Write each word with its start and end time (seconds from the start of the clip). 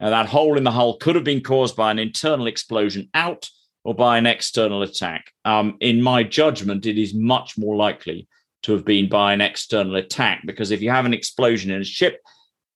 Now, 0.00 0.10
that 0.10 0.26
hole 0.26 0.56
in 0.56 0.64
the 0.64 0.70
hull 0.70 0.98
could 0.98 1.14
have 1.14 1.24
been 1.24 1.42
caused 1.42 1.76
by 1.76 1.90
an 1.90 1.98
internal 1.98 2.46
explosion 2.46 3.08
out 3.14 3.48
or 3.84 3.94
by 3.94 4.18
an 4.18 4.26
external 4.26 4.82
attack. 4.82 5.32
Um, 5.44 5.76
in 5.80 6.02
my 6.02 6.22
judgment, 6.22 6.86
it 6.86 6.98
is 6.98 7.14
much 7.14 7.56
more 7.56 7.76
likely 7.76 8.28
to 8.62 8.72
have 8.72 8.84
been 8.84 9.08
by 9.08 9.32
an 9.32 9.40
external 9.40 9.96
attack 9.96 10.42
because 10.44 10.70
if 10.70 10.82
you 10.82 10.90
have 10.90 11.06
an 11.06 11.14
explosion 11.14 11.70
in 11.70 11.80
a 11.80 11.84
ship, 11.84 12.20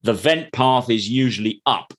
the 0.02 0.12
vent 0.12 0.52
path 0.52 0.88
is 0.88 1.08
usually 1.08 1.60
up 1.66 1.92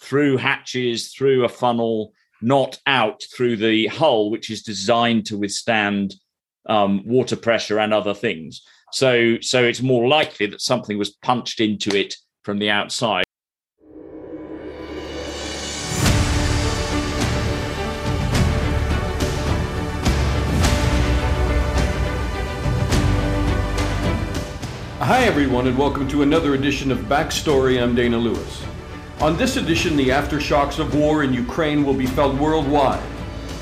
through 0.00 0.36
hatches, 0.36 1.12
through 1.12 1.44
a 1.44 1.48
funnel, 1.48 2.12
not 2.40 2.78
out 2.86 3.22
through 3.36 3.56
the 3.56 3.86
hull, 3.88 4.30
which 4.30 4.48
is 4.50 4.62
designed 4.62 5.26
to 5.26 5.38
withstand 5.38 6.14
um, 6.68 7.02
water 7.04 7.36
pressure 7.36 7.78
and 7.78 7.92
other 7.92 8.14
things. 8.14 8.62
So, 8.92 9.38
so 9.40 9.64
it's 9.64 9.82
more 9.82 10.06
likely 10.06 10.46
that 10.46 10.60
something 10.60 10.98
was 10.98 11.10
punched 11.10 11.60
into 11.60 11.96
it 11.96 12.14
from 12.44 12.58
the 12.58 12.70
outside. 12.70 13.24
Hi, 25.04 25.24
everyone, 25.24 25.66
and 25.66 25.76
welcome 25.76 26.06
to 26.10 26.22
another 26.22 26.54
edition 26.54 26.92
of 26.92 26.98
Backstory. 27.06 27.82
I'm 27.82 27.96
Dana 27.96 28.16
Lewis. 28.16 28.64
On 29.20 29.36
this 29.36 29.56
edition, 29.56 29.96
the 29.96 30.10
aftershocks 30.10 30.78
of 30.78 30.94
war 30.94 31.24
in 31.24 31.34
Ukraine 31.34 31.84
will 31.84 31.92
be 31.92 32.06
felt 32.06 32.36
worldwide, 32.36 33.02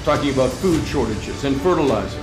talking 0.05 0.35
about 0.35 0.51
food 0.51 0.87
shortages 0.87 1.45
and 1.45 1.59
fertilizer. 1.63 2.23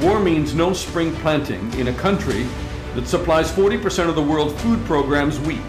War 0.00 0.20
means 0.20 0.54
no 0.54 0.72
spring 0.72 1.14
planting 1.16 1.70
in 1.74 1.88
a 1.88 1.92
country 1.92 2.46
that 2.94 3.06
supplies 3.06 3.52
40% 3.52 4.08
of 4.08 4.14
the 4.14 4.22
world 4.22 4.58
food 4.60 4.82
program's 4.86 5.38
wheat. 5.40 5.60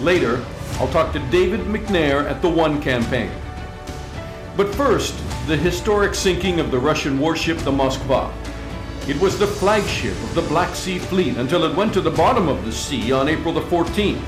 Later, 0.00 0.44
I'll 0.80 0.88
talk 0.88 1.12
to 1.12 1.20
David 1.30 1.60
McNair 1.60 2.28
at 2.28 2.42
the 2.42 2.50
One 2.50 2.82
campaign. 2.82 3.30
But 4.56 4.74
first, 4.74 5.14
the 5.46 5.56
historic 5.56 6.12
sinking 6.16 6.58
of 6.58 6.72
the 6.72 6.78
Russian 6.80 7.20
warship 7.20 7.58
the 7.58 7.70
Moskva. 7.70 8.32
It 9.08 9.20
was 9.20 9.38
the 9.38 9.46
flagship 9.46 10.20
of 10.24 10.34
the 10.34 10.42
Black 10.42 10.74
Sea 10.74 10.98
Fleet 10.98 11.36
until 11.36 11.62
it 11.62 11.76
went 11.76 11.94
to 11.94 12.00
the 12.00 12.10
bottom 12.10 12.48
of 12.48 12.64
the 12.64 12.72
sea 12.72 13.12
on 13.12 13.28
April 13.28 13.54
the 13.54 13.60
14th. 13.60 14.20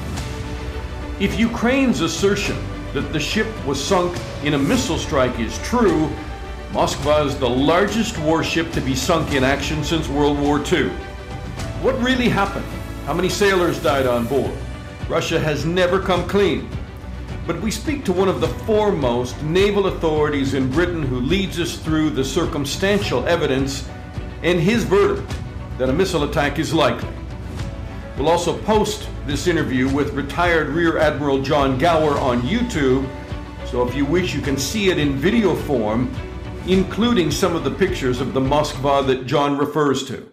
If 1.18 1.36
Ukraine's 1.36 2.00
assertion 2.00 2.56
that 2.94 3.12
the 3.12 3.18
ship 3.18 3.48
was 3.66 3.82
sunk 3.82 4.16
in 4.44 4.54
a 4.54 4.58
missile 4.58 4.96
strike 4.96 5.36
is 5.40 5.58
true, 5.64 6.08
Moskva 6.70 7.26
is 7.26 7.36
the 7.36 7.50
largest 7.50 8.18
warship 8.18 8.70
to 8.70 8.80
be 8.80 8.94
sunk 8.94 9.32
in 9.32 9.42
action 9.42 9.82
since 9.82 10.08
World 10.08 10.38
War 10.38 10.60
II. 10.60 10.90
What 11.82 12.00
really 12.00 12.28
happened? 12.28 12.66
How 13.04 13.14
many 13.14 13.28
sailors 13.28 13.82
died 13.82 14.06
on 14.06 14.28
board? 14.28 14.56
Russia 15.08 15.40
has 15.40 15.64
never 15.64 15.98
come 15.98 16.24
clean. 16.28 16.70
But 17.48 17.60
we 17.60 17.72
speak 17.72 18.04
to 18.04 18.12
one 18.12 18.28
of 18.28 18.40
the 18.40 18.54
foremost 18.64 19.42
naval 19.42 19.86
authorities 19.86 20.54
in 20.54 20.70
Britain 20.70 21.02
who 21.02 21.18
leads 21.18 21.58
us 21.58 21.78
through 21.78 22.10
the 22.10 22.24
circumstantial 22.24 23.26
evidence 23.26 23.88
and 24.42 24.60
his 24.60 24.84
verdict 24.84 25.30
that 25.78 25.88
a 25.88 25.92
missile 25.92 26.24
attack 26.24 26.58
is 26.58 26.72
likely. 26.74 27.08
We'll 28.16 28.28
also 28.28 28.58
post 28.62 29.08
this 29.26 29.46
interview 29.46 29.88
with 29.92 30.12
retired 30.12 30.68
Rear 30.68 30.98
Admiral 30.98 31.42
John 31.42 31.78
Gower 31.78 32.18
on 32.18 32.42
YouTube, 32.42 33.08
so 33.66 33.86
if 33.86 33.94
you 33.94 34.04
wish, 34.04 34.34
you 34.34 34.40
can 34.40 34.56
see 34.56 34.90
it 34.90 34.98
in 34.98 35.16
video 35.16 35.54
form, 35.54 36.12
including 36.66 37.30
some 37.30 37.54
of 37.54 37.64
the 37.64 37.70
pictures 37.70 38.20
of 38.20 38.34
the 38.34 38.40
Moskva 38.40 39.06
that 39.06 39.26
John 39.26 39.56
refers 39.56 40.06
to. 40.08 40.30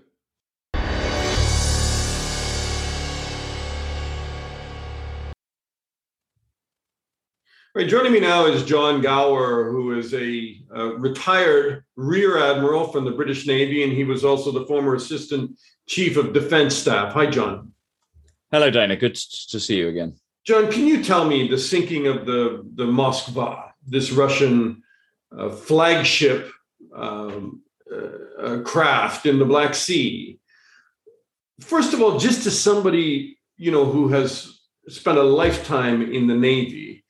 Right, 7.75 7.89
joining 7.89 8.13
me 8.13 8.21
now 8.21 8.45
is 8.45 8.63
John 8.63 9.01
Gower, 9.01 9.69
who 9.69 9.99
is 9.99 10.13
a, 10.13 10.61
a, 10.73 10.91
retired 10.91 11.83
Rear 11.97 12.37
Admiral 12.37 12.87
from 12.87 13.03
the 13.03 13.11
British 13.11 13.45
Navy, 13.45 13.83
and 13.83 13.91
he 13.91 14.05
was 14.05 14.23
also 14.23 14.49
the 14.53 14.65
former 14.65 14.95
Assistant 14.95 15.59
Chief 15.85 16.15
of 16.15 16.31
Defense 16.31 16.73
Staff. 16.73 17.11
Hi, 17.11 17.25
John. 17.25 17.73
Hello, 18.49 18.69
Dana. 18.69 18.95
Good 18.95 19.15
to 19.15 19.59
see 19.59 19.75
you 19.75 19.89
again. 19.89 20.15
John, 20.45 20.71
can 20.71 20.87
you 20.87 21.03
tell 21.03 21.27
me 21.27 21.49
the 21.49 21.57
sinking 21.57 22.07
of 22.07 22.25
the, 22.25 22.65
the 22.75 22.85
Moskva, 22.85 23.71
this 23.85 24.09
Russian 24.09 24.81
uh, 25.37 25.49
flagship 25.49 26.49
um, 26.95 27.61
uh, 27.93 28.59
craft 28.63 29.25
in 29.25 29.37
the 29.37 29.43
Black 29.43 29.75
Sea? 29.75 30.39
First 31.59 31.93
of 31.93 32.01
all, 32.01 32.19
just 32.19 32.47
as 32.47 32.57
somebody 32.57 33.37
you 33.57 33.71
know 33.71 33.83
who 33.83 34.07
has 34.07 34.61
spent 34.87 35.17
a 35.17 35.23
lifetime 35.23 36.01
in 36.13 36.27
the 36.27 36.35
Navy, 36.35 37.01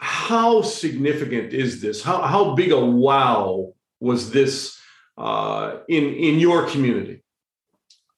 how 0.00 0.62
significant 0.62 1.52
is 1.52 1.80
this? 1.80 2.02
How 2.02 2.22
how 2.22 2.54
big 2.54 2.72
a 2.72 2.80
wow 2.80 3.74
was 4.00 4.30
this 4.30 4.78
uh, 5.18 5.78
in 5.88 6.14
in 6.14 6.40
your 6.40 6.66
community? 6.68 7.22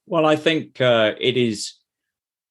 Well, 0.06 0.24
I 0.24 0.36
think 0.36 0.80
uh, 0.80 1.14
it 1.20 1.36
is. 1.36 1.74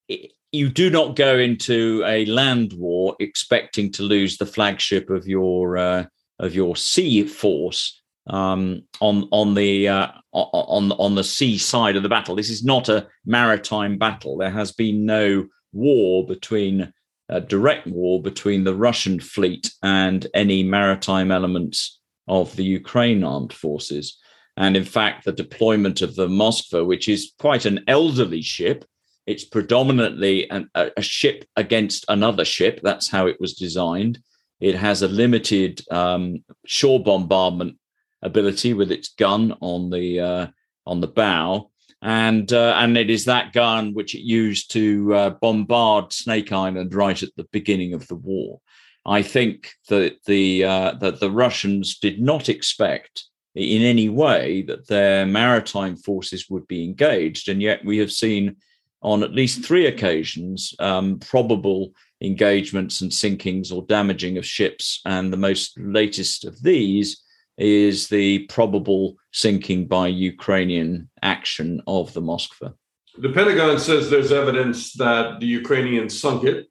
It, 0.08 0.34
you 0.52 0.68
do 0.68 0.90
not 0.90 1.16
go 1.16 1.38
into 1.38 2.04
a 2.06 2.26
land 2.26 2.74
war 2.74 3.16
expecting 3.22 3.90
to 3.94 4.04
lose 4.04 4.38
the 4.38 4.46
flagship 4.46 5.10
of 5.10 5.26
your 5.26 5.78
uh, 5.78 6.06
of 6.40 6.54
your 6.54 6.76
sea 6.76 7.26
force 7.26 8.02
um, 8.28 8.84
on 9.00 9.30
on 9.32 9.54
the 9.54 9.88
uh, 9.88 10.08
on 10.34 10.92
on 10.92 11.16
the 11.16 11.24
sea 11.24 11.58
side 11.58 11.96
of 11.96 12.04
the 12.04 12.10
battle. 12.10 12.36
This 12.36 12.50
is 12.50 12.66
not 12.66 12.90
a 12.90 13.08
maritime 13.26 13.98
battle. 13.98 14.38
There 14.38 14.52
has 14.52 14.74
been 14.74 15.06
no 15.06 15.48
war 15.72 16.26
between 16.26 16.92
a 17.32 17.42
direct 17.42 17.88
war 17.88 18.22
between 18.22 18.64
the 18.64 18.76
Russian 18.76 19.20
fleet 19.20 19.72
and 19.82 20.28
any 20.34 20.64
maritime 20.64 21.32
elements 21.32 22.00
of 22.28 22.56
the 22.56 22.64
Ukraine 22.64 23.24
armed 23.24 23.54
forces. 23.54 24.20
And 24.58 24.76
in 24.76 24.84
fact, 24.84 25.24
the 25.24 25.32
deployment 25.32 26.02
of 26.02 26.16
the 26.16 26.28
Moskva, 26.28 26.86
which 26.86 27.08
is 27.08 27.32
quite 27.40 27.66
an 27.66 27.84
elderly 27.88 28.42
ship, 28.42 28.86
it's 29.26 29.46
predominantly 29.46 30.50
an, 30.50 30.70
a, 30.76 30.92
a, 30.98 31.02
ship 31.02 31.46
against 31.56 32.04
another 32.10 32.44
ship. 32.44 32.82
That's 32.84 33.10
how 33.10 33.28
it 33.28 33.40
was 33.40 33.54
designed. 33.54 34.20
It 34.60 34.76
has 34.76 35.02
a 35.02 35.08
limited 35.08 35.82
um, 35.90 36.44
shore 36.66 37.02
bombardment 37.02 37.78
ability 38.22 38.74
with 38.74 38.92
its 38.92 39.10
gun 39.10 39.56
on 39.62 39.90
the 39.90 40.20
uh, 40.20 40.48
on 40.86 41.02
the 41.02 41.08
bow, 41.08 41.71
and 42.02 42.52
uh, 42.52 42.74
and 42.78 42.98
it 42.98 43.10
is 43.10 43.26
that 43.26 43.54
gun 43.54 43.94
which 43.94 44.16
it 44.16 44.22
used 44.22 44.72
to 44.72 45.14
uh, 45.14 45.30
bombard 45.30 46.12
Snake 46.12 46.52
Island 46.52 46.94
right 46.94 47.22
at 47.22 47.36
the 47.36 47.48
beginning 47.52 47.94
of 47.94 48.08
the 48.08 48.16
war. 48.16 48.60
I 49.06 49.22
think 49.22 49.74
that 49.90 50.18
the 50.26 50.64
uh, 50.64 50.92
that 51.00 51.20
the 51.20 51.32
Russians 51.32 52.00
did 52.00 52.22
not 52.22 52.50
expect 52.50 53.26
in 53.54 53.82
any 53.82 54.10
way 54.10 54.62
that 54.64 54.88
their 54.88 55.26
maritime 55.26 55.96
forces 55.96 56.50
would 56.50 56.68
be 56.68 56.84
engaged, 56.84 57.50
and 57.50 57.62
yet 57.62 57.86
we 57.86 57.98
have 58.00 58.12
seen 58.12 58.56
on 59.04 59.24
at 59.24 59.34
least 59.34 59.64
three 59.64 59.88
occasions 59.88 60.74
um, 60.80 61.20
probable 61.20 61.92
engagements 62.22 63.02
and 63.02 63.12
sinkings 63.12 63.72
or 63.72 63.86
damaging 63.88 64.38
of 64.38 64.46
ships, 64.46 65.02
and 65.06 65.32
the 65.32 65.38
most 65.38 65.80
latest 65.80 66.46
of 66.46 66.62
these 66.64 67.22
is 67.58 68.08
the 68.08 68.40
probable 68.48 69.16
sinking 69.32 69.88
by 69.88 70.08
Ukrainian 70.08 71.10
action 71.22 71.82
of 71.88 72.14
the 72.14 72.22
Moskva. 72.22 72.74
The 73.18 73.30
Pentagon 73.30 73.80
says 73.80 74.10
there's 74.10 74.32
evidence 74.32 74.94
that 74.94 75.40
the 75.40 75.46
Ukrainians 75.46 76.20
sunk 76.20 76.44
it. 76.44 76.68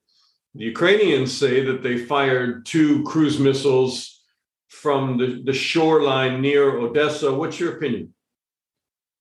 The 0.54 0.64
Ukrainians 0.64 1.36
say 1.36 1.64
that 1.64 1.82
they 1.82 1.98
fired 1.98 2.66
two 2.66 3.04
cruise 3.04 3.38
missiles 3.38 4.22
from 4.68 5.18
the, 5.18 5.42
the 5.44 5.52
shoreline 5.52 6.40
near 6.40 6.78
Odessa. 6.78 7.32
What's 7.32 7.60
your 7.60 7.76
opinion? 7.76 8.14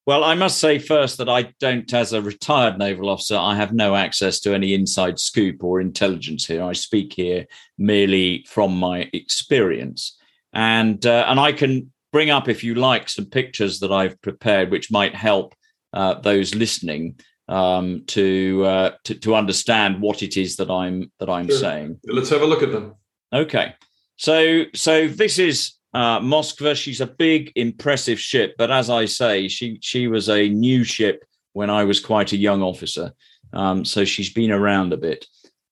Well, 0.06 0.24
I 0.24 0.34
must 0.34 0.58
say 0.58 0.80
first 0.80 1.20
that 1.20 1.30
I 1.30 1.54
don't, 1.60 1.94
as 1.94 2.14
a 2.14 2.22
retired 2.22 2.80
naval 2.80 3.10
officer, 3.10 3.38
I 3.38 3.56
have 3.56 3.74
no 3.74 3.96
access 3.96 4.40
to 4.40 4.56
any 4.56 4.74
inside 4.74 5.20
scoop 5.20 5.64
or 5.64 5.80
intelligence 5.80 6.48
here. 6.48 6.64
I 6.64 6.74
speak 6.74 7.14
here 7.14 7.46
merely 7.78 8.44
from 8.48 8.76
my 8.76 9.08
experience 9.14 10.18
and 10.54 11.06
uh, 11.06 11.26
and 11.28 11.40
I 11.40 11.52
can 11.52 11.92
bring 12.12 12.30
up, 12.30 12.48
if 12.48 12.64
you 12.64 12.76
like, 12.76 13.10
some 13.10 13.26
pictures 13.26 13.80
that 13.80 13.92
I've 13.92 14.20
prepared, 14.22 14.72
which 14.72 14.92
might 14.92 15.16
help 15.16 15.54
uh, 15.94 16.16
those 16.16 16.56
listening 16.56 17.20
um, 17.48 18.04
to, 18.08 18.64
uh, 18.66 18.92
to, 19.06 19.16
to 19.16 19.36
understand 19.36 20.02
what 20.02 20.22
it 20.24 20.38
is 20.38 20.56
that 20.58 20.70
I'm 20.70 21.12
that 21.20 21.30
I'm 21.30 21.48
sure. 21.48 21.58
saying. 21.58 22.00
Let's 22.06 22.30
have 22.30 22.42
a 22.42 22.46
look 22.46 22.64
at 22.64 22.72
them. 22.72 22.96
Okay, 23.34 23.76
so 24.18 24.64
so 24.74 25.08
this 25.08 25.40
is 25.40 25.74
uh, 25.94 26.20
Moskva. 26.20 26.76
She's 26.76 27.02
a 27.02 27.08
big, 27.08 27.52
impressive 27.56 28.20
ship, 28.20 28.56
but 28.58 28.72
as 28.72 28.90
I 28.90 29.06
say, 29.06 29.48
she 29.48 29.80
she 29.82 30.08
was 30.08 30.30
a 30.30 30.50
new 30.50 30.84
ship 30.84 31.24
when 31.54 31.70
I 31.70 31.84
was 31.84 32.00
quite 32.00 32.32
a 32.32 32.38
young 32.38 32.62
officer, 32.62 33.14
um, 33.54 33.84
so 33.86 34.06
she's 34.06 34.32
been 34.32 34.52
around 34.52 34.94
a 34.94 34.98
bit. 34.98 35.26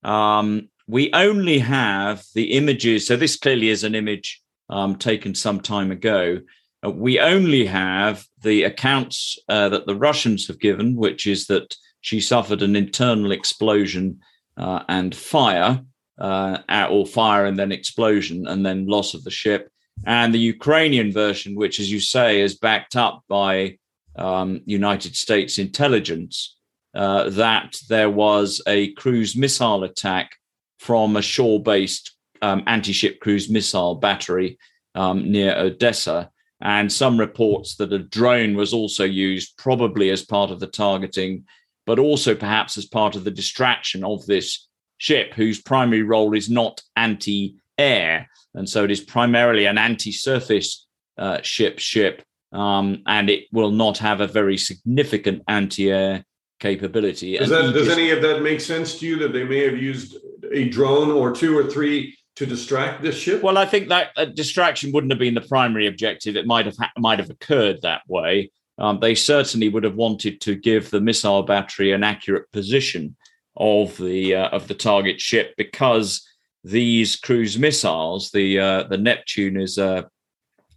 Um, 0.03 0.69
we 0.87 1.11
only 1.13 1.59
have 1.59 2.23
the 2.33 2.53
images. 2.53 3.05
So 3.05 3.15
this 3.15 3.37
clearly 3.37 3.69
is 3.69 3.83
an 3.83 3.93
image 3.93 4.41
um, 4.69 4.95
taken 4.95 5.35
some 5.35 5.59
time 5.59 5.91
ago. 5.91 6.39
Uh, 6.85 6.91
we 6.91 7.19
only 7.19 7.65
have 7.65 8.25
the 8.41 8.63
accounts 8.63 9.37
uh, 9.49 9.69
that 9.69 9.85
the 9.85 9.95
Russians 9.95 10.47
have 10.47 10.59
given, 10.59 10.95
which 10.95 11.25
is 11.27 11.47
that 11.47 11.75
she 12.01 12.19
suffered 12.19 12.61
an 12.61 12.75
internal 12.75 13.31
explosion 13.31 14.19
uh, 14.57 14.83
and 14.87 15.15
fire 15.15 15.81
uh, 16.19 16.57
or 16.89 17.05
fire 17.05 17.45
and 17.45 17.57
then 17.57 17.71
explosion 17.71 18.47
and 18.47 18.65
then 18.65 18.87
loss 18.87 19.13
of 19.13 19.23
the 19.23 19.31
ship. 19.31 19.69
And 20.05 20.33
the 20.33 20.39
Ukrainian 20.39 21.11
version, 21.11 21.55
which, 21.55 21.79
as 21.79 21.91
you 21.91 21.99
say, 21.99 22.41
is 22.41 22.57
backed 22.57 22.95
up 22.95 23.23
by 23.27 23.77
um, 24.15 24.61
United 24.65 25.15
States 25.15 25.57
intelligence, 25.57 26.55
uh, 26.95 27.29
that 27.31 27.77
there 27.89 28.09
was 28.09 28.61
a 28.67 28.93
cruise 28.93 29.35
missile 29.35 29.83
attack 29.83 30.31
from 30.79 31.15
a 31.15 31.21
shore 31.21 31.61
based 31.61 32.16
um, 32.41 32.63
anti 32.67 32.91
ship 32.91 33.19
cruise 33.19 33.49
missile 33.49 33.95
battery 33.95 34.57
um, 34.95 35.31
near 35.31 35.55
Odessa. 35.55 36.29
And 36.59 36.91
some 36.91 37.19
reports 37.19 37.75
that 37.75 37.93
a 37.93 37.99
drone 37.99 38.55
was 38.55 38.73
also 38.73 39.03
used, 39.03 39.57
probably 39.57 40.09
as 40.09 40.25
part 40.25 40.49
of 40.49 40.59
the 40.59 40.67
targeting, 40.67 41.45
but 41.85 41.99
also 41.99 42.33
perhaps 42.33 42.77
as 42.77 42.85
part 42.85 43.15
of 43.15 43.23
the 43.23 43.31
distraction 43.31 44.03
of 44.03 44.25
this 44.25 44.67
ship, 44.97 45.33
whose 45.35 45.61
primary 45.61 46.01
role 46.01 46.35
is 46.35 46.49
not 46.49 46.81
anti 46.95 47.57
air. 47.77 48.27
And 48.55 48.67
so 48.67 48.83
it 48.83 48.91
is 48.91 49.01
primarily 49.01 49.65
an 49.65 49.77
anti 49.77 50.11
surface 50.11 50.87
uh, 51.17 51.41
ship 51.41 51.77
ship, 51.79 52.23
um, 52.51 53.03
and 53.05 53.29
it 53.29 53.45
will 53.51 53.71
not 53.71 53.99
have 53.99 54.21
a 54.21 54.27
very 54.27 54.57
significant 54.57 55.43
anti 55.47 55.91
air 55.91 56.25
capability. 56.59 57.37
Does, 57.37 57.49
that, 57.49 57.73
does 57.73 57.89
any 57.89 58.09
of 58.09 58.21
that 58.23 58.41
make 58.41 58.61
sense 58.61 58.99
to 58.99 59.07
you 59.07 59.17
that 59.19 59.33
they 59.33 59.43
may 59.43 59.63
have 59.63 59.77
used 59.77 60.17
a 60.51 60.69
drone 60.69 61.11
or 61.11 61.31
two 61.31 61.57
or 61.57 61.69
three 61.69 62.17
to 62.37 62.45
distract 62.45 63.01
this 63.01 63.17
ship? 63.17 63.41
Well, 63.41 63.57
I 63.57 63.65
think 63.65 63.89
that 63.89 64.11
a 64.15 64.25
distraction 64.25 64.91
wouldn't 64.91 65.11
have 65.11 65.19
been 65.19 65.33
the 65.33 65.41
primary 65.41 65.87
objective. 65.87 66.35
It 66.35 66.45
might 66.45 66.67
have 66.67 66.77
ha- 66.77 66.91
might 66.97 67.19
have 67.19 67.31
occurred 67.31 67.81
that 67.81 68.01
way. 68.07 68.51
Um, 68.77 68.99
they 68.99 69.15
certainly 69.15 69.69
would 69.69 69.83
have 69.83 69.95
wanted 69.95 70.39
to 70.41 70.55
give 70.55 70.91
the 70.91 71.01
missile 71.01 71.41
battery 71.41 71.91
an 71.91 72.03
accurate 72.03 72.51
position 72.51 73.15
of 73.55 73.97
the 73.97 74.35
uh, 74.35 74.49
of 74.49 74.67
the 74.67 74.75
target 74.75 75.19
ship 75.19 75.55
because 75.57 76.27
these 76.63 77.15
cruise 77.15 77.57
missiles, 77.57 78.29
the 78.29 78.59
uh, 78.59 78.83
the 78.83 78.97
Neptune 78.97 79.59
is 79.59 79.79
a 79.79 80.07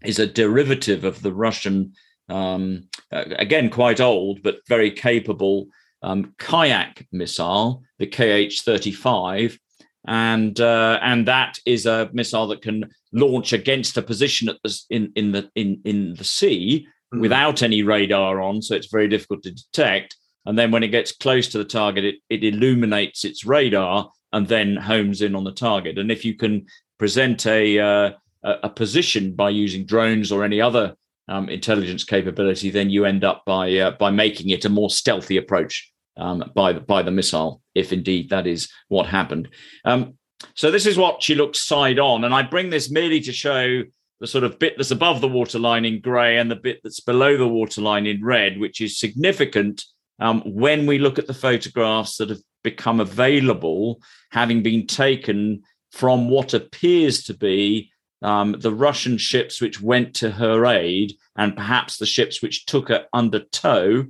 is 0.02 0.18
a 0.18 0.26
derivative 0.26 1.04
of 1.04 1.20
the 1.20 1.32
Russian, 1.32 1.92
um, 2.30 2.88
uh, 3.12 3.24
again 3.36 3.68
quite 3.68 4.00
old 4.00 4.42
but 4.42 4.60
very 4.66 4.90
capable 4.90 5.66
um, 6.02 6.32
kayak 6.38 7.06
missile, 7.12 7.82
the 7.98 8.06
KH 8.06 8.62
thirty 8.62 8.92
five, 8.92 9.58
and 10.06 10.58
uh, 10.60 10.98
and 11.02 11.26
that 11.28 11.58
is 11.66 11.86
a 11.86 12.10
missile 12.12 12.46
that 12.48 12.62
can 12.62 12.90
launch 13.12 13.52
against 13.52 13.96
a 13.96 14.02
position 14.02 14.48
at 14.48 14.56
the 14.62 14.80
in 14.90 15.12
in 15.14 15.32
the 15.32 15.50
in 15.54 15.80
in 15.84 16.14
the 16.14 16.24
sea 16.24 16.86
mm-hmm. 17.12 17.20
without 17.20 17.62
any 17.62 17.82
radar 17.82 18.40
on, 18.40 18.62
so 18.62 18.74
it's 18.74 18.90
very 18.90 19.08
difficult 19.08 19.42
to 19.42 19.52
detect. 19.52 20.16
And 20.46 20.58
then 20.58 20.70
when 20.70 20.82
it 20.82 20.88
gets 20.88 21.12
close 21.12 21.48
to 21.48 21.58
the 21.58 21.64
target, 21.64 22.04
it, 22.04 22.14
it 22.30 22.42
illuminates 22.42 23.24
its 23.24 23.44
radar 23.44 24.10
and 24.32 24.48
then 24.48 24.76
homes 24.76 25.20
in 25.20 25.34
on 25.34 25.44
the 25.44 25.52
target. 25.52 25.98
And 25.98 26.10
if 26.10 26.24
you 26.24 26.34
can 26.34 26.66
present 26.98 27.46
a 27.46 27.78
uh, 27.78 28.10
a 28.42 28.70
position 28.70 29.34
by 29.34 29.50
using 29.50 29.84
drones 29.84 30.32
or 30.32 30.44
any 30.44 30.60
other 30.62 30.94
um, 31.28 31.48
intelligence 31.50 32.04
capability, 32.04 32.70
then 32.70 32.88
you 32.88 33.04
end 33.04 33.22
up 33.22 33.44
by 33.44 33.76
uh, 33.76 33.90
by 33.92 34.10
making 34.10 34.48
it 34.48 34.64
a 34.64 34.70
more 34.70 34.88
stealthy 34.88 35.36
approach 35.36 35.92
um, 36.16 36.50
by 36.54 36.72
the 36.72 36.80
by 36.80 37.02
the 37.02 37.10
missile, 37.10 37.62
if 37.74 37.92
indeed 37.92 38.30
that 38.30 38.46
is 38.46 38.68
what 38.88 39.06
happened. 39.06 39.48
Um, 39.84 40.14
so 40.54 40.70
this 40.70 40.86
is 40.86 40.96
what 40.96 41.22
she 41.22 41.34
looks 41.34 41.62
side 41.62 41.98
on, 41.98 42.24
and 42.24 42.34
I 42.34 42.42
bring 42.42 42.70
this 42.70 42.90
merely 42.90 43.20
to 43.20 43.32
show 43.32 43.82
the 44.20 44.26
sort 44.26 44.44
of 44.44 44.58
bit 44.58 44.74
that's 44.76 44.90
above 44.90 45.20
the 45.20 45.28
waterline 45.28 45.84
in 45.84 46.00
grey 46.00 46.36
and 46.36 46.50
the 46.50 46.56
bit 46.56 46.80
that's 46.82 47.00
below 47.00 47.36
the 47.36 47.48
waterline 47.48 48.06
in 48.06 48.22
red, 48.22 48.58
which 48.58 48.80
is 48.80 48.98
significant 48.98 49.84
um, 50.20 50.42
when 50.42 50.86
we 50.86 50.98
look 50.98 51.18
at 51.18 51.26
the 51.26 51.34
photographs 51.34 52.18
that 52.18 52.28
have 52.28 52.40
become 52.62 53.00
available, 53.00 54.00
having 54.30 54.62
been 54.62 54.86
taken 54.86 55.62
from 55.92 56.28
what 56.28 56.52
appears 56.52 57.24
to 57.24 57.34
be 57.34 57.90
um, 58.22 58.54
the 58.60 58.74
Russian 58.74 59.16
ships 59.16 59.60
which 59.60 59.80
went 59.80 60.14
to 60.16 60.30
her 60.30 60.66
aid, 60.66 61.14
and 61.36 61.56
perhaps 61.56 61.96
the 61.96 62.06
ships 62.06 62.42
which 62.42 62.66
took 62.66 62.88
her 62.88 63.06
under 63.14 63.40
tow 63.40 64.04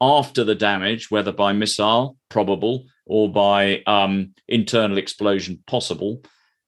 after 0.00 0.44
the 0.44 0.54
damage, 0.54 1.10
whether 1.10 1.32
by 1.32 1.52
missile, 1.52 2.16
probable, 2.28 2.86
or 3.06 3.30
by 3.30 3.82
um, 3.86 4.34
internal 4.48 4.98
explosion, 4.98 5.62
possible. 5.66 6.22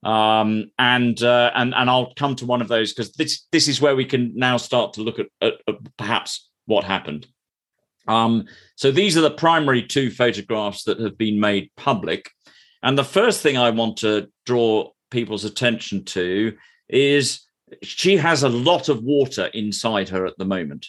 Um, 0.05 0.71
and 0.79 1.21
uh, 1.23 1.51
and 1.55 1.75
and 1.75 1.91
I'll 1.91 2.15
come 2.15 2.37
to 2.37 2.47
one 2.47 2.63
of 2.63 2.69
those 2.69 2.93
because 2.93 3.13
this 3.13 3.47
this 3.51 3.67
is 3.67 3.81
where 3.81 3.97
we 3.97 4.05
can 4.05 4.33
now 4.37 4.57
start 4.57 4.93
to 4.95 5.03
look 5.03 5.19
at, 5.19 5.27
at, 5.43 5.55
at 5.67 5.75
perhaps 5.97 6.49
what 6.67 6.85
happened. 6.85 7.27
Um, 8.07 8.47
so 8.77 8.91
these 8.91 9.19
are 9.19 9.23
the 9.23 9.31
primary 9.31 9.83
two 9.83 10.11
photographs 10.11 10.85
that 10.85 11.01
have 11.01 11.19
been 11.19 11.41
made 11.41 11.71
public. 11.77 12.31
And 12.83 12.97
the 12.97 13.05
first 13.05 13.43
thing 13.43 13.59
I 13.59 13.71
want 13.71 13.99
to 13.99 14.29
draw 14.47 14.91
people's 15.11 15.45
attention 15.45 16.05
to 16.07 16.57
is 16.89 17.41
she 17.83 18.17
has 18.17 18.43
a 18.43 18.49
lot 18.49 18.89
of 18.89 19.03
water 19.03 19.47
inside 19.47 20.09
her 20.09 20.27
at 20.27 20.39
the 20.39 20.45
moment. 20.45 20.87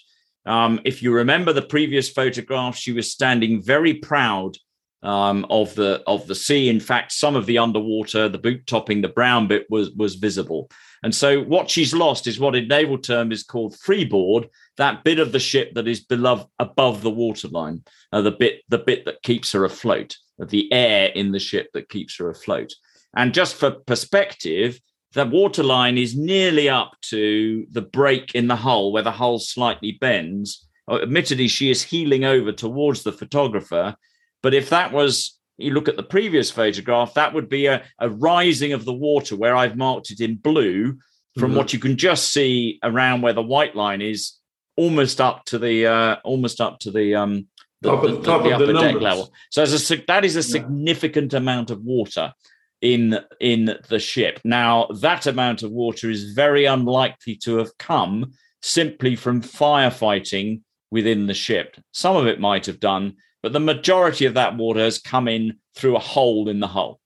Um, 0.49 0.81
if 0.83 1.03
you 1.03 1.13
remember 1.13 1.53
the 1.53 1.61
previous 1.61 2.09
photograph, 2.09 2.75
she 2.75 2.91
was 2.91 3.11
standing 3.11 3.61
very 3.61 3.93
proud 3.93 4.57
um, 5.03 5.45
of 5.51 5.75
the 5.75 6.01
of 6.07 6.25
the 6.25 6.33
sea. 6.33 6.69
In 6.69 6.79
fact, 6.79 7.11
some 7.11 7.35
of 7.35 7.45
the 7.45 7.59
underwater, 7.59 8.27
the 8.27 8.39
boot 8.39 8.65
topping, 8.65 9.01
the 9.01 9.09
brown 9.09 9.47
bit 9.47 9.67
was 9.69 9.91
was 9.91 10.15
visible. 10.15 10.71
And 11.03 11.13
so, 11.13 11.43
what 11.43 11.69
she's 11.69 11.93
lost 11.93 12.25
is 12.25 12.39
what 12.39 12.55
in 12.55 12.67
naval 12.67 12.97
term 12.97 13.31
is 13.31 13.43
called 13.43 13.77
freeboard, 13.77 14.49
that 14.77 15.03
bit 15.03 15.19
of 15.19 15.31
the 15.31 15.39
ship 15.39 15.75
that 15.75 15.87
is 15.87 15.99
below 15.99 16.49
above 16.57 17.03
the 17.03 17.11
waterline, 17.11 17.83
uh, 18.11 18.21
the 18.21 18.31
bit 18.31 18.63
the 18.69 18.79
bit 18.79 19.05
that 19.05 19.21
keeps 19.21 19.51
her 19.51 19.65
afloat, 19.65 20.17
the 20.39 20.73
air 20.73 21.09
in 21.09 21.31
the 21.31 21.39
ship 21.39 21.69
that 21.73 21.89
keeps 21.89 22.17
her 22.17 22.31
afloat. 22.31 22.73
And 23.15 23.35
just 23.35 23.53
for 23.53 23.69
perspective, 23.69 24.79
the 25.13 25.25
waterline 25.25 25.97
is 25.97 26.15
nearly 26.15 26.69
up 26.69 26.93
to 27.01 27.65
the 27.71 27.81
break 27.81 28.35
in 28.35 28.47
the 28.47 28.55
hull 28.55 28.91
where 28.91 29.03
the 29.03 29.11
hull 29.11 29.39
slightly 29.39 29.97
bends. 29.99 30.67
Uh, 30.89 30.99
admittedly, 31.01 31.47
she 31.47 31.71
is 31.71 31.81
heeling 31.81 32.25
over 32.25 32.51
towards 32.51 33.03
the 33.03 33.11
photographer. 33.11 33.95
But 34.43 34.53
if 34.53 34.69
that 34.69 34.91
was, 34.91 35.37
you 35.57 35.73
look 35.73 35.87
at 35.87 35.97
the 35.97 36.03
previous 36.03 36.51
photograph, 36.51 37.15
that 37.15 37.33
would 37.33 37.49
be 37.49 37.65
a, 37.65 37.83
a 37.99 38.09
rising 38.09 38.73
of 38.73 38.85
the 38.85 38.93
water 38.93 39.35
where 39.35 39.55
I've 39.55 39.77
marked 39.77 40.11
it 40.11 40.21
in 40.21 40.35
blue 40.35 40.97
from 41.37 41.49
mm-hmm. 41.49 41.57
what 41.57 41.73
you 41.73 41.79
can 41.79 41.97
just 41.97 42.31
see 42.31 42.79
around 42.83 43.21
where 43.21 43.33
the 43.33 43.41
white 43.41 43.75
line 43.75 44.01
is, 44.01 44.33
almost 44.75 45.19
up 45.19 45.45
to 45.45 45.59
the 45.59 45.87
uh, 45.87 46.15
almost 46.23 46.61
up 46.61 46.79
to 46.79 46.91
the 46.91 47.15
um 47.15 47.47
the, 47.81 47.89
top, 47.89 48.01
the, 48.01 48.07
the, 48.07 48.21
top 48.21 48.43
the 48.43 48.53
upper 48.53 48.65
deck 48.67 48.75
numbers. 48.75 49.01
level. 49.01 49.33
So 49.49 49.63
as 49.63 49.91
a, 49.91 49.95
that 50.07 50.25
is 50.25 50.35
a 50.35 50.43
significant 50.43 51.33
yeah. 51.33 51.39
amount 51.39 51.71
of 51.71 51.81
water 51.81 52.33
in 52.81 53.19
in 53.39 53.77
the 53.89 53.99
ship. 53.99 54.39
Now 54.43 54.87
that 55.01 55.27
amount 55.27 55.63
of 55.63 55.71
water 55.71 56.09
is 56.09 56.33
very 56.33 56.65
unlikely 56.65 57.35
to 57.43 57.57
have 57.57 57.77
come 57.77 58.31
simply 58.61 59.15
from 59.15 59.41
firefighting 59.41 60.61
within 60.91 61.27
the 61.27 61.33
ship. 61.33 61.75
Some 61.91 62.15
of 62.15 62.27
it 62.27 62.39
might 62.39 62.65
have 62.65 62.79
done, 62.79 63.15
but 63.43 63.53
the 63.53 63.59
majority 63.59 64.25
of 64.25 64.33
that 64.33 64.57
water 64.57 64.81
has 64.81 64.99
come 64.99 65.27
in 65.27 65.57
through 65.75 65.95
a 65.95 65.99
hole 65.99 66.49
in 66.49 66.59
the 66.59 66.67
hull. 66.67 66.99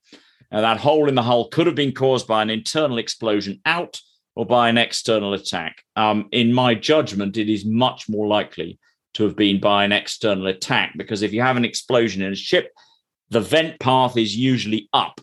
Now, 0.50 0.60
that 0.62 0.78
hole 0.78 1.08
in 1.08 1.14
the 1.14 1.22
hull 1.22 1.48
could 1.48 1.66
have 1.66 1.74
been 1.74 1.92
caused 1.92 2.26
by 2.26 2.42
an 2.42 2.50
internal 2.50 2.98
explosion 2.98 3.60
out 3.66 4.00
or 4.36 4.46
by 4.46 4.68
an 4.68 4.78
external 4.78 5.34
attack. 5.34 5.82
Um, 5.96 6.28
in 6.32 6.52
my 6.52 6.74
judgment, 6.74 7.36
it 7.36 7.48
is 7.48 7.64
much 7.64 8.08
more 8.08 8.26
likely 8.26 8.78
to 9.14 9.24
have 9.24 9.36
been 9.36 9.60
by 9.60 9.84
an 9.84 9.92
external 9.92 10.46
attack 10.48 10.92
because 10.96 11.22
if 11.22 11.32
you 11.32 11.40
have 11.40 11.56
an 11.56 11.64
explosion 11.64 12.22
in 12.22 12.32
a 12.32 12.36
ship, 12.36 12.72
the 13.30 13.40
vent 13.40 13.78
path 13.80 14.16
is 14.16 14.36
usually 14.36 14.88
up 14.92 15.20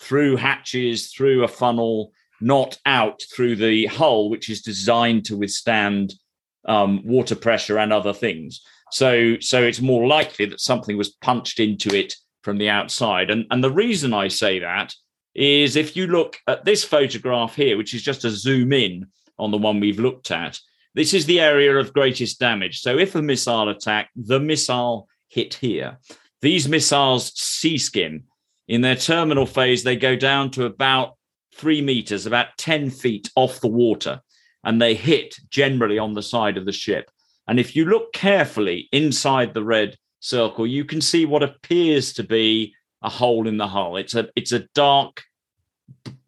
through 0.00 0.36
hatches, 0.36 1.12
through 1.12 1.44
a 1.44 1.48
funnel, 1.48 2.12
not 2.40 2.78
out 2.86 3.22
through 3.34 3.56
the 3.56 3.86
hull, 3.86 4.30
which 4.30 4.48
is 4.48 4.62
designed 4.62 5.24
to 5.26 5.36
withstand 5.36 6.14
um, 6.66 7.02
water 7.04 7.34
pressure 7.34 7.78
and 7.78 7.92
other 7.92 8.12
things. 8.12 8.60
So, 8.92 9.38
so 9.40 9.62
it's 9.62 9.80
more 9.80 10.06
likely 10.06 10.46
that 10.46 10.60
something 10.60 10.96
was 10.96 11.10
punched 11.10 11.60
into 11.60 11.94
it 11.94 12.14
from 12.42 12.58
the 12.58 12.68
outside. 12.68 13.30
And, 13.30 13.46
and 13.50 13.62
the 13.62 13.70
reason 13.70 14.14
I 14.14 14.28
say 14.28 14.60
that 14.60 14.94
is 15.34 15.76
if 15.76 15.96
you 15.96 16.06
look 16.06 16.36
at 16.46 16.64
this 16.64 16.84
photograph 16.84 17.54
here, 17.54 17.76
which 17.76 17.94
is 17.94 18.02
just 18.02 18.24
a 18.24 18.30
zoom 18.30 18.72
in 18.72 19.06
on 19.38 19.50
the 19.50 19.58
one 19.58 19.80
we've 19.80 20.00
looked 20.00 20.30
at, 20.30 20.58
this 20.94 21.14
is 21.14 21.26
the 21.26 21.40
area 21.40 21.76
of 21.76 21.92
greatest 21.92 22.40
damage. 22.40 22.80
So 22.80 22.98
if 22.98 23.14
a 23.14 23.22
missile 23.22 23.68
attack, 23.68 24.10
the 24.16 24.40
missile 24.40 25.08
hit 25.28 25.54
here. 25.54 25.98
These 26.40 26.68
missiles 26.68 27.32
sea 27.38 27.78
skim. 27.78 28.24
In 28.68 28.82
their 28.82 28.96
terminal 28.96 29.46
phase, 29.46 29.82
they 29.82 29.96
go 29.96 30.14
down 30.14 30.50
to 30.52 30.66
about 30.66 31.14
three 31.54 31.80
meters, 31.80 32.26
about 32.26 32.56
10 32.58 32.90
feet 32.90 33.30
off 33.34 33.60
the 33.60 33.68
water, 33.68 34.20
and 34.64 34.80
they 34.80 34.94
hit 34.94 35.34
generally 35.50 35.98
on 35.98 36.12
the 36.12 36.22
side 36.22 36.56
of 36.56 36.66
the 36.66 36.72
ship. 36.72 37.10
And 37.48 37.58
if 37.58 37.74
you 37.74 37.86
look 37.86 38.12
carefully 38.12 38.88
inside 38.92 39.54
the 39.54 39.64
red 39.64 39.96
circle, 40.20 40.66
you 40.66 40.84
can 40.84 41.00
see 41.00 41.24
what 41.24 41.42
appears 41.42 42.12
to 42.14 42.22
be 42.22 42.74
a 43.02 43.08
hole 43.08 43.48
in 43.48 43.56
the 43.56 43.66
hull. 43.66 43.96
It's 43.96 44.14
a 44.14 44.28
it's 44.36 44.52
a 44.52 44.66
dark 44.74 45.22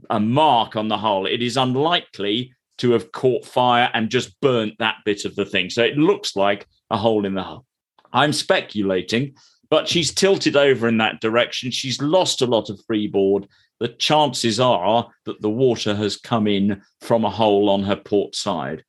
a 0.08 0.18
mark 0.18 0.76
on 0.76 0.88
the 0.88 0.98
hull. 0.98 1.26
It 1.26 1.42
is 1.42 1.56
unlikely 1.56 2.52
to 2.78 2.92
have 2.92 3.12
caught 3.12 3.44
fire 3.44 3.90
and 3.94 4.10
just 4.10 4.40
burnt 4.40 4.74
that 4.78 4.96
bit 5.04 5.24
of 5.24 5.36
the 5.36 5.44
thing. 5.44 5.70
So 5.70 5.84
it 5.84 5.96
looks 5.96 6.34
like 6.34 6.66
a 6.90 6.96
hole 6.96 7.26
in 7.26 7.34
the 7.34 7.42
hull. 7.42 7.66
I'm 8.12 8.32
speculating, 8.32 9.34
but 9.70 9.88
she's 9.88 10.12
tilted 10.12 10.56
over 10.56 10.88
in 10.88 10.98
that 10.98 11.20
direction. 11.20 11.70
She's 11.70 12.02
lost 12.02 12.42
a 12.42 12.46
lot 12.46 12.68
of 12.68 12.80
freeboard. 12.86 13.48
the 13.78 13.88
chances 13.88 14.60
are 14.60 15.08
that 15.24 15.40
the 15.40 15.48
water 15.48 15.94
has 15.94 16.18
come 16.18 16.46
in 16.46 16.82
from 17.00 17.24
a 17.24 17.30
hole 17.30 17.70
on 17.70 17.82
her 17.84 17.96
port 17.96 18.34
side. 18.34 18.84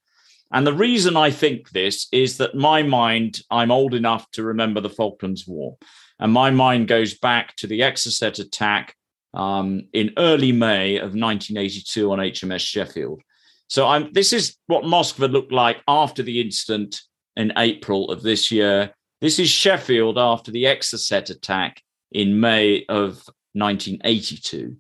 And 0.51 0.67
the 0.67 0.73
reason 0.73 1.15
I 1.15 1.31
think 1.31 1.69
this 1.69 2.07
is 2.11 2.37
that 2.37 2.55
my 2.55 2.83
mind, 2.83 3.39
I'm 3.49 3.71
old 3.71 3.93
enough 3.93 4.29
to 4.31 4.43
remember 4.43 4.81
the 4.81 4.89
Falklands 4.89 5.47
War. 5.47 5.77
And 6.19 6.33
my 6.33 6.51
mind 6.51 6.89
goes 6.89 7.17
back 7.17 7.55
to 7.57 7.67
the 7.67 7.79
Exocet 7.79 8.39
attack 8.39 8.95
um, 9.33 9.83
in 9.93 10.11
early 10.17 10.51
May 10.51 10.97
of 10.97 11.15
1982 11.15 12.11
on 12.11 12.19
HMS 12.19 12.59
Sheffield. 12.59 13.21
So 13.67 13.87
I'm, 13.87 14.11
this 14.11 14.33
is 14.33 14.57
what 14.67 14.83
Moskva 14.83 15.31
looked 15.31 15.53
like 15.53 15.77
after 15.87 16.21
the 16.21 16.41
incident 16.41 16.99
in 17.37 17.53
April 17.55 18.11
of 18.11 18.21
this 18.21 18.51
year. 18.51 18.93
This 19.21 19.37
is 19.37 19.49
Sheffield 19.49 20.17
after 20.17 20.51
the 20.51 20.63
Exocet 20.63 21.29
attack 21.29 21.83
in 22.11 22.39
May 22.39 22.85
of 22.89 23.23
1982. 23.53 24.77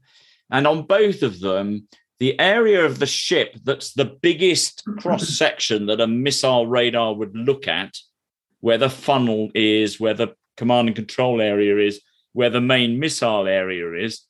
And 0.49 0.65
on 0.65 0.87
both 0.87 1.21
of 1.21 1.39
them, 1.39 1.87
the 2.19 2.39
area 2.39 2.83
of 2.83 2.97
the 2.97 3.05
ship 3.05 3.55
that's 3.63 3.93
the 3.93 4.05
biggest 4.05 4.83
cross 4.99 5.27
section 5.27 5.85
that 5.85 6.01
a 6.01 6.07
missile 6.07 6.65
radar 6.65 7.13
would 7.13 7.35
look 7.35 7.67
at, 7.67 7.95
where 8.61 8.79
the 8.79 8.89
funnel 8.89 9.51
is, 9.53 9.99
where 9.99 10.15
the 10.15 10.35
command 10.57 10.89
and 10.89 10.95
control 10.95 11.39
area 11.39 11.77
is, 11.77 12.01
where 12.33 12.49
the 12.49 12.61
main 12.61 12.99
missile 12.99 13.47
area 13.47 13.93
is, 14.05 14.21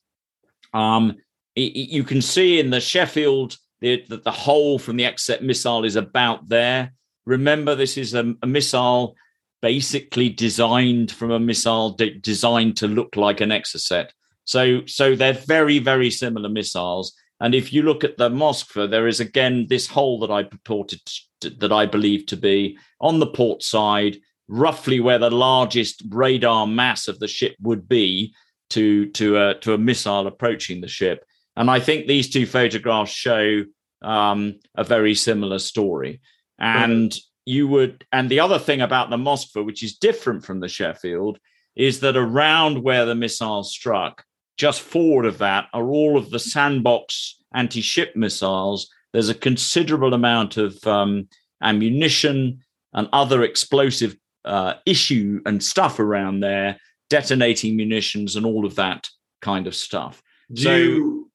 um, 0.74 1.16
it, 1.54 1.74
you 1.74 2.04
can 2.04 2.20
see 2.20 2.60
in 2.60 2.68
the 2.68 2.80
Sheffield 2.80 3.56
that 3.80 4.08
the, 4.08 4.18
the 4.18 4.30
hole 4.30 4.78
from 4.78 4.96
the 4.96 5.04
Exocet 5.04 5.40
missile 5.40 5.84
is 5.84 5.96
about 5.96 6.48
there. 6.48 6.92
Remember, 7.24 7.74
this 7.74 7.96
is 7.96 8.14
a, 8.14 8.34
a 8.42 8.46
missile 8.46 9.16
basically 9.62 10.28
designed 10.28 11.10
from 11.12 11.30
a 11.30 11.40
missile 11.40 11.90
de- 11.90 12.18
designed 12.18 12.76
to 12.76 12.88
look 12.88 13.16
like 13.16 13.40
an 13.40 13.50
Exocet. 13.50 14.10
So, 14.44 14.84
so 14.86 15.14
they're 15.14 15.32
very, 15.32 15.78
very 15.78 16.10
similar 16.10 16.48
missiles. 16.48 17.14
And 17.40 17.54
if 17.54 17.72
you 17.72 17.82
look 17.82 18.04
at 18.04 18.18
the 18.18 18.28
Moskva, 18.28 18.90
there 18.90 19.08
is 19.08 19.20
again 19.20 19.66
this 19.68 19.86
hole 19.86 20.18
that 20.20 20.30
I 20.30 20.42
purported 20.42 21.00
to, 21.40 21.50
that 21.50 21.72
I 21.72 21.86
believe 21.86 22.26
to 22.26 22.36
be 22.36 22.76
on 23.00 23.20
the 23.20 23.26
port 23.26 23.62
side, 23.62 24.18
roughly 24.48 25.00
where 25.00 25.18
the 25.18 25.30
largest 25.30 26.02
radar 26.10 26.66
mass 26.66 27.08
of 27.08 27.20
the 27.20 27.28
ship 27.28 27.56
would 27.60 27.88
be 27.88 28.34
to 28.70 29.08
to 29.10 29.38
a 29.38 29.54
to 29.60 29.74
a 29.74 29.78
missile 29.78 30.26
approaching 30.26 30.80
the 30.80 30.88
ship. 30.88 31.24
And 31.56 31.70
I 31.70 31.80
think 31.80 32.06
these 32.06 32.30
two 32.30 32.46
photographs 32.46 33.12
show 33.12 33.64
um, 34.02 34.58
a 34.74 34.84
very 34.84 35.14
similar 35.14 35.58
story. 35.58 36.20
And. 36.58 37.16
You 37.44 37.68
would, 37.68 38.04
and 38.12 38.28
the 38.28 38.40
other 38.40 38.58
thing 38.58 38.80
about 38.80 39.10
the 39.10 39.16
Moskva, 39.16 39.64
which 39.64 39.82
is 39.82 39.96
different 39.96 40.44
from 40.44 40.60
the 40.60 40.68
Sheffield, 40.68 41.38
is 41.74 42.00
that 42.00 42.16
around 42.16 42.82
where 42.82 43.04
the 43.04 43.14
missile 43.14 43.64
struck, 43.64 44.24
just 44.56 44.82
forward 44.82 45.26
of 45.26 45.38
that 45.38 45.68
are 45.72 45.86
all 45.86 46.16
of 46.16 46.30
the 46.30 46.38
sandbox 46.38 47.36
anti-ship 47.54 48.14
missiles. 48.14 48.88
There's 49.12 49.28
a 49.28 49.34
considerable 49.34 50.14
amount 50.14 50.56
of 50.56 50.86
um, 50.86 51.28
ammunition 51.62 52.62
and 52.92 53.08
other 53.12 53.42
explosive 53.42 54.16
uh, 54.44 54.74
issue 54.86 55.40
and 55.46 55.62
stuff 55.62 55.98
around 55.98 56.40
there, 56.40 56.78
detonating 57.08 57.76
munitions 57.76 58.36
and 58.36 58.44
all 58.44 58.66
of 58.66 58.76
that 58.76 59.08
kind 59.40 59.66
of 59.66 59.74
stuff. 59.74 60.22
Do 60.52 60.62
so, 60.62 60.76
you 60.76 61.30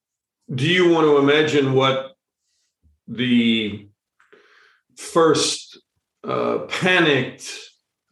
do 0.53 0.65
you 0.65 0.89
want 0.89 1.05
to 1.05 1.17
imagine 1.17 1.73
what 1.73 2.15
the 3.07 3.87
first 4.95 5.79
uh, 6.27 6.59
panicked 6.67 7.57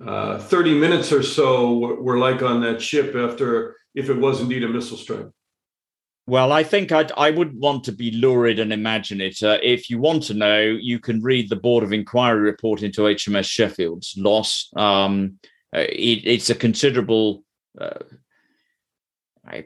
uh, 0.06 0.40
30 0.40 0.80
minutes 0.80 1.12
or 1.12 1.22
so 1.22 1.78
were 2.02 2.18
like 2.18 2.42
on 2.42 2.62
that 2.62 2.82
ship 2.82 3.16
after 3.16 3.76
if 3.94 4.10
it 4.10 4.18
was 4.18 4.42
indeed 4.42 4.64
a 4.64 4.70
missile 4.70 4.98
strike? 4.98 5.28
Well, 6.28 6.52
I 6.52 6.64
think 6.64 6.92
I'd, 6.92 7.12
I 7.16 7.30
would 7.30 7.56
want 7.56 7.84
to 7.84 7.92
be 7.92 8.10
lurid 8.10 8.58
and 8.60 8.74
imagine 8.74 9.22
it. 9.22 9.44
Uh, 9.44 9.60
if 9.62 9.92
you 9.92 10.00
want 10.00 10.24
to 10.24 10.34
know, 10.34 10.60
you 10.60 11.00
can 11.00 11.22
read 11.22 11.50
the 11.50 11.56
Board 11.56 11.84
of 11.84 11.94
Inquiry 11.94 12.42
report 12.42 12.82
into 12.82 13.02
HMS 13.02 13.46
Sheffield's 13.46 14.16
loss. 14.18 14.72
Um, 14.76 15.38
uh, 15.76 15.82
it, 15.82 16.26
it's 16.26 16.50
a 16.50 16.56
considerable 16.56 17.44
uh, 17.80 18.00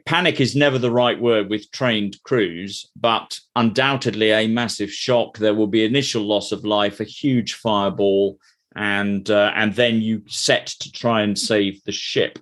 panic 0.04 0.40
is 0.40 0.54
never 0.54 0.78
the 0.78 0.90
right 0.90 1.20
word 1.20 1.48
with 1.48 1.70
trained 1.70 2.22
crews, 2.22 2.86
but 2.96 3.38
undoubtedly 3.56 4.30
a 4.30 4.46
massive 4.46 4.92
shock. 4.92 5.38
There 5.38 5.54
will 5.54 5.66
be 5.66 5.84
initial 5.84 6.22
loss 6.22 6.52
of 6.52 6.64
life, 6.64 7.00
a 7.00 7.04
huge 7.04 7.54
fireball, 7.54 8.38
and 8.76 9.28
uh, 9.30 9.52
and 9.54 9.74
then 9.74 10.00
you 10.00 10.22
set 10.26 10.66
to 10.66 10.92
try 10.92 11.22
and 11.22 11.38
save 11.38 11.82
the 11.84 11.92
ship. 11.92 12.38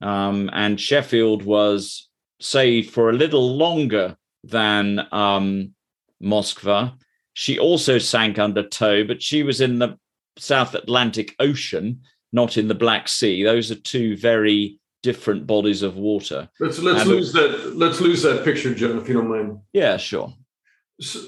Um, 0.00 0.50
and 0.52 0.80
Sheffield 0.80 1.44
was 1.44 2.08
saved 2.40 2.90
for 2.90 3.08
a 3.08 3.14
little 3.14 3.56
longer 3.56 4.16
than 4.42 5.06
um, 5.12 5.74
Moskva. 6.22 6.94
She 7.34 7.58
also 7.58 7.98
sank 7.98 8.38
under 8.38 8.68
tow, 8.68 9.04
but 9.04 9.22
she 9.22 9.42
was 9.42 9.60
in 9.60 9.78
the 9.78 9.96
South 10.36 10.74
Atlantic 10.74 11.34
Ocean, 11.38 12.02
not 12.32 12.56
in 12.56 12.68
the 12.68 12.74
Black 12.74 13.08
Sea. 13.08 13.44
Those 13.44 13.70
are 13.70 13.76
two 13.76 14.16
very 14.16 14.80
different 15.02 15.46
bodies 15.46 15.82
of 15.82 15.96
water. 15.96 16.48
Let's 16.60 16.78
let's 16.78 17.02
and 17.02 17.10
lose 17.10 17.32
that. 17.32 17.76
Let's 17.76 18.00
lose 18.00 18.22
that 18.22 18.44
picture, 18.44 18.74
John, 18.74 18.98
if 18.98 19.08
you 19.08 19.14
don't 19.14 19.28
mind. 19.28 19.58
Yeah, 19.72 19.96
sure. 19.96 20.32
So, 21.00 21.20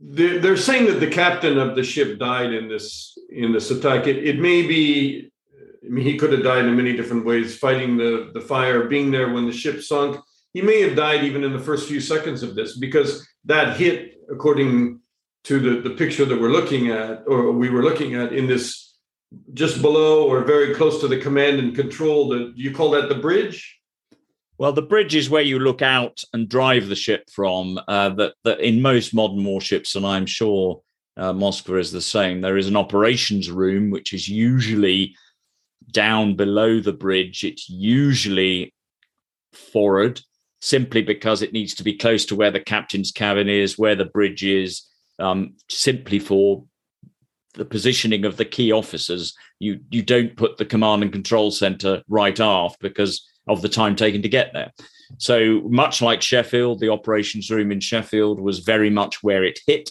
they're, 0.00 0.38
they're 0.38 0.56
saying 0.56 0.86
that 0.86 1.00
the 1.00 1.10
captain 1.10 1.58
of 1.58 1.76
the 1.76 1.84
ship 1.84 2.18
died 2.18 2.52
in 2.52 2.68
this 2.68 3.16
in 3.30 3.52
this 3.52 3.70
attack. 3.70 4.06
It, 4.06 4.24
it 4.24 4.38
may 4.38 4.66
be 4.66 5.30
I 5.88 5.90
mean, 5.90 6.04
he 6.04 6.18
could 6.18 6.32
have 6.32 6.42
died 6.42 6.66
in 6.66 6.76
many 6.76 6.94
different 6.94 7.24
ways, 7.24 7.56
fighting 7.56 7.96
the, 7.96 8.30
the 8.34 8.42
fire, 8.42 8.84
being 8.84 9.10
there 9.10 9.32
when 9.32 9.46
the 9.46 9.52
ship 9.52 9.82
sunk. 9.82 10.20
He 10.52 10.60
may 10.60 10.82
have 10.82 10.96
died 10.96 11.24
even 11.24 11.44
in 11.44 11.52
the 11.52 11.58
first 11.58 11.88
few 11.88 12.00
seconds 12.00 12.42
of 12.42 12.54
this 12.54 12.76
because 12.76 13.26
that 13.46 13.76
hit, 13.76 14.20
according 14.30 15.00
to 15.44 15.58
the, 15.58 15.88
the 15.88 15.96
picture 15.96 16.26
that 16.26 16.38
we're 16.38 16.50
looking 16.50 16.88
at, 16.88 17.22
or 17.26 17.52
we 17.52 17.70
were 17.70 17.82
looking 17.82 18.16
at 18.16 18.34
in 18.34 18.46
this 18.46 18.87
just 19.54 19.82
below 19.82 20.26
or 20.26 20.42
very 20.44 20.74
close 20.74 21.00
to 21.00 21.08
the 21.08 21.20
command 21.20 21.58
and 21.58 21.74
control, 21.74 22.28
the, 22.28 22.52
you 22.56 22.74
call 22.74 22.90
that 22.92 23.08
the 23.08 23.14
bridge? 23.14 23.78
Well, 24.58 24.72
the 24.72 24.82
bridge 24.82 25.14
is 25.14 25.30
where 25.30 25.42
you 25.42 25.58
look 25.58 25.82
out 25.82 26.22
and 26.32 26.48
drive 26.48 26.88
the 26.88 26.96
ship 26.96 27.28
from. 27.30 27.78
Uh, 27.86 28.10
that, 28.10 28.34
that 28.44 28.60
in 28.60 28.82
most 28.82 29.14
modern 29.14 29.44
warships, 29.44 29.94
and 29.94 30.04
I'm 30.04 30.26
sure 30.26 30.82
uh, 31.16 31.32
Moskva 31.32 31.78
is 31.78 31.92
the 31.92 32.00
same, 32.00 32.40
there 32.40 32.56
is 32.56 32.68
an 32.68 32.76
operations 32.76 33.50
room, 33.50 33.90
which 33.90 34.12
is 34.12 34.28
usually 34.28 35.14
down 35.92 36.36
below 36.36 36.80
the 36.80 36.92
bridge, 36.92 37.44
it's 37.44 37.68
usually 37.68 38.74
forward 39.52 40.20
simply 40.60 41.02
because 41.02 41.40
it 41.40 41.52
needs 41.52 41.74
to 41.74 41.84
be 41.84 41.94
close 41.94 42.26
to 42.26 42.36
where 42.36 42.50
the 42.50 42.60
captain's 42.60 43.12
cabin 43.12 43.48
is, 43.48 43.78
where 43.78 43.94
the 43.94 44.04
bridge 44.04 44.44
is, 44.44 44.82
um, 45.18 45.54
simply 45.68 46.18
for 46.18 46.64
the 47.58 47.64
positioning 47.64 48.24
of 48.24 48.36
the 48.36 48.44
key 48.44 48.72
officers. 48.72 49.34
You 49.58 49.80
you 49.90 50.02
don't 50.02 50.36
put 50.36 50.56
the 50.56 50.64
command 50.64 51.02
and 51.02 51.12
control 51.12 51.50
center 51.50 52.02
right 52.08 52.38
aft 52.38 52.80
because 52.80 53.26
of 53.46 53.62
the 53.62 53.68
time 53.68 53.96
taken 53.96 54.22
to 54.22 54.28
get 54.28 54.52
there. 54.52 54.72
So 55.16 55.62
much 55.62 56.02
like 56.02 56.20
Sheffield, 56.20 56.80
the 56.80 56.90
operations 56.90 57.50
room 57.50 57.72
in 57.72 57.80
Sheffield 57.80 58.40
was 58.40 58.58
very 58.58 58.90
much 58.90 59.22
where 59.22 59.42
it 59.42 59.58
hit. 59.66 59.90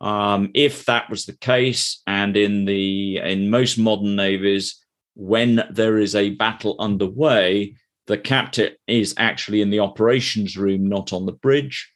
Um, 0.00 0.50
if 0.54 0.86
that 0.86 1.10
was 1.10 1.26
the 1.26 1.36
case, 1.36 2.02
and 2.06 2.36
in 2.36 2.64
the 2.64 3.18
in 3.18 3.50
most 3.50 3.78
modern 3.78 4.16
navies, 4.16 4.80
when 5.14 5.64
there 5.70 5.98
is 5.98 6.14
a 6.14 6.30
battle 6.30 6.76
underway, 6.78 7.76
the 8.06 8.18
captain 8.18 8.72
is 8.86 9.14
actually 9.16 9.62
in 9.62 9.70
the 9.70 9.80
operations 9.80 10.56
room, 10.56 10.88
not 10.88 11.12
on 11.12 11.26
the 11.26 11.32
bridge. 11.32 11.92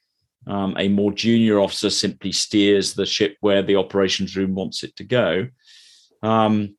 Um, 0.47 0.77
a 0.79 0.89
more 0.89 1.13
junior 1.13 1.59
officer 1.59 1.91
simply 1.91 2.33
steers 2.33 2.95
the 2.95 3.07
ship 3.07 3.37
where 3.41 3.63
the 3.63 3.77
operations 3.77 4.37
room 4.37 4.55
wants 4.55 4.85
it 4.85 4.95
to 4.97 5.05
go. 5.05 5.49
Um, 6.23 6.77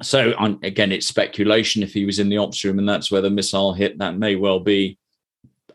so 0.00 0.34
um, 0.38 0.58
again, 0.62 0.92
it's 0.92 1.06
speculation. 1.06 1.82
If 1.82 1.92
he 1.92 2.04
was 2.04 2.18
in 2.18 2.28
the 2.28 2.38
ops 2.38 2.64
room 2.64 2.78
and 2.78 2.88
that's 2.88 3.10
where 3.10 3.20
the 3.20 3.30
missile 3.30 3.74
hit, 3.74 3.98
that 3.98 4.16
may 4.16 4.36
well 4.36 4.60
be 4.60 4.98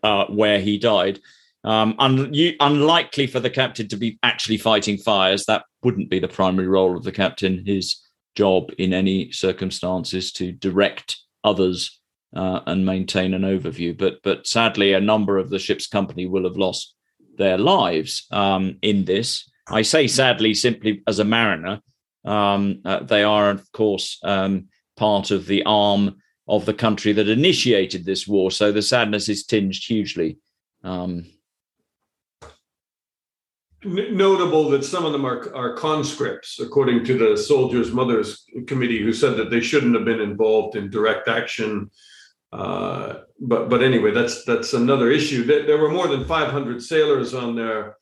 uh, 0.04 0.26
where 0.26 0.60
he 0.60 0.78
died. 0.78 1.20
Um, 1.64 1.96
un- 2.00 2.34
you, 2.34 2.56
unlikely 2.60 3.28
for 3.28 3.40
the 3.40 3.50
captain 3.50 3.88
to 3.90 3.98
be 3.98 4.20
actually 4.24 4.58
fighting 4.58 4.98
fires. 4.98 5.46
That 5.46 5.64
wouldn't 5.84 6.10
be 6.10 6.20
the 6.20 6.28
primary 6.28 6.68
role 6.68 6.96
of 6.96 7.04
the 7.04 7.12
captain. 7.12 7.66
His 7.66 8.02
job 8.36 8.72
in 8.78 8.94
any 8.94 9.32
circumstances 9.32 10.32
to 10.32 10.52
direct 10.52 11.18
others 11.44 12.00
uh, 12.36 12.62
and 12.68 12.86
maintain 12.86 13.34
an 13.34 13.42
overview. 13.42 13.98
But 13.98 14.20
but 14.24 14.48
sadly, 14.48 14.94
a 14.94 15.02
number 15.02 15.38
of 15.38 15.50
the 15.50 15.60
ship's 15.60 15.88
company 15.88 16.26
will 16.26 16.44
have 16.44 16.58
lost 16.58 16.94
their 17.38 17.58
lives 17.58 18.28
um, 18.32 18.78
in 18.82 19.06
this. 19.06 19.50
I 19.70 19.82
say 19.82 20.08
sadly 20.08 20.54
simply 20.54 21.04
as 21.08 21.20
a 21.20 21.24
mariner. 21.24 21.82
Um, 22.26 22.82
uh, 22.84 23.04
they 23.04 23.24
are, 23.24 23.50
of 23.50 23.72
course, 23.72 24.20
um, 24.24 24.68
part 24.96 25.32
of 25.32 25.46
the 25.46 25.64
arm 25.66 26.18
of 26.48 26.66
the 26.66 26.74
country 26.74 27.14
that 27.14 27.30
initiated 27.30 28.06
this 28.06 28.28
war. 28.28 28.52
So 28.52 28.72
the 28.72 28.82
sadness 28.82 29.30
is 29.30 29.46
tinged 29.46 29.84
hugely 29.84 30.38
um, 30.84 31.26
notable 33.84 34.70
that 34.70 34.84
some 34.84 35.06
of 35.06 35.12
them 35.12 35.26
are, 35.26 35.54
are 35.56 35.76
conscripts, 35.76 36.60
according 36.60 37.06
to 37.06 37.18
the 37.18 37.38
Soldiers' 37.38 37.92
Mothers 37.92 38.44
Committee, 38.66 39.02
who 39.02 39.14
said 39.14 39.38
that 39.38 39.50
they 39.50 39.62
shouldn't 39.62 39.96
have 39.96 40.06
been 40.06 40.22
involved 40.22 40.76
in 40.76 40.90
direct 40.90 41.28
action 41.28 41.90
Uh, 42.52 43.22
but 43.40 43.70
but 43.70 43.84
anyway, 43.84 44.12
that's 44.12 44.44
that's 44.46 44.74
another 44.74 45.12
issue. 45.12 45.44
There, 45.44 45.78
were 45.78 45.92
more 45.92 46.08
than 46.08 46.26
500 46.26 46.82
sailors 46.82 47.34
on 47.34 47.56
there, 47.56 47.98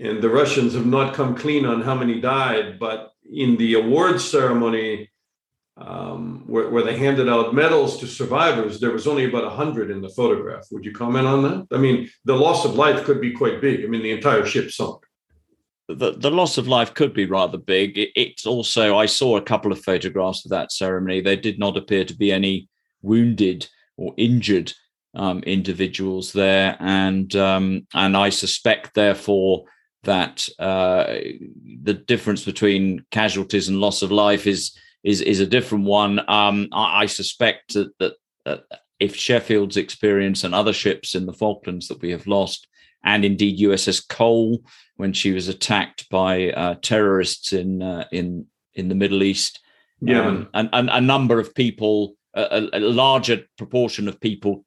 and 0.00 0.22
the 0.22 0.28
Russians 0.28 0.74
have 0.74 0.86
not 0.86 1.14
come 1.14 1.36
clean 1.36 1.66
on 1.66 1.82
how 1.82 1.94
many 1.94 2.20
died. 2.20 2.78
But 2.78 3.12
in 3.30 3.56
the 3.56 3.74
awards 3.74 4.28
ceremony, 4.28 5.10
um, 5.76 6.44
where, 6.46 6.70
where, 6.70 6.82
they 6.82 6.96
handed 6.96 7.28
out 7.28 7.54
medals 7.54 7.98
to 7.98 8.06
survivors, 8.06 8.80
there 8.80 8.90
was 8.90 9.06
only 9.06 9.24
about 9.24 9.44
100 9.44 9.90
in 9.90 10.00
the 10.00 10.08
photograph. 10.10 10.66
Would 10.70 10.84
you 10.84 10.92
comment 10.92 11.26
on 11.26 11.42
that? 11.42 11.66
I 11.72 11.78
mean, 11.78 12.08
the 12.24 12.36
loss 12.36 12.64
of 12.64 12.74
life 12.74 13.04
could 13.04 13.20
be 13.20 13.32
quite 13.32 13.60
big. 13.60 13.84
I 13.84 13.88
mean, 13.88 14.02
the 14.02 14.12
entire 14.12 14.46
ship 14.46 14.70
sunk. 14.70 15.04
The, 15.88 16.12
the 16.12 16.30
loss 16.30 16.58
of 16.58 16.68
life 16.68 16.94
could 16.94 17.12
be 17.12 17.26
rather 17.26 17.58
big. 17.58 17.98
It, 17.98 18.10
it's 18.14 18.46
also, 18.46 18.96
I 18.96 19.06
saw 19.06 19.36
a 19.36 19.42
couple 19.42 19.72
of 19.72 19.82
photographs 19.82 20.44
of 20.44 20.50
that 20.50 20.70
ceremony. 20.70 21.20
There 21.20 21.36
did 21.36 21.58
not 21.58 21.76
appear 21.76 22.04
to 22.04 22.14
be 22.14 22.30
any 22.30 22.68
wounded 23.02 23.68
or 24.00 24.14
injured 24.16 24.72
um, 25.14 25.40
individuals 25.40 26.32
there, 26.32 26.76
and 26.80 27.34
um, 27.36 27.86
and 27.94 28.16
I 28.16 28.30
suspect 28.30 28.94
therefore 28.94 29.64
that 30.04 30.48
uh, 30.58 31.04
the 31.82 31.94
difference 31.94 32.44
between 32.44 33.04
casualties 33.10 33.68
and 33.68 33.80
loss 33.80 34.02
of 34.02 34.10
life 34.10 34.46
is 34.46 34.76
is 35.04 35.20
is 35.20 35.40
a 35.40 35.46
different 35.46 35.84
one. 35.84 36.20
Um, 36.28 36.68
I, 36.72 37.02
I, 37.02 37.06
suspect 37.06 37.74
that, 37.74 37.90
that 37.98 38.12
uh, 38.46 38.56
if 38.98 39.14
Sheffield's 39.14 39.76
experience 39.76 40.44
and 40.44 40.54
other 40.54 40.72
ships 40.72 41.14
in 41.14 41.26
the 41.26 41.32
Falklands 41.32 41.88
that 41.88 42.00
we 42.00 42.10
have 42.10 42.26
lost, 42.26 42.66
and 43.04 43.24
indeed 43.24 43.60
USS 43.60 44.06
Cole 44.08 44.62
when 44.96 45.12
she 45.12 45.32
was 45.32 45.48
attacked 45.48 46.08
by 46.10 46.50
uh, 46.52 46.74
terrorists 46.82 47.52
in 47.52 47.82
uh, 47.82 48.06
in 48.12 48.46
in 48.74 48.88
the 48.88 48.94
Middle 48.94 49.22
East, 49.22 49.60
yeah, 50.00 50.26
um, 50.26 50.48
and, 50.54 50.70
and 50.72 50.88
a 50.88 51.00
number 51.00 51.38
of 51.38 51.54
people 51.54 52.14
a, 52.34 52.68
a 52.72 52.80
larger 52.80 53.44
proportion 53.58 54.08
of 54.08 54.20
people 54.20 54.64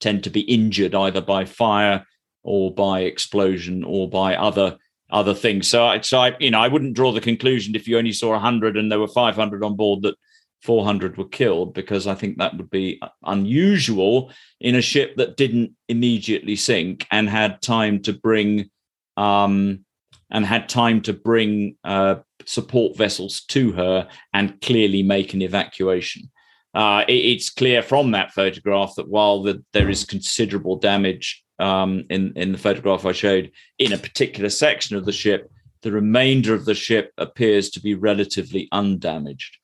tend 0.00 0.24
to 0.24 0.30
be 0.30 0.40
injured 0.40 0.94
either 0.94 1.20
by 1.20 1.44
fire 1.44 2.06
or 2.42 2.72
by 2.72 3.00
explosion 3.00 3.84
or 3.84 4.08
by 4.08 4.36
other 4.36 4.78
other 5.10 5.34
things. 5.34 5.66
So, 5.66 5.86
I, 5.86 6.00
so 6.02 6.18
I, 6.18 6.36
you 6.38 6.50
know, 6.50 6.60
I 6.60 6.68
wouldn't 6.68 6.94
draw 6.94 7.12
the 7.12 7.20
conclusion 7.20 7.74
if 7.74 7.88
you 7.88 7.96
only 7.96 8.12
saw 8.12 8.30
100 8.32 8.76
and 8.76 8.92
there 8.92 9.00
were 9.00 9.08
500 9.08 9.64
on 9.64 9.74
board 9.74 10.02
that 10.02 10.16
400 10.62 11.16
were 11.16 11.28
killed, 11.28 11.72
because 11.72 12.06
I 12.06 12.14
think 12.14 12.36
that 12.38 12.56
would 12.56 12.68
be 12.68 13.00
unusual 13.24 14.32
in 14.60 14.74
a 14.74 14.82
ship 14.82 15.16
that 15.16 15.36
didn't 15.36 15.72
immediately 15.88 16.56
sink 16.56 17.06
and 17.10 17.28
had 17.28 17.62
time 17.62 18.02
to 18.02 18.12
bring 18.12 18.68
um, 19.16 19.84
and 20.30 20.44
had 20.44 20.68
time 20.68 21.00
to 21.02 21.14
bring 21.14 21.76
uh, 21.84 22.16
support 22.44 22.96
vessels 22.96 23.42
to 23.46 23.72
her 23.72 24.08
and 24.34 24.60
clearly 24.60 25.02
make 25.02 25.32
an 25.32 25.42
evacuation 25.42 26.30
uh, 26.74 27.04
it, 27.08 27.12
it's 27.12 27.50
clear 27.50 27.82
from 27.82 28.10
that 28.12 28.32
photograph 28.32 28.94
that 28.96 29.08
while 29.08 29.42
the, 29.42 29.62
there 29.72 29.88
is 29.88 30.04
considerable 30.04 30.76
damage 30.76 31.42
um, 31.58 32.04
in 32.10 32.32
in 32.36 32.52
the 32.52 32.58
photograph 32.58 33.04
I 33.04 33.12
showed 33.12 33.50
in 33.78 33.92
a 33.92 33.98
particular 33.98 34.50
section 34.50 34.96
of 34.96 35.04
the 35.04 35.12
ship, 35.12 35.50
the 35.82 35.92
remainder 35.92 36.54
of 36.54 36.64
the 36.64 36.74
ship 36.74 37.12
appears 37.18 37.70
to 37.70 37.80
be 37.80 37.94
relatively 37.94 38.68
undamaged. 38.72 39.56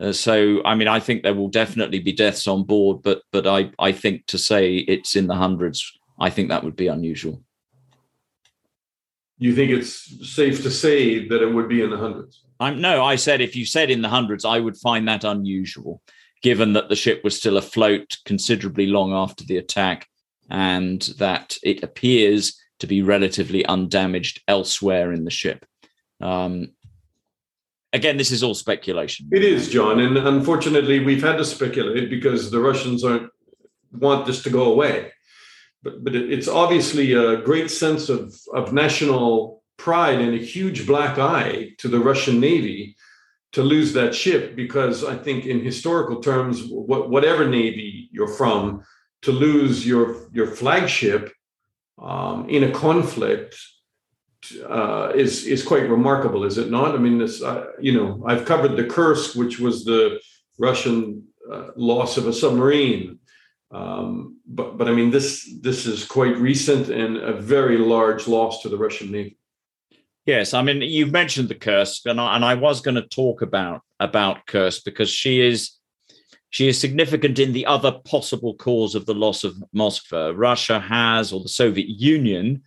Uh, 0.00 0.12
so, 0.12 0.62
I 0.64 0.74
mean, 0.74 0.88
I 0.88 0.98
think 0.98 1.22
there 1.22 1.34
will 1.34 1.48
definitely 1.48 2.00
be 2.00 2.12
deaths 2.12 2.48
on 2.48 2.64
board, 2.64 3.02
but 3.02 3.22
but 3.32 3.46
I 3.46 3.70
I 3.78 3.92
think 3.92 4.26
to 4.26 4.38
say 4.38 4.76
it's 4.76 5.16
in 5.16 5.26
the 5.26 5.34
hundreds, 5.34 5.92
I 6.18 6.30
think 6.30 6.48
that 6.48 6.64
would 6.64 6.76
be 6.76 6.86
unusual. 6.86 7.42
You 9.38 9.54
think 9.54 9.72
it's 9.72 10.34
safe 10.34 10.62
to 10.62 10.70
say 10.70 11.26
that 11.26 11.42
it 11.42 11.52
would 11.52 11.68
be 11.68 11.82
in 11.82 11.90
the 11.90 11.96
hundreds? 11.98 12.44
I'm 12.60 12.80
no. 12.80 13.04
I 13.04 13.16
said 13.16 13.40
if 13.40 13.56
you 13.56 13.66
said 13.66 13.90
in 13.90 14.02
the 14.02 14.08
hundreds, 14.08 14.44
I 14.44 14.60
would 14.60 14.76
find 14.76 15.06
that 15.08 15.24
unusual 15.24 16.00
given 16.42 16.72
that 16.72 16.88
the 16.88 16.96
ship 16.96 17.22
was 17.22 17.36
still 17.36 17.56
afloat 17.56 18.16
considerably 18.24 18.86
long 18.86 19.12
after 19.12 19.44
the 19.44 19.56
attack 19.56 20.08
and 20.50 21.02
that 21.18 21.56
it 21.62 21.82
appears 21.82 22.60
to 22.80 22.86
be 22.86 23.00
relatively 23.00 23.64
undamaged 23.66 24.42
elsewhere 24.48 25.12
in 25.12 25.24
the 25.24 25.30
ship. 25.30 25.64
Um, 26.20 26.72
again, 27.92 28.16
this 28.16 28.30
is 28.30 28.42
all 28.42 28.54
speculation. 28.54 29.28
It 29.30 29.44
is, 29.44 29.68
John, 29.68 30.00
and 30.00 30.18
unfortunately, 30.18 31.00
we've 31.00 31.22
had 31.22 31.38
to 31.38 31.44
speculate 31.44 32.10
because 32.10 32.50
the 32.50 32.60
Russians 32.60 33.04
aren't 33.04 33.30
want 33.92 34.26
this 34.26 34.42
to 34.42 34.50
go 34.50 34.72
away. 34.72 35.12
But 35.82 36.02
but 36.04 36.14
it's 36.14 36.48
obviously 36.48 37.12
a 37.12 37.36
great 37.36 37.70
sense 37.70 38.08
of 38.08 38.34
of 38.54 38.72
national 38.72 39.62
pride 39.76 40.20
and 40.20 40.34
a 40.34 40.38
huge 40.38 40.86
black 40.86 41.18
eye 41.18 41.70
to 41.78 41.88
the 41.88 41.98
Russian 41.98 42.40
Navy 42.40 42.96
to 43.52 43.62
lose 43.62 43.92
that 43.92 44.14
ship 44.14 44.56
because 44.56 45.04
I 45.04 45.16
think 45.16 45.44
in 45.44 45.60
historical 45.60 46.20
terms, 46.20 46.62
whatever 46.68 47.46
navy 47.46 48.08
you're 48.10 48.28
from, 48.28 48.82
to 49.22 49.32
lose 49.32 49.86
your 49.86 50.28
your 50.32 50.48
flagship 50.48 51.32
um, 51.98 52.48
in 52.48 52.64
a 52.64 52.72
conflict 52.72 53.56
uh, 54.68 55.12
is 55.14 55.46
is 55.46 55.62
quite 55.62 55.88
remarkable, 55.88 56.44
is 56.44 56.58
it 56.58 56.70
not? 56.70 56.94
I 56.94 56.98
mean, 56.98 57.18
this 57.18 57.42
uh, 57.42 57.66
you 57.80 57.92
know 57.92 58.24
I've 58.26 58.44
covered 58.44 58.76
the 58.76 58.84
Kursk, 58.84 59.36
which 59.36 59.60
was 59.60 59.84
the 59.84 60.20
Russian 60.58 61.24
uh, 61.50 61.68
loss 61.76 62.16
of 62.16 62.26
a 62.26 62.32
submarine. 62.32 63.18
Um, 63.70 64.38
but 64.46 64.76
but 64.76 64.88
I 64.88 64.92
mean 64.92 65.10
this 65.10 65.50
this 65.60 65.86
is 65.86 66.04
quite 66.04 66.36
recent 66.36 66.88
and 66.88 67.16
a 67.16 67.32
very 67.32 67.78
large 67.78 68.28
loss 68.28 68.62
to 68.62 68.68
the 68.68 68.76
Russian 68.76 69.10
Navy. 69.10 69.36
Yes, 70.24 70.54
I 70.54 70.62
mean 70.62 70.82
you've 70.82 71.10
mentioned 71.10 71.48
the 71.48 71.54
Kursk, 71.56 72.06
and 72.06 72.20
I, 72.20 72.36
and 72.36 72.44
I 72.44 72.54
was 72.54 72.80
going 72.80 72.94
to 72.94 73.02
talk 73.02 73.42
about 73.42 73.82
about 73.98 74.46
Kursk 74.46 74.84
because 74.84 75.10
she 75.10 75.40
is 75.40 75.72
she 76.50 76.68
is 76.68 76.78
significant 76.78 77.38
in 77.38 77.52
the 77.52 77.66
other 77.66 77.92
possible 78.04 78.54
cause 78.54 78.94
of 78.94 79.06
the 79.06 79.14
loss 79.14 79.42
of 79.42 79.56
Moskva. 79.74 80.34
Russia 80.36 80.78
has, 80.78 81.32
or 81.32 81.40
the 81.40 81.48
Soviet 81.48 81.88
Union 81.88 82.62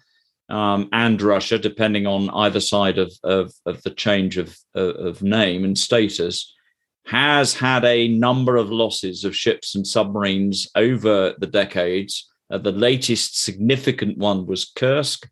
um, 0.49 0.89
and 0.91 1.21
Russia, 1.21 1.59
depending 1.59 2.07
on 2.07 2.29
either 2.31 2.59
side 2.59 2.97
of 2.97 3.13
of, 3.23 3.53
of 3.65 3.81
the 3.83 3.91
change 3.91 4.37
of, 4.37 4.57
of 4.73 5.21
name 5.21 5.63
and 5.63 5.77
status, 5.77 6.53
has 7.05 7.53
had 7.53 7.85
a 7.85 8.09
number 8.09 8.57
of 8.57 8.69
losses 8.69 9.23
of 9.23 9.35
ships 9.35 9.75
and 9.75 9.87
submarines 9.87 10.67
over 10.75 11.33
the 11.39 11.47
decades. 11.47 12.29
Uh, 12.51 12.57
the 12.57 12.71
latest 12.71 13.41
significant 13.41 14.17
one 14.17 14.45
was 14.45 14.65
Kursk 14.75 15.29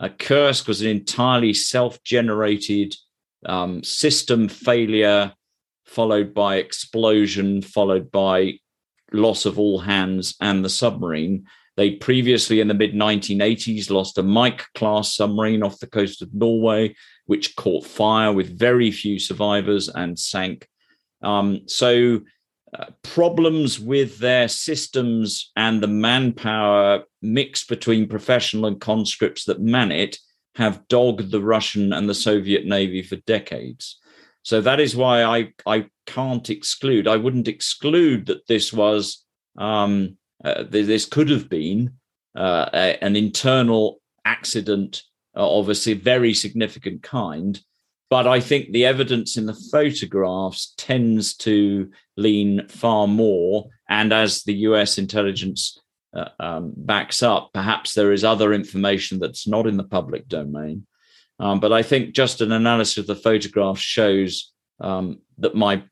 uh, 0.00 0.08
Kursk 0.18 0.68
was 0.68 0.82
an 0.82 0.88
entirely 0.88 1.54
self 1.54 2.02
generated 2.02 2.94
um, 3.44 3.82
system 3.82 4.48
failure, 4.48 5.32
followed 5.84 6.34
by 6.34 6.56
explosion, 6.56 7.62
followed 7.62 8.10
by 8.10 8.58
loss 9.12 9.46
of 9.46 9.58
all 9.58 9.78
hands 9.78 10.34
and 10.40 10.64
the 10.64 10.68
submarine. 10.68 11.46
They 11.76 11.92
previously, 11.92 12.60
in 12.60 12.68
the 12.68 12.74
mid 12.74 12.94
1980s, 12.94 13.90
lost 13.90 14.18
a 14.18 14.22
Mike 14.22 14.64
class 14.74 15.14
submarine 15.14 15.62
off 15.62 15.78
the 15.78 15.86
coast 15.86 16.22
of 16.22 16.32
Norway, 16.34 16.94
which 17.26 17.56
caught 17.56 17.86
fire 17.86 18.32
with 18.32 18.58
very 18.58 18.90
few 18.90 19.18
survivors 19.18 19.88
and 19.88 20.18
sank. 20.18 20.66
Um, 21.22 21.62
so 21.66 22.20
problems 23.02 23.80
with 23.80 24.18
their 24.18 24.48
systems 24.48 25.50
and 25.56 25.82
the 25.82 25.88
manpower 25.88 27.02
mixed 27.22 27.68
between 27.68 28.08
professional 28.08 28.66
and 28.66 28.80
conscripts 28.80 29.44
that 29.44 29.60
man 29.60 29.90
it 29.90 30.18
have 30.56 30.86
dogged 30.88 31.30
the 31.30 31.40
Russian 31.40 31.92
and 31.92 32.08
the 32.08 32.14
Soviet 32.14 32.64
Navy 32.64 33.02
for 33.02 33.16
decades. 33.16 33.98
So 34.42 34.60
that 34.60 34.80
is 34.80 34.96
why 34.96 35.22
I, 35.22 35.52
I 35.66 35.86
can't 36.06 36.48
exclude, 36.50 37.08
I 37.08 37.16
wouldn't 37.16 37.48
exclude 37.48 38.26
that 38.26 38.46
this 38.46 38.72
was, 38.72 39.24
um, 39.58 40.16
uh, 40.44 40.64
this 40.68 41.04
could 41.04 41.30
have 41.30 41.48
been 41.48 41.94
uh, 42.36 42.70
a, 42.72 43.04
an 43.04 43.16
internal 43.16 44.00
accident 44.24 45.02
of 45.34 45.68
a 45.68 45.94
very 45.94 46.32
significant 46.32 47.02
kind 47.02 47.60
but 48.08 48.26
I 48.26 48.40
think 48.40 48.70
the 48.70 48.86
evidence 48.86 49.36
in 49.36 49.46
the 49.46 49.60
photographs 49.72 50.74
tends 50.76 51.34
to 51.38 51.90
lean 52.16 52.66
far 52.68 53.06
more. 53.06 53.66
And 53.88 54.12
as 54.12 54.42
the 54.42 54.54
US 54.54 54.98
intelligence 54.98 55.78
uh, 56.14 56.28
um, 56.40 56.72
backs 56.76 57.22
up, 57.22 57.50
perhaps 57.52 57.94
there 57.94 58.12
is 58.12 58.24
other 58.24 58.52
information 58.52 59.18
that's 59.18 59.46
not 59.46 59.66
in 59.66 59.76
the 59.76 59.84
public 59.84 60.28
domain. 60.28 60.86
Um, 61.38 61.60
but 61.60 61.72
I 61.72 61.82
think 61.82 62.14
just 62.14 62.40
an 62.40 62.52
analysis 62.52 62.98
of 62.98 63.06
the 63.06 63.14
photographs 63.14 63.80
shows 63.80 64.52
um, 64.80 65.20
that 65.38 65.54
my, 65.54 65.82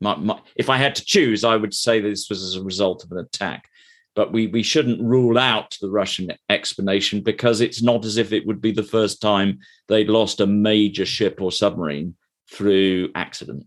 my, 0.00 0.16
my, 0.16 0.40
if 0.56 0.70
I 0.70 0.78
had 0.78 0.94
to 0.96 1.04
choose, 1.04 1.44
I 1.44 1.56
would 1.56 1.74
say 1.74 2.00
this 2.00 2.28
was 2.30 2.42
as 2.42 2.56
a 2.56 2.64
result 2.64 3.04
of 3.04 3.12
an 3.12 3.18
attack 3.18 3.68
but 4.16 4.32
we, 4.32 4.48
we 4.48 4.62
shouldn't 4.62 5.00
rule 5.00 5.38
out 5.38 5.76
the 5.80 5.90
Russian 5.90 6.32
explanation 6.48 7.20
because 7.20 7.60
it's 7.60 7.82
not 7.82 8.04
as 8.04 8.16
if 8.16 8.32
it 8.32 8.46
would 8.46 8.62
be 8.62 8.72
the 8.72 8.82
first 8.82 9.20
time 9.20 9.60
they'd 9.88 10.08
lost 10.08 10.40
a 10.40 10.46
major 10.46 11.04
ship 11.04 11.40
or 11.40 11.52
submarine 11.52 12.16
through 12.50 13.10
accident. 13.14 13.66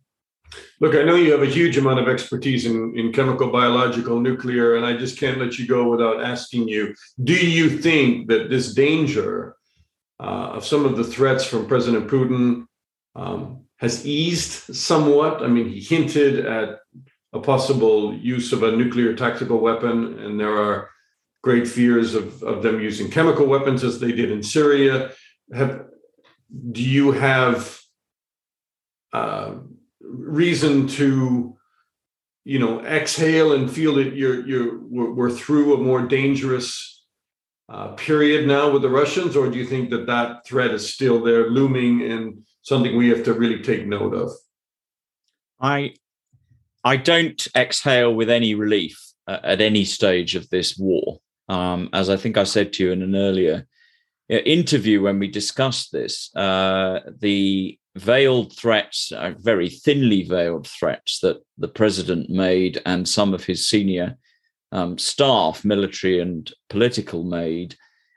Look, 0.79 0.95
I 0.95 1.03
know 1.03 1.15
you 1.15 1.31
have 1.31 1.43
a 1.43 1.45
huge 1.45 1.77
amount 1.77 1.99
of 1.99 2.07
expertise 2.07 2.65
in, 2.65 2.97
in 2.97 3.11
chemical, 3.11 3.51
biological, 3.51 4.19
nuclear, 4.19 4.75
and 4.75 4.85
I 4.85 4.95
just 4.95 5.19
can't 5.19 5.39
let 5.39 5.59
you 5.59 5.67
go 5.67 5.89
without 5.89 6.23
asking 6.23 6.67
you 6.67 6.95
do 7.23 7.33
you 7.33 7.69
think 7.69 8.27
that 8.29 8.49
this 8.49 8.73
danger 8.73 9.55
uh, 10.19 10.53
of 10.55 10.65
some 10.65 10.85
of 10.85 10.97
the 10.97 11.03
threats 11.03 11.45
from 11.45 11.67
President 11.67 12.07
Putin 12.07 12.65
um, 13.15 13.65
has 13.77 14.05
eased 14.05 14.75
somewhat? 14.75 15.43
I 15.43 15.47
mean, 15.47 15.69
he 15.69 15.81
hinted 15.81 16.45
at 16.45 16.79
a 17.33 17.39
possible 17.39 18.13
use 18.15 18.53
of 18.53 18.63
a 18.63 18.71
nuclear 18.71 19.13
tactical 19.13 19.59
weapon, 19.59 20.19
and 20.19 20.39
there 20.39 20.57
are 20.57 20.89
great 21.41 21.67
fears 21.67 22.15
of, 22.15 22.41
of 22.43 22.63
them 22.63 22.81
using 22.81 23.09
chemical 23.09 23.45
weapons 23.45 23.83
as 23.83 23.99
they 23.99 24.11
did 24.11 24.31
in 24.31 24.43
Syria. 24.43 25.11
Have 25.53 25.85
do 26.71 26.83
you 26.83 27.11
have 27.11 27.79
uh, 29.13 29.53
reason 30.09 30.87
to 30.87 31.55
you 32.45 32.59
know 32.59 32.81
exhale 32.81 33.53
and 33.53 33.71
feel 33.71 33.95
that 33.95 34.15
you're 34.15 34.45
you're 34.47 34.79
we're, 34.79 35.13
we're 35.13 35.31
through 35.31 35.73
a 35.73 35.77
more 35.77 36.01
dangerous 36.01 37.05
uh, 37.69 37.89
period 37.89 38.47
now 38.47 38.71
with 38.71 38.81
the 38.81 38.89
Russians, 38.89 39.35
or 39.35 39.49
do 39.49 39.57
you 39.57 39.65
think 39.65 39.91
that 39.91 40.07
that 40.07 40.45
threat 40.45 40.71
is 40.71 40.91
still 40.93 41.21
there, 41.21 41.49
looming, 41.49 42.01
and 42.11 42.43
something 42.63 42.97
we 42.97 43.09
have 43.09 43.23
to 43.25 43.33
really 43.33 43.61
take 43.61 43.85
note 43.85 44.13
of? 44.13 44.31
I 45.59 45.93
I 46.83 46.97
don't 46.97 47.47
exhale 47.55 48.13
with 48.13 48.29
any 48.29 48.55
relief 48.55 48.99
uh, 49.27 49.39
at 49.43 49.61
any 49.61 49.85
stage 49.85 50.35
of 50.35 50.49
this 50.49 50.77
war. 50.77 51.19
Um, 51.47 51.89
as 51.93 52.09
I 52.09 52.15
think 52.15 52.37
I 52.37 52.43
said 52.43 52.73
to 52.73 52.83
you 52.83 52.91
in 52.91 53.01
an 53.01 53.15
earlier 53.15 53.67
uh, 54.31 54.35
interview 54.35 55.01
when 55.01 55.19
we 55.19 55.27
discussed 55.27 55.91
this, 55.91 56.33
uh, 56.35 56.99
the 57.19 57.77
veiled 57.99 58.55
threats, 58.55 59.11
uh, 59.11 59.33
very 59.37 59.69
thinly 59.69 60.23
veiled 60.23 60.67
threats 60.67 61.19
that 61.19 61.37
the 61.57 61.67
president 61.67 62.29
made 62.29 62.81
and 62.85 63.07
some 63.07 63.33
of 63.33 63.43
his 63.43 63.67
senior 63.67 64.17
um, 64.71 64.97
staff, 64.97 65.65
military 65.65 66.19
and 66.19 66.51
political, 66.69 67.23
made 67.23 67.75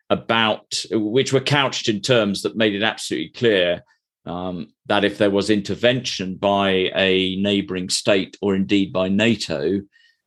about 0.09 0.85
which 0.91 1.33
were 1.33 1.41
couched 1.41 1.89
in 1.89 2.01
terms 2.01 2.43
that 2.43 2.57
made 2.57 2.75
it 2.75 2.83
absolutely 2.83 3.31
clear 3.31 3.83
um, 4.27 4.69
that 4.87 5.05
if 5.05 5.19
there 5.19 5.31
was 5.31 5.51
intervention 5.51 6.37
by 6.37 6.91
a 6.95 7.37
neighboring 7.37 7.89
state 7.89 8.37
or 8.41 8.55
indeed 8.55 8.93
by 8.93 9.09
NATO, 9.09 9.81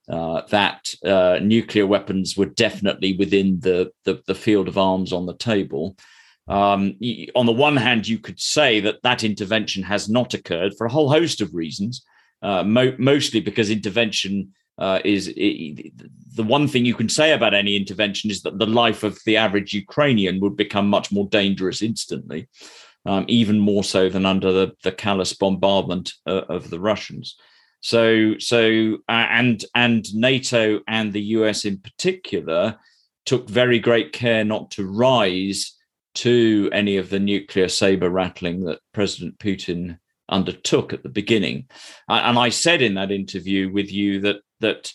uh, 0.10 0.42
that 0.50 0.94
uh, 1.06 1.40
nuclear 1.42 1.88
weapons 1.88 2.36
were 2.36 2.46
definitely 2.46 3.16
within 3.16 3.60
the, 3.62 3.92
the, 4.04 4.22
the 4.28 4.36
field 4.36 4.68
of 4.68 4.78
arms 4.78 5.14
on 5.14 5.26
the 5.26 5.38
table. 5.38 5.96
Um, 6.48 6.98
on 7.36 7.46
the 7.46 7.52
one 7.52 7.76
hand, 7.76 8.08
you 8.08 8.20
could 8.20 8.40
say 8.40 8.80
that 8.82 9.02
that 9.04 9.24
intervention 9.24 9.84
has 9.84 10.08
not 10.08 10.34
occurred 10.34 10.74
for 10.78 10.86
a 10.86 10.92
whole 10.92 11.10
host 11.10 11.42
of 11.42 11.54
reasons, 11.54 12.06
uh, 12.42 12.64
mo- 12.64 12.96
mostly 13.00 13.40
because 13.40 13.70
intervention 13.70 14.54
uh, 14.78 15.00
is 15.06 15.32
it, 15.36 15.94
the 16.36 16.44
one 16.44 16.68
thing 16.68 16.86
you 16.86 16.94
can 16.94 17.10
say 17.10 17.32
about 17.32 17.54
any 17.54 17.76
intervention 17.76 18.30
is 18.30 18.42
that 18.42 18.60
the 18.60 18.66
life 18.66 19.04
of 19.04 19.18
the 19.26 19.38
average 19.38 19.74
Ukrainian 19.74 20.40
would 20.42 20.58
become 20.58 20.88
much 20.90 21.12
more 21.12 21.28
dangerous 21.30 21.82
instantly, 21.82 22.48
um, 23.06 23.26
even 23.28 23.58
more 23.60 23.84
so 23.84 24.10
than 24.10 24.26
under 24.26 24.52
the, 24.52 24.74
the 24.84 24.92
callous 24.92 25.34
bombardment 25.34 26.14
uh, 26.28 26.42
of 26.50 26.70
the 26.70 26.80
Russians. 26.80 27.38
So, 27.80 28.38
so 28.40 28.98
and 29.08 29.64
and 29.76 30.14
NATO 30.14 30.82
and 30.88 31.14
the 31.14 31.22
US 31.22 31.66
in 31.66 31.78
particular 31.78 32.78
took 33.26 33.48
very 33.48 33.80
great 33.80 34.12
care 34.12 34.44
not 34.44 34.72
to 34.72 34.86
rise 34.86 35.75
to 36.16 36.70
any 36.74 36.98
of 36.98 37.10
the 37.10 37.20
nuclear 37.20 37.68
saber 37.68 38.10
rattling 38.10 38.64
that 38.66 38.80
President 38.94 39.38
Putin 39.40 40.00
undertook 40.30 40.94
at 40.94 41.04
the 41.04 41.10
beginning. 41.10 41.68
And 42.10 42.38
I 42.38 42.50
said 42.50 42.82
in 42.82 42.96
that 42.96 43.12
interview 43.12 43.72
with 43.72 43.92
you 43.92 44.22
that 44.22 44.38
that 44.62 44.92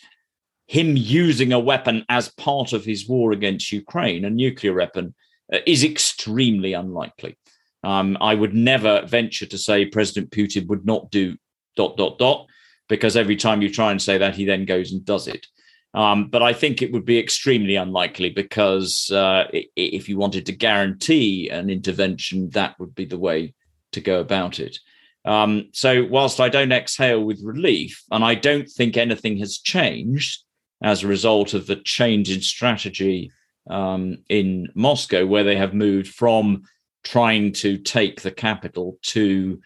him 0.67 0.97
using 0.97 1.53
a 1.53 1.59
weapon 1.59 2.05
as 2.09 2.29
part 2.29 2.73
of 2.73 2.85
his 2.85 3.09
war 3.09 3.33
against 3.33 3.73
Ukraine, 3.73 4.25
a 4.25 4.31
nuclear 4.31 4.73
weapon, 4.73 5.15
uh, 5.53 5.59
is 5.67 5.83
extremely 5.83 6.75
unlikely. 6.75 7.37
Um, 7.83 8.17
I 8.21 8.35
would 8.35 8.55
never 8.55 9.03
venture 9.07 9.47
to 9.47 9.59
say 9.59 9.87
President 9.87 10.31
Putin 10.31 10.69
would 10.69 10.87
not 10.87 11.11
do 11.11 11.37
dot 11.77 11.97
dot 11.97 12.19
dot 12.19 12.47
because 12.89 13.17
every 13.17 13.37
time 13.37 13.63
you 13.63 13.71
try 13.71 13.91
and 13.91 14.01
say 14.01 14.19
that, 14.19 14.37
he 14.37 14.45
then 14.45 14.65
goes 14.65 14.93
and 14.93 15.05
does 15.05 15.27
it. 15.27 15.47
Um, 15.93 16.29
but 16.29 16.43
I 16.43 16.53
think 16.53 16.83
it 16.83 16.93
would 16.93 17.05
be 17.05 17.19
extremely 17.19 17.77
unlikely 17.77 18.31
because 18.31 19.11
uh, 19.11 19.49
if 19.53 20.09
you 20.09 20.17
wanted 20.17 20.47
to 20.47 20.53
guarantee 20.53 21.49
an 21.49 21.69
intervention, 21.69 22.51
that 22.51 22.79
would 22.79 22.95
be 22.95 23.07
the 23.07 23.19
way 23.19 23.55
to 23.93 24.01
go 24.01 24.21
about 24.21 24.61
it. 24.61 24.79
Um, 25.25 25.69
so, 25.73 26.07
whilst 26.07 26.41
I 26.41 26.49
don't 26.49 26.73
exhale 26.73 27.23
with 27.23 27.43
relief, 27.43 28.03
and 28.11 28.25
I 28.25 28.35
don't 28.37 28.69
think 28.69 28.97
anything 28.97 29.39
has 29.39 29.59
changed 29.59 30.45
as 30.83 31.03
a 31.03 31.09
result 31.09 31.53
of 31.55 31.67
the 31.67 31.77
change 31.77 32.31
in 32.31 32.41
strategy 32.41 33.31
um, 33.69 34.19
in 34.29 34.69
Moscow, 34.75 35.27
where 35.27 35.45
they 35.45 35.57
have 35.57 35.75
moved 35.75 36.09
from 36.09 36.63
trying 37.03 37.53
to 37.53 37.79
take 37.79 38.23
the 38.23 38.31
capital 38.31 38.99
to 39.03 39.61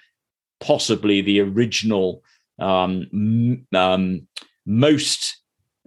possibly 0.60 1.20
the 1.20 1.40
original 1.40 2.22
um, 2.58 3.66
um, 3.74 4.26
most 4.66 5.40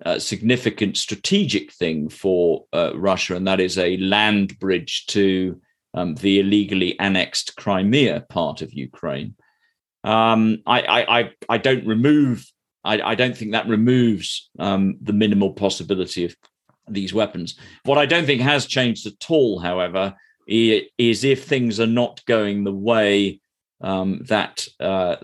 uh, 0.05 0.19
significant 0.19 0.97
strategic 0.97 1.71
thing 1.73 2.09
for 2.09 2.65
uh, 2.73 2.91
Russia, 2.95 3.35
and 3.35 3.47
that 3.47 3.59
is 3.59 3.77
a 3.77 3.97
land 3.97 4.57
bridge 4.59 5.05
to 5.07 5.59
um, 5.93 6.15
the 6.15 6.39
illegally 6.39 6.97
annexed 6.99 7.55
Crimea 7.55 8.25
part 8.29 8.61
of 8.61 8.73
Ukraine. 8.73 9.35
Um, 10.03 10.59
I, 10.65 11.03
I, 11.07 11.31
I, 11.49 11.57
don't 11.57 11.85
remove. 11.85 12.45
I, 12.83 13.01
I, 13.01 13.15
don't 13.15 13.35
think 13.35 13.51
that 13.51 13.67
removes 13.67 14.49
um, 14.59 14.97
the 15.01 15.11
minimal 15.11 15.51
possibility 15.53 16.25
of 16.25 16.35
these 16.87 17.13
weapons. 17.13 17.55
What 17.83 17.97
I 17.97 18.05
don't 18.05 18.25
think 18.25 18.41
has 18.41 18.67
changed 18.67 19.07
at 19.07 19.29
all, 19.29 19.59
however, 19.59 20.15
is 20.47 21.23
if 21.23 21.43
things 21.43 21.79
are 21.79 21.87
not 21.87 22.23
going 22.25 22.63
the 22.63 22.73
way 22.73 23.41
um, 23.81 24.21
that 24.27 24.65
uh, 24.79 25.17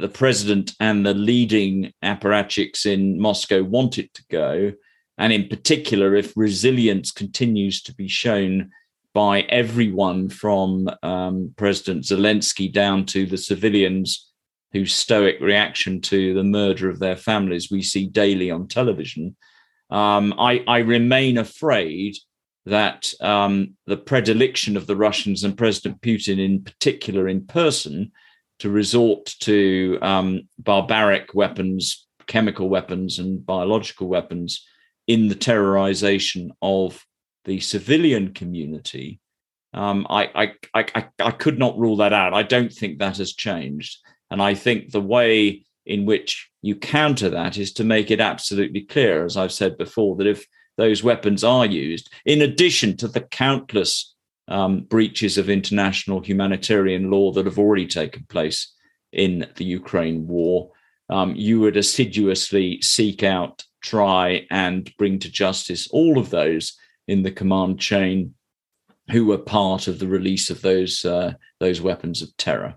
the 0.00 0.08
president 0.08 0.74
and 0.80 1.04
the 1.04 1.14
leading 1.14 1.92
apparatchiks 2.04 2.86
in 2.86 3.20
Moscow 3.20 3.62
want 3.62 3.98
it 3.98 4.12
to 4.14 4.22
go. 4.30 4.72
And 5.18 5.32
in 5.32 5.48
particular, 5.48 6.14
if 6.14 6.32
resilience 6.36 7.10
continues 7.10 7.82
to 7.82 7.94
be 7.94 8.08
shown 8.08 8.70
by 9.14 9.40
everyone 9.42 10.28
from 10.28 10.88
um, 11.02 11.52
President 11.56 12.04
Zelensky 12.04 12.72
down 12.72 13.04
to 13.06 13.26
the 13.26 13.38
civilians 13.38 14.30
whose 14.72 14.94
stoic 14.94 15.40
reaction 15.40 16.00
to 16.02 16.34
the 16.34 16.44
murder 16.44 16.88
of 16.88 17.00
their 17.00 17.16
families 17.16 17.70
we 17.70 17.82
see 17.82 18.06
daily 18.06 18.50
on 18.50 18.68
television, 18.68 19.36
um, 19.90 20.34
I, 20.38 20.62
I, 20.68 20.78
remain 20.80 21.38
afraid 21.38 22.14
that 22.66 23.10
um, 23.22 23.74
the 23.86 23.96
predilection 23.96 24.76
of 24.76 24.86
the 24.86 24.96
Russians 24.96 25.42
and 25.42 25.56
President 25.56 26.02
Putin, 26.02 26.38
in 26.38 26.62
particular 26.62 27.26
in 27.26 27.46
person, 27.46 28.12
to 28.60 28.70
resort 28.70 29.26
to 29.40 29.98
um, 30.02 30.48
barbaric 30.58 31.34
weapons, 31.34 32.06
chemical 32.26 32.68
weapons, 32.68 33.18
and 33.18 33.44
biological 33.44 34.08
weapons 34.08 34.66
in 35.06 35.28
the 35.28 35.34
terrorization 35.34 36.50
of 36.60 37.04
the 37.44 37.60
civilian 37.60 38.34
community. 38.34 39.20
Um, 39.72 40.06
I, 40.10 40.52
I, 40.74 40.84
I, 40.94 41.06
I 41.18 41.30
could 41.30 41.58
not 41.58 41.78
rule 41.78 41.96
that 41.96 42.12
out. 42.12 42.34
I 42.34 42.42
don't 42.42 42.72
think 42.72 42.98
that 42.98 43.18
has 43.18 43.32
changed. 43.32 43.98
And 44.30 44.42
I 44.42 44.54
think 44.54 44.90
the 44.90 45.00
way 45.00 45.64
in 45.86 46.04
which 46.04 46.50
you 46.60 46.76
counter 46.76 47.30
that 47.30 47.56
is 47.56 47.72
to 47.74 47.84
make 47.84 48.10
it 48.10 48.20
absolutely 48.20 48.82
clear, 48.82 49.24
as 49.24 49.36
I've 49.36 49.52
said 49.52 49.78
before, 49.78 50.16
that 50.16 50.26
if 50.26 50.46
those 50.76 51.02
weapons 51.02 51.42
are 51.42 51.66
used, 51.66 52.12
in 52.24 52.42
addition 52.42 52.96
to 52.98 53.08
the 53.08 53.22
countless 53.22 54.14
um, 54.48 54.80
breaches 54.80 55.38
of 55.38 55.50
international 55.50 56.20
humanitarian 56.20 57.10
law 57.10 57.32
that 57.32 57.46
have 57.46 57.58
already 57.58 57.86
taken 57.86 58.24
place 58.28 58.72
in 59.12 59.46
the 59.56 59.64
Ukraine 59.64 60.26
war. 60.26 60.70
Um, 61.10 61.34
you 61.34 61.60
would 61.60 61.76
assiduously 61.76 62.80
seek 62.82 63.22
out, 63.22 63.64
try, 63.82 64.46
and 64.50 64.90
bring 64.98 65.18
to 65.20 65.30
justice 65.30 65.88
all 65.88 66.18
of 66.18 66.30
those 66.30 66.76
in 67.06 67.22
the 67.22 67.32
command 67.32 67.80
chain 67.80 68.34
who 69.10 69.24
were 69.26 69.38
part 69.38 69.88
of 69.88 69.98
the 69.98 70.06
release 70.06 70.50
of 70.50 70.60
those 70.60 71.04
uh, 71.04 71.32
those 71.60 71.80
weapons 71.80 72.20
of 72.20 72.36
terror. 72.36 72.74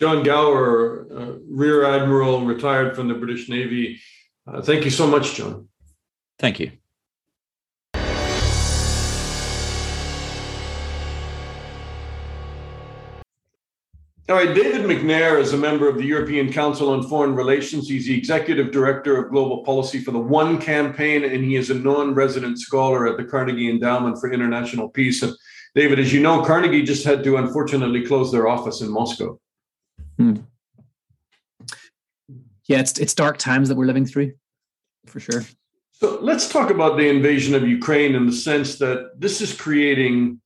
John 0.00 0.22
Gower, 0.24 1.06
uh, 1.10 1.38
Rear 1.48 1.84
Admiral, 1.84 2.44
retired 2.44 2.94
from 2.96 3.08
the 3.08 3.14
British 3.14 3.48
Navy. 3.48 4.00
Uh, 4.46 4.60
thank 4.60 4.84
you 4.84 4.90
so 4.90 5.06
much, 5.06 5.34
John. 5.34 5.68
Thank 6.38 6.60
you. 6.60 6.72
All 14.28 14.34
right, 14.34 14.52
David 14.52 14.82
McNair 14.82 15.38
is 15.38 15.52
a 15.52 15.56
member 15.56 15.88
of 15.88 15.98
the 15.98 16.04
European 16.04 16.52
Council 16.52 16.90
on 16.90 17.04
Foreign 17.04 17.36
Relations. 17.36 17.88
He's 17.88 18.06
the 18.06 18.18
executive 18.18 18.72
director 18.72 19.16
of 19.16 19.30
global 19.30 19.62
policy 19.62 20.00
for 20.00 20.10
the 20.10 20.18
One 20.18 20.60
Campaign, 20.60 21.22
and 21.22 21.44
he 21.44 21.54
is 21.54 21.70
a 21.70 21.74
non 21.74 22.12
resident 22.12 22.58
scholar 22.58 23.06
at 23.06 23.16
the 23.18 23.24
Carnegie 23.24 23.70
Endowment 23.70 24.18
for 24.18 24.32
International 24.32 24.88
Peace. 24.88 25.22
And 25.22 25.32
David, 25.76 26.00
as 26.00 26.12
you 26.12 26.20
know, 26.20 26.44
Carnegie 26.44 26.82
just 26.82 27.04
had 27.04 27.22
to 27.22 27.36
unfortunately 27.36 28.04
close 28.04 28.32
their 28.32 28.48
office 28.48 28.80
in 28.80 28.90
Moscow. 28.90 29.38
Hmm. 30.18 30.38
Yeah, 32.66 32.80
it's, 32.80 32.98
it's 32.98 33.14
dark 33.14 33.38
times 33.38 33.68
that 33.68 33.76
we're 33.76 33.86
living 33.86 34.06
through, 34.06 34.32
for 35.06 35.20
sure. 35.20 35.44
So 35.92 36.18
let's 36.20 36.48
talk 36.48 36.70
about 36.70 36.96
the 36.96 37.08
invasion 37.08 37.54
of 37.54 37.62
Ukraine 37.62 38.16
in 38.16 38.26
the 38.26 38.32
sense 38.32 38.76
that 38.78 39.12
this 39.20 39.40
is 39.40 39.54
creating 39.54 40.40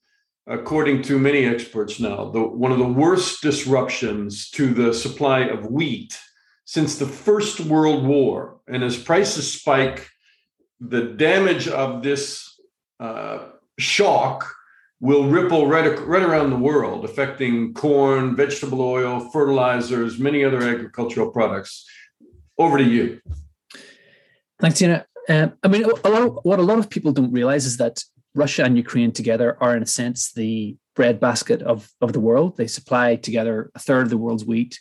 according 0.50 1.00
to 1.00 1.18
many 1.18 1.44
experts 1.46 2.00
now, 2.00 2.28
the, 2.28 2.42
one 2.42 2.72
of 2.72 2.78
the 2.78 2.84
worst 2.84 3.40
disruptions 3.40 4.50
to 4.50 4.74
the 4.74 4.92
supply 4.92 5.40
of 5.42 5.70
wheat 5.70 6.18
since 6.64 6.98
the 6.98 7.06
First 7.06 7.60
World 7.60 8.04
War. 8.04 8.60
And 8.66 8.82
as 8.82 9.00
prices 9.00 9.52
spike, 9.52 10.08
the 10.80 11.02
damage 11.02 11.68
of 11.68 12.02
this 12.02 12.60
uh, 12.98 13.46
shock 13.78 14.52
will 15.00 15.28
ripple 15.28 15.68
right, 15.68 15.98
right 16.00 16.22
around 16.22 16.50
the 16.50 16.56
world, 16.56 17.04
affecting 17.04 17.72
corn, 17.72 18.34
vegetable 18.34 18.80
oil, 18.80 19.20
fertilizers, 19.30 20.18
many 20.18 20.44
other 20.44 20.62
agricultural 20.62 21.30
products. 21.30 21.86
Over 22.58 22.76
to 22.76 22.84
you. 22.84 23.20
Thanks, 24.60 24.78
Tina. 24.78 25.06
Um, 25.28 25.54
I 25.62 25.68
mean, 25.68 25.84
a 26.04 26.10
lot 26.10 26.44
what 26.44 26.58
a 26.58 26.62
lot 26.62 26.78
of 26.78 26.90
people 26.90 27.12
don't 27.12 27.32
realize 27.32 27.64
is 27.64 27.76
that 27.78 28.02
Russia 28.34 28.64
and 28.64 28.76
Ukraine 28.76 29.12
together 29.12 29.56
are, 29.60 29.76
in 29.76 29.82
a 29.82 29.86
sense, 29.86 30.32
the 30.32 30.76
breadbasket 30.94 31.62
of, 31.62 31.90
of 32.00 32.12
the 32.12 32.20
world. 32.20 32.56
They 32.56 32.66
supply 32.66 33.16
together 33.16 33.70
a 33.74 33.78
third 33.78 34.04
of 34.04 34.10
the 34.10 34.18
world's 34.18 34.44
wheat, 34.44 34.78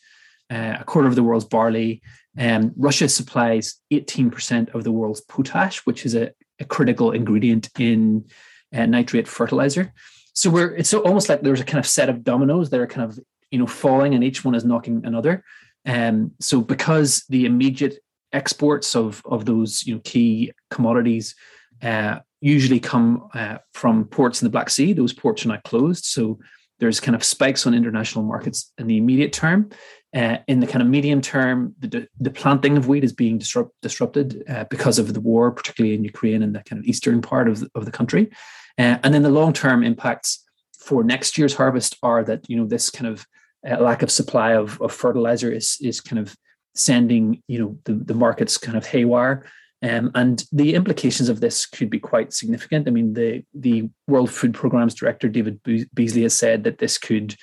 uh, 0.50 0.78
a 0.80 0.84
quarter 0.84 1.08
of 1.08 1.16
the 1.16 1.24
world's 1.24 1.46
barley. 1.46 2.02
Um, 2.38 2.72
Russia 2.76 3.10
supplies 3.10 3.76
18% 3.92 4.74
of 4.76 4.84
the 4.84 4.92
world's 4.92 5.22
potash, 5.22 5.80
which 5.86 6.06
is 6.06 6.16
a, 6.16 6.32
a 6.60 6.66
critical 6.66 7.12
ingredient 7.12 7.70
in 7.80 8.26
uh, 8.74 8.86
nitrate 8.86 9.28
fertilizer. 9.28 9.94
So 10.34 10.50
we're 10.50 10.74
it's 10.76 10.94
almost 10.94 11.28
like 11.28 11.42
there's 11.42 11.60
a 11.60 11.66
kind 11.66 11.80
of 11.80 11.88
set 11.88 12.10
of 12.10 12.24
dominoes 12.24 12.70
that 12.70 12.80
are 12.80 12.88
kind 12.88 13.10
of 13.10 13.20
you 13.52 13.60
know 13.60 13.68
falling, 13.68 14.14
and 14.14 14.24
each 14.24 14.46
one 14.46 14.56
is 14.56 14.64
knocking 14.64 15.06
another. 15.06 15.44
Um, 15.86 16.32
so 16.40 16.62
because 16.62 17.26
the 17.30 17.46
immediate 17.46 18.00
exports 18.32 18.96
of 18.96 19.22
of 19.26 19.46
those 19.46 19.86
you 19.86 19.96
know 19.96 20.02
key 20.04 20.52
commodities 20.70 21.36
uh, 21.82 22.20
usually 22.42 22.80
come 22.80 23.30
uh, 23.34 23.58
from 23.74 24.06
ports 24.06 24.42
in 24.42 24.46
the 24.46 24.52
Black 24.52 24.70
Sea, 24.70 24.94
those 24.94 25.14
ports 25.14 25.46
are 25.46 25.50
now 25.50 25.60
closed. 25.64 26.06
So 26.06 26.40
there's 26.80 27.00
kind 27.00 27.16
of 27.16 27.24
spikes 27.24 27.68
on 27.68 27.74
international 27.74 28.24
markets 28.24 28.72
in 28.78 28.88
the 28.88 28.98
immediate 28.98 29.34
term. 29.34 29.70
Uh, 30.16 30.38
in 30.48 30.60
the 30.60 30.66
kind 30.66 30.82
of 30.82 30.88
medium 30.88 31.22
term, 31.22 31.76
the, 31.80 32.08
the 32.20 32.32
planting 32.32 32.78
of 32.78 32.88
wheat 32.88 33.04
is 33.04 33.14
being 33.14 33.38
disrupt, 33.38 33.72
disrupted 33.84 34.44
uh, 34.50 34.64
because 34.70 34.98
of 34.98 35.14
the 35.14 35.20
war, 35.20 35.52
particularly 35.52 35.94
in 35.94 36.04
Ukraine 36.04 36.42
and 36.42 36.56
the 36.56 36.64
kind 36.64 36.80
of 36.80 36.86
eastern 36.86 37.22
part 37.22 37.48
of 37.48 37.60
the, 37.60 37.70
of 37.76 37.86
the 37.86 37.92
country. 37.92 38.32
Uh, 38.80 38.98
and 39.04 39.14
then 39.14 39.22
the 39.22 39.30
long 39.30 39.54
term 39.54 39.84
impacts 39.84 40.44
for 40.80 41.04
next 41.04 41.38
year's 41.38 41.54
harvest 41.54 41.96
are 42.02 42.24
that 42.24 42.50
you 42.50 42.58
know 42.58 42.66
this 42.66 42.90
kind 42.90 43.06
of 43.06 43.28
uh, 43.70 43.78
lack 43.78 44.02
of 44.02 44.10
supply 44.10 44.54
of, 44.54 44.82
of 44.82 44.92
fertilizer 44.92 45.52
is 45.52 45.78
is 45.82 46.02
kind 46.02 46.20
of 46.20 46.36
sending 46.74 47.44
you 47.48 47.60
know 47.60 47.78
the, 47.84 47.94
the 47.94 48.14
markets 48.16 48.58
kind 48.58 48.78
of 48.78 48.88
haywire. 48.88 49.46
Um, 49.82 50.12
and 50.14 50.44
the 50.52 50.76
implications 50.76 51.30
of 51.30 51.40
this 51.40 51.66
could 51.66 51.90
be 51.90 52.00
quite 52.00 52.34
significant. 52.34 52.88
I 52.88 52.92
mean, 52.92 53.14
the 53.14 53.44
the 53.54 53.90
World 54.08 54.30
Food 54.30 54.54
Programme's 54.54 54.94
director 54.94 55.30
David 55.30 55.62
Beasley 55.94 56.24
has 56.24 56.34
said 56.34 56.66
that 56.66 56.80
this 56.80 56.98
could 56.98 57.36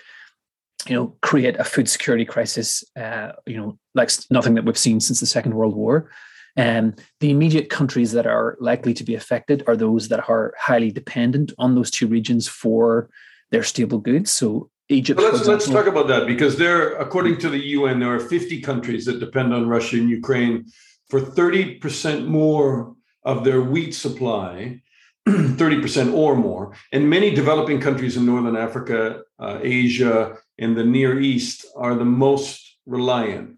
you 0.89 0.95
know, 0.95 1.17
create 1.23 1.57
a 1.59 1.65
food 1.65 1.89
security 1.89 2.25
crisis, 2.25 2.85
uh, 2.97 3.33
you 3.47 3.57
know, 3.57 3.79
like 3.95 4.11
nothing 4.31 4.55
that 4.55 4.65
we've 4.65 4.79
seen 4.79 5.01
since 5.01 5.21
the 5.21 5.27
Second 5.27 5.55
World 5.55 5.75
War. 5.75 6.11
And 6.57 6.93
um, 6.93 7.05
the 7.21 7.31
immediate 7.31 7.69
countries 7.69 8.13
that 8.13 8.27
are 8.27 8.57
likely 8.61 8.95
to 8.95 9.05
be 9.05 9.15
affected 9.15 9.63
are 9.67 9.77
those 9.77 10.09
that 10.09 10.27
are 10.29 10.55
highly 10.59 10.91
dependent 10.91 11.53
on 11.59 11.75
those 11.75 11.91
two 11.91 12.07
regions 12.07 12.49
for 12.49 13.11
their 13.51 13.63
staple 13.63 13.99
goods. 13.99 14.31
So 14.31 14.71
Egypt. 14.89 15.21
let's 15.21 15.47
let's 15.47 15.69
talk 15.69 15.87
about 15.87 16.07
that 16.09 16.27
because 16.27 16.57
there, 16.57 16.95
according 16.97 17.39
to 17.39 17.51
the 17.51 17.59
UN, 17.59 17.99
there 17.99 18.15
are 18.15 18.21
50 18.21 18.61
countries 18.61 19.05
that 19.07 19.21
depend 19.21 19.53
on 19.53 19.69
Russia 19.69 19.97
and 19.97 20.09
Ukraine 20.09 20.65
for 21.09 21.21
30% 21.21 22.27
more 22.27 22.95
of 23.25 23.45
their 23.45 23.61
wheat 23.61 23.95
supply 23.95 24.81
30% 25.29 26.15
or 26.15 26.37
more. 26.37 26.77
And 26.93 27.11
many 27.11 27.35
developing 27.35 27.81
countries 27.81 28.17
in 28.17 28.25
Northern 28.25 28.57
Africa, 28.57 29.23
uh, 29.41 29.59
Asia, 29.61 30.37
and 30.59 30.77
the 30.77 30.85
Near 30.85 31.21
East 31.21 31.67
are 31.77 31.97
the 31.97 32.05
most 32.05 32.79
reliant. 32.87 33.57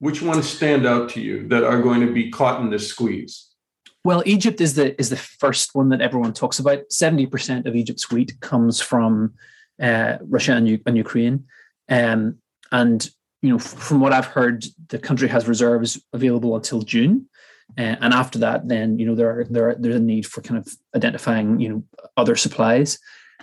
Which 0.00 0.20
ones 0.22 0.48
stand 0.48 0.86
out 0.86 1.08
to 1.10 1.20
you 1.20 1.48
that 1.48 1.64
are 1.64 1.82
going 1.82 2.06
to 2.06 2.12
be 2.12 2.30
caught 2.30 2.60
in 2.60 2.70
this 2.70 2.86
squeeze? 2.86 3.48
Well, 4.04 4.22
Egypt 4.26 4.60
is 4.60 4.74
the 4.74 4.98
is 5.00 5.10
the 5.10 5.16
first 5.16 5.74
one 5.74 5.88
that 5.88 6.00
everyone 6.00 6.32
talks 6.32 6.60
about. 6.60 6.80
Seventy 6.90 7.26
percent 7.26 7.66
of 7.66 7.74
Egypt's 7.74 8.10
wheat 8.10 8.38
comes 8.40 8.80
from 8.80 9.34
uh, 9.82 10.18
Russia 10.20 10.52
and, 10.52 10.68
U- 10.68 10.82
and 10.86 10.96
Ukraine, 10.96 11.46
um, 11.88 12.38
and 12.70 13.10
you 13.42 13.50
know, 13.50 13.58
from 13.58 14.00
what 14.00 14.12
I've 14.12 14.26
heard, 14.26 14.64
the 14.88 14.98
country 14.98 15.28
has 15.28 15.46
reserves 15.46 16.00
available 16.12 16.56
until 16.56 16.82
June. 16.82 17.28
Uh, 17.76 17.96
and 18.00 18.14
after 18.14 18.38
that, 18.38 18.66
then 18.66 18.98
you 18.98 19.06
know 19.06 19.14
there 19.14 19.30
are, 19.40 19.44
there 19.44 19.68
are, 19.70 19.76
there's 19.78 19.96
a 19.96 20.00
need 20.00 20.26
for 20.26 20.40
kind 20.40 20.58
of 20.58 20.72
identifying 20.96 21.60
you 21.60 21.68
know 21.68 21.84
other 22.16 22.34
supplies. 22.34 22.98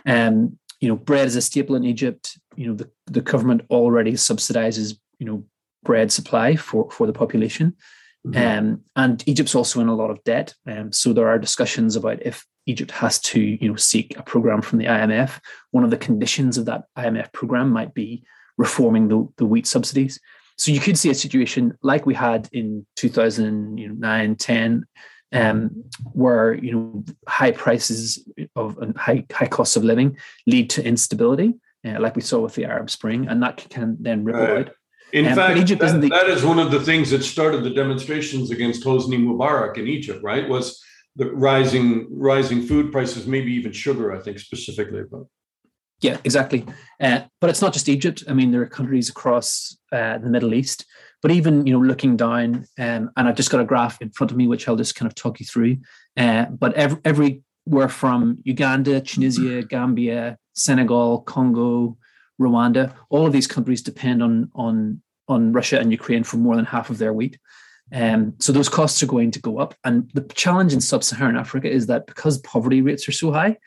Um, 0.05 0.57
you 0.81 0.89
know, 0.89 0.95
bread 0.95 1.27
is 1.27 1.35
a 1.35 1.41
staple 1.41 1.75
in 1.75 1.85
Egypt. 1.85 2.37
You 2.55 2.67
know, 2.67 2.73
the, 2.73 2.89
the 3.05 3.21
government 3.21 3.61
already 3.69 4.13
subsidizes 4.13 4.97
you 5.19 5.25
know 5.25 5.45
bread 5.83 6.11
supply 6.11 6.55
for 6.55 6.89
for 6.89 7.07
the 7.07 7.13
population. 7.13 7.75
Mm-hmm. 8.25 8.57
Um, 8.57 8.81
and 8.95 9.23
Egypt's 9.27 9.53
also 9.53 9.79
in 9.79 9.87
a 9.87 9.95
lot 9.95 10.09
of 10.09 10.23
debt. 10.23 10.55
Um, 10.65 10.91
so 10.91 11.13
there 11.13 11.27
are 11.27 11.37
discussions 11.37 11.95
about 11.95 12.25
if 12.25 12.43
Egypt 12.65 12.89
has 12.91 13.19
to, 13.19 13.39
you 13.39 13.69
know, 13.69 13.75
seek 13.75 14.17
a 14.17 14.23
program 14.23 14.61
from 14.61 14.79
the 14.79 14.85
IMF. 14.85 15.39
One 15.71 15.83
of 15.83 15.91
the 15.91 15.97
conditions 15.97 16.57
of 16.57 16.65
that 16.65 16.85
IMF 16.97 17.31
program 17.33 17.69
might 17.69 17.93
be 17.93 18.23
reforming 18.57 19.07
the, 19.07 19.27
the 19.37 19.45
wheat 19.45 19.67
subsidies. 19.67 20.19
So 20.57 20.71
you 20.71 20.79
could 20.79 20.97
see 20.97 21.09
a 21.09 21.15
situation 21.15 21.77
like 21.81 22.05
we 22.05 22.13
had 22.13 22.47
in 22.51 22.85
2009, 22.95 24.35
10, 24.35 24.85
um, 25.33 25.83
where 26.13 26.53
you 26.53 26.71
know 26.71 27.03
high 27.27 27.51
prices 27.51 28.25
of 28.55 28.77
and 28.77 28.97
high 28.97 29.25
high 29.31 29.47
costs 29.47 29.75
of 29.75 29.83
living 29.83 30.17
lead 30.47 30.69
to 30.71 30.85
instability, 30.85 31.55
uh, 31.85 31.99
like 31.99 32.15
we 32.15 32.21
saw 32.21 32.39
with 32.39 32.55
the 32.55 32.65
Arab 32.65 32.89
Spring, 32.89 33.27
and 33.27 33.43
that 33.43 33.65
can 33.69 33.97
then 33.99 34.23
ripple 34.23 34.41
right. 34.41 34.67
out. 34.67 34.75
In 35.13 35.27
um, 35.27 35.35
fact, 35.35 35.57
Egypt 35.57 35.81
that, 35.81 36.01
the, 36.01 36.09
that 36.09 36.29
is 36.29 36.43
one 36.43 36.59
of 36.59 36.71
the 36.71 36.79
things 36.79 37.09
that 37.11 37.23
started 37.23 37.63
the 37.63 37.69
demonstrations 37.69 38.49
against 38.51 38.83
Hosni 38.83 39.17
Mubarak 39.17 39.77
in 39.77 39.87
Egypt. 39.87 40.23
Right, 40.23 40.47
was 40.47 40.81
the 41.15 41.31
rising 41.31 42.07
rising 42.11 42.61
food 42.61 42.91
prices, 42.91 43.27
maybe 43.27 43.51
even 43.53 43.71
sugar. 43.71 44.13
I 44.13 44.19
think 44.21 44.39
specifically 44.39 45.01
about. 45.01 45.27
Yeah, 46.05 46.17
exactly. 46.23 46.63
Uh, 47.01 47.21
but 47.41 47.49
it's 47.49 47.63
not 47.63 47.73
just 47.73 47.89
Egypt. 47.89 48.23
I 48.29 48.33
mean, 48.33 48.51
there 48.51 48.61
are 48.61 48.67
countries 48.67 49.09
across 49.09 49.75
uh, 49.91 50.19
the 50.19 50.29
Middle 50.29 50.53
East. 50.53 50.85
But 51.23 51.31
even 51.31 51.65
you 51.65 51.73
know, 51.73 51.79
looking 51.79 52.15
down, 52.15 52.67
um, 52.77 53.09
and 53.17 53.27
I've 53.27 53.35
just 53.35 53.49
got 53.49 53.59
a 53.59 53.65
graph 53.65 53.99
in 54.03 54.11
front 54.11 54.29
of 54.29 54.37
me, 54.37 54.45
which 54.45 54.67
I'll 54.67 54.75
just 54.75 54.93
kind 54.93 55.09
of 55.09 55.15
talk 55.15 55.39
you 55.39 55.47
through. 55.47 55.77
Uh, 56.15 56.45
but 56.45 56.75
every, 56.75 56.99
everywhere 57.03 57.89
from 57.89 58.37
Uganda, 58.43 59.01
Tunisia, 59.01 59.63
Gambia, 59.63 60.37
Senegal, 60.53 61.21
Congo, 61.21 61.97
Rwanda, 62.39 62.93
all 63.09 63.25
of 63.25 63.33
these 63.33 63.47
countries 63.47 63.81
depend 63.81 64.21
on 64.21 64.51
on 64.53 65.01
on 65.27 65.53
Russia 65.53 65.79
and 65.79 65.91
Ukraine 65.91 66.23
for 66.23 66.37
more 66.37 66.55
than 66.55 66.65
half 66.65 66.91
of 66.91 66.99
their 66.99 67.13
wheat. 67.13 67.39
Um, 67.91 68.35
so 68.37 68.51
those 68.51 68.69
costs 68.69 69.01
are 69.01 69.07
going 69.15 69.31
to 69.31 69.41
go 69.41 69.57
up. 69.57 69.73
And 69.83 70.11
the 70.13 70.21
challenge 70.35 70.71
in 70.73 70.81
sub-Saharan 70.81 71.37
Africa 71.37 71.67
is 71.67 71.87
that 71.87 72.05
because 72.05 72.37
poverty 72.39 72.81
rates 72.83 73.07
are 73.07 73.11
so 73.23 73.31
high, 73.31 73.57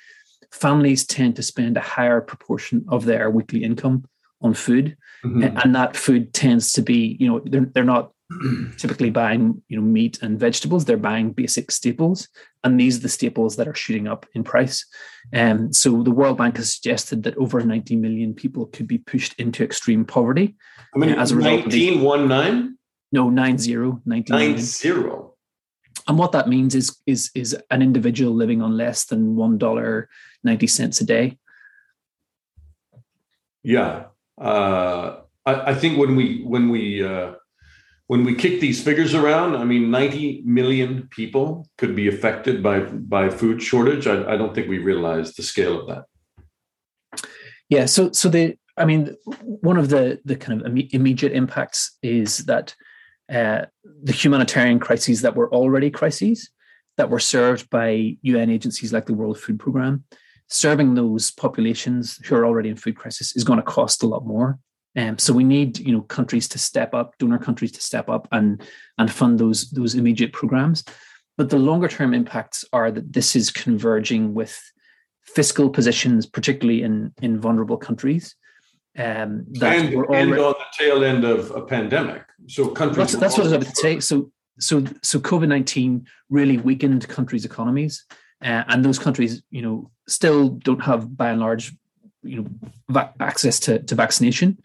families 0.51 1.07
tend 1.07 1.37
to 1.37 1.43
spend 1.43 1.77
a 1.77 1.81
higher 1.81 2.21
proportion 2.21 2.85
of 2.89 3.05
their 3.05 3.31
weekly 3.31 3.63
income 3.63 4.05
on 4.41 4.55
food, 4.55 4.97
mm-hmm. 5.25 5.57
and 5.59 5.75
that 5.75 5.97
food 5.97 6.33
tends 6.33 6.73
to 6.73 6.83
be, 6.83 7.17
you 7.19 7.29
know, 7.29 7.41
they're, 7.45 7.67
they're 7.75 7.85
not 7.85 8.13
typically 8.77 9.11
buying, 9.11 9.63
you 9.69 9.77
know, 9.77 9.83
meat 9.83 10.23
and 10.23 10.39
vegetables. 10.39 10.85
They're 10.85 10.97
buying 10.97 11.33
basic 11.33 11.71
staples, 11.71 12.29
and 12.63 12.79
these 12.79 12.99
are 12.99 13.03
the 13.03 13.09
staples 13.09 13.57
that 13.57 13.69
are 13.69 13.75
shooting 13.75 14.07
up 14.07 14.27
in 14.35 14.45
price. 14.45 14.87
And 15.33 15.61
um, 15.61 15.73
so 15.73 16.03
the 16.03 16.11
World 16.11 16.39
Bank 16.39 16.57
has 16.57 16.75
suggested 16.75 17.23
that 17.25 17.37
over 17.37 17.61
90 17.61 17.97
million 17.97 18.35
people 18.35 18.67
could 18.67 18.87
be 18.87 18.99
pushed 18.99 19.39
into 19.41 19.65
extreme 19.65 20.05
poverty. 20.05 20.57
I 20.95 20.99
mean, 20.99 21.19
uh, 21.19 21.23
as 21.23 21.33
a 21.33 21.37
result 21.37 21.67
19, 21.67 22.03
one 22.03 22.29
nine? 22.29 22.79
No, 23.11 23.31
nine 23.31 23.59
zero, 23.59 24.03
19 24.05 24.37
nine 24.37 24.59
zero. 24.59 25.28
And 26.09 26.19
what 26.19 26.33
that 26.33 26.49
means 26.49 26.75
is 26.75 26.97
is 27.07 27.31
is 27.35 27.57
an 27.71 27.83
individual 27.83 28.35
living 28.35 28.63
on 28.63 28.77
less 28.77 29.05
than 29.05 29.37
one 29.37 29.59
dollar 29.59 30.09
ninety 30.43 30.67
cents 30.67 31.01
a 31.01 31.05
day. 31.05 31.39
Yeah, 33.63 34.05
uh, 34.41 35.21
I, 35.45 35.73
I, 35.73 35.75
think 35.75 35.99
when 35.99 36.17
we 36.17 36.43
when 36.45 36.71
we 36.71 37.05
uh, 37.05 37.33
when 38.07 38.25
we 38.25 38.35
kick 38.35 38.61
these 38.61 38.83
figures 38.83 39.15
around, 39.15 39.57
I 39.57 39.65
mean, 39.65 39.91
90 39.91 40.43
million 40.47 41.09
people 41.11 41.69
could 41.77 41.95
be 41.95 42.09
affected 42.09 42.63
by 42.63 42.81
by 42.81 43.29
food 43.29 43.63
shortage. 43.63 44.07
I, 44.07 44.33
I 44.33 44.37
don't 44.37 44.55
think 44.55 44.69
we 44.69 44.79
realize 44.79 45.35
the 45.35 45.43
scale 45.43 45.81
of 45.81 45.87
that. 45.89 47.23
Yeah. 47.69 47.85
So 47.85 48.13
so 48.13 48.31
the 48.31 48.57
I 48.79 48.87
mean, 48.87 49.15
one 49.43 49.77
of 49.77 49.91
the 49.91 50.21
the 50.25 50.37
kind 50.37 50.63
of 50.63 50.67
immediate 50.67 51.33
impacts 51.33 51.99
is 52.03 52.39
that 52.47 52.75
uh, 53.33 53.67
the 54.03 54.13
humanitarian 54.13 54.79
crises 54.79 55.23
that 55.23 55.37
were 55.37 55.53
already 55.53 55.91
crises 55.91 56.51
that 56.97 57.11
were 57.11 57.21
served 57.21 57.71
by 57.71 58.17
UN 58.23 58.51
agencies 58.51 58.93
like 58.93 59.07
the 59.07 59.15
World 59.15 59.39
Food 59.39 59.59
Programme, 59.59 60.05
serving 60.49 60.95
those 60.95 61.31
populations 61.31 62.19
who 62.27 62.35
are 62.35 62.45
already 62.45 62.69
in 62.69 62.77
food 62.77 62.97
crisis 62.97 63.37
is 63.37 63.45
going 63.45 63.59
to 63.59 63.63
cost 63.63 64.03
a 64.03 64.07
lot 64.07 64.27
more. 64.27 64.59
Um, 64.97 65.17
so 65.17 65.33
we 65.33 65.45
need, 65.45 65.79
you 65.79 65.93
know, 65.93 66.03
countries 66.03 66.49
to 66.49 66.59
step 66.59 66.95
up, 66.95 67.17
donor 67.19 67.39
countries 67.39 67.73
to 67.73 67.81
step 67.81 68.09
up 68.09 68.27
and 68.33 68.63
and 68.99 69.11
fund 69.13 69.39
those 69.39 69.71
those 69.71 69.95
immediate 69.95 70.33
programs. 70.33 70.83
But 71.37 71.51
the 71.51 71.59
longer 71.59 71.87
term 71.87 72.15
impacts 72.15 72.65
are 72.73 72.91
that 72.91 73.13
this 73.13 73.37
is 73.37 73.51
converging 73.51 74.35
with 74.35 74.61
fiscal 75.23 75.71
positions, 75.71 76.27
particularly 76.27 76.83
in 76.83 77.13
in 77.23 77.39
vulnerable 77.39 77.77
countries, 77.77 78.35
Um, 78.97 79.45
that 79.51 79.77
and, 79.77 79.95
already, 79.95 80.33
and 80.33 80.41
on 80.41 80.55
the 80.55 80.65
tail 80.77 81.05
end 81.05 81.25
of 81.25 81.51
a 81.53 81.63
pandemic. 81.63 82.23
So 82.47 82.69
countries. 82.69 83.13
That's, 83.13 83.17
that's 83.17 83.37
what 83.37 83.47
I 83.47 83.51
was 83.51 83.53
about 83.53 83.75
to 83.75 83.77
say. 83.77 84.01
So 84.01 84.33
so 84.59 84.85
so 85.03 85.21
COVID 85.21 85.49
nineteen 85.49 86.07
really 86.31 86.59
weakened 86.59 87.07
countries' 87.09 87.45
economies, 87.45 88.05
uh, 88.43 88.65
and 88.69 88.85
those 88.85 88.99
countries, 88.99 89.43
you 89.51 89.63
know, 89.63 89.91
still 90.09 90.49
don't 90.49 90.83
have 90.83 91.17
by 91.17 91.31
and 91.31 91.41
large, 91.41 91.75
you 92.23 92.43
know, 92.43 92.49
va- 92.89 93.15
access 93.21 93.61
to 93.61 93.81
to 93.81 93.95
vaccination. 93.95 94.59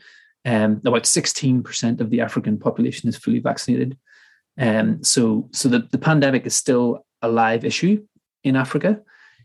Um, 0.45 0.81
about 0.85 1.05
sixteen 1.05 1.61
percent 1.63 2.01
of 2.01 2.09
the 2.09 2.21
African 2.21 2.57
population 2.57 3.09
is 3.09 3.17
fully 3.17 3.39
vaccinated. 3.39 3.97
Um, 4.57 5.03
so 5.03 5.49
so 5.51 5.69
the, 5.69 5.87
the 5.91 5.97
pandemic 5.97 6.45
is 6.45 6.55
still 6.55 7.05
a 7.21 7.27
live 7.27 7.65
issue 7.65 8.03
in 8.43 8.55
Africa. 8.55 9.01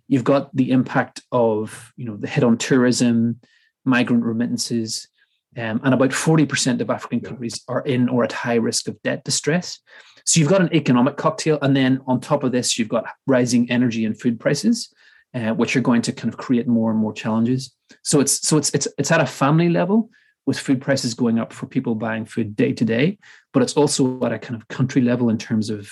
You've 0.08 0.24
got 0.24 0.54
the 0.56 0.70
impact 0.70 1.22
of 1.30 1.92
you 1.96 2.06
know 2.06 2.16
the 2.16 2.26
hit 2.26 2.42
on 2.42 2.56
tourism, 2.58 3.40
migrant 3.88 4.24
remittances, 4.24 5.08
um, 5.56 5.80
and 5.82 5.94
about 5.94 6.10
40% 6.10 6.80
of 6.80 6.90
African 6.90 7.20
countries 7.20 7.62
are 7.68 7.80
in 7.80 8.08
or 8.08 8.22
at 8.22 8.32
high 8.32 8.56
risk 8.56 8.86
of 8.86 9.00
debt 9.02 9.24
distress. 9.24 9.80
So 10.24 10.38
you've 10.38 10.50
got 10.50 10.60
an 10.60 10.74
economic 10.74 11.16
cocktail, 11.16 11.58
and 11.62 11.74
then 11.74 12.00
on 12.06 12.20
top 12.20 12.44
of 12.44 12.52
this, 12.52 12.78
you've 12.78 12.88
got 12.88 13.06
rising 13.26 13.70
energy 13.70 14.04
and 14.04 14.20
food 14.20 14.38
prices, 14.38 14.92
uh, 15.34 15.54
which 15.54 15.74
are 15.74 15.80
going 15.80 16.02
to 16.02 16.12
kind 16.12 16.32
of 16.32 16.38
create 16.38 16.68
more 16.68 16.90
and 16.90 17.00
more 17.00 17.12
challenges. 17.12 17.74
So 18.02 18.20
it's 18.20 18.46
so 18.46 18.58
it's 18.58 18.70
it's 18.74 18.86
it's 18.98 19.10
at 19.10 19.22
a 19.22 19.26
family 19.26 19.70
level 19.70 20.10
with 20.46 20.58
food 20.58 20.80
prices 20.80 21.14
going 21.14 21.38
up 21.38 21.52
for 21.52 21.66
people 21.66 21.94
buying 21.94 22.24
food 22.24 22.56
day 22.56 22.72
to 22.72 22.84
day, 22.84 23.18
but 23.52 23.62
it's 23.62 23.74
also 23.74 24.22
at 24.22 24.32
a 24.32 24.38
kind 24.38 24.60
of 24.60 24.68
country 24.68 25.02
level 25.02 25.28
in 25.28 25.38
terms 25.38 25.70
of 25.70 25.90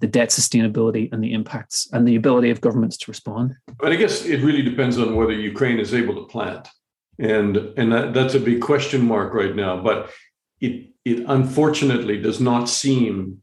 the 0.00 0.06
debt 0.06 0.28
sustainability 0.28 1.10
and 1.12 1.22
the 1.22 1.32
impacts 1.32 1.88
and 1.92 2.06
the 2.06 2.16
ability 2.16 2.50
of 2.50 2.60
governments 2.60 2.96
to 2.98 3.10
respond. 3.10 3.54
But 3.78 3.92
I 3.92 3.96
guess 3.96 4.24
it 4.24 4.42
really 4.42 4.62
depends 4.62 4.98
on 4.98 5.16
whether 5.16 5.32
Ukraine 5.32 5.78
is 5.78 5.94
able 5.94 6.14
to 6.14 6.24
plant 6.26 6.68
and 7.18 7.56
and 7.76 7.92
that, 7.92 8.14
that's 8.14 8.34
a 8.34 8.40
big 8.40 8.60
question 8.60 9.04
mark 9.06 9.34
right 9.34 9.54
now. 9.54 9.82
But 9.82 10.10
it 10.60 10.90
it 11.04 11.24
unfortunately 11.26 12.20
does 12.20 12.40
not 12.40 12.68
seem 12.68 13.42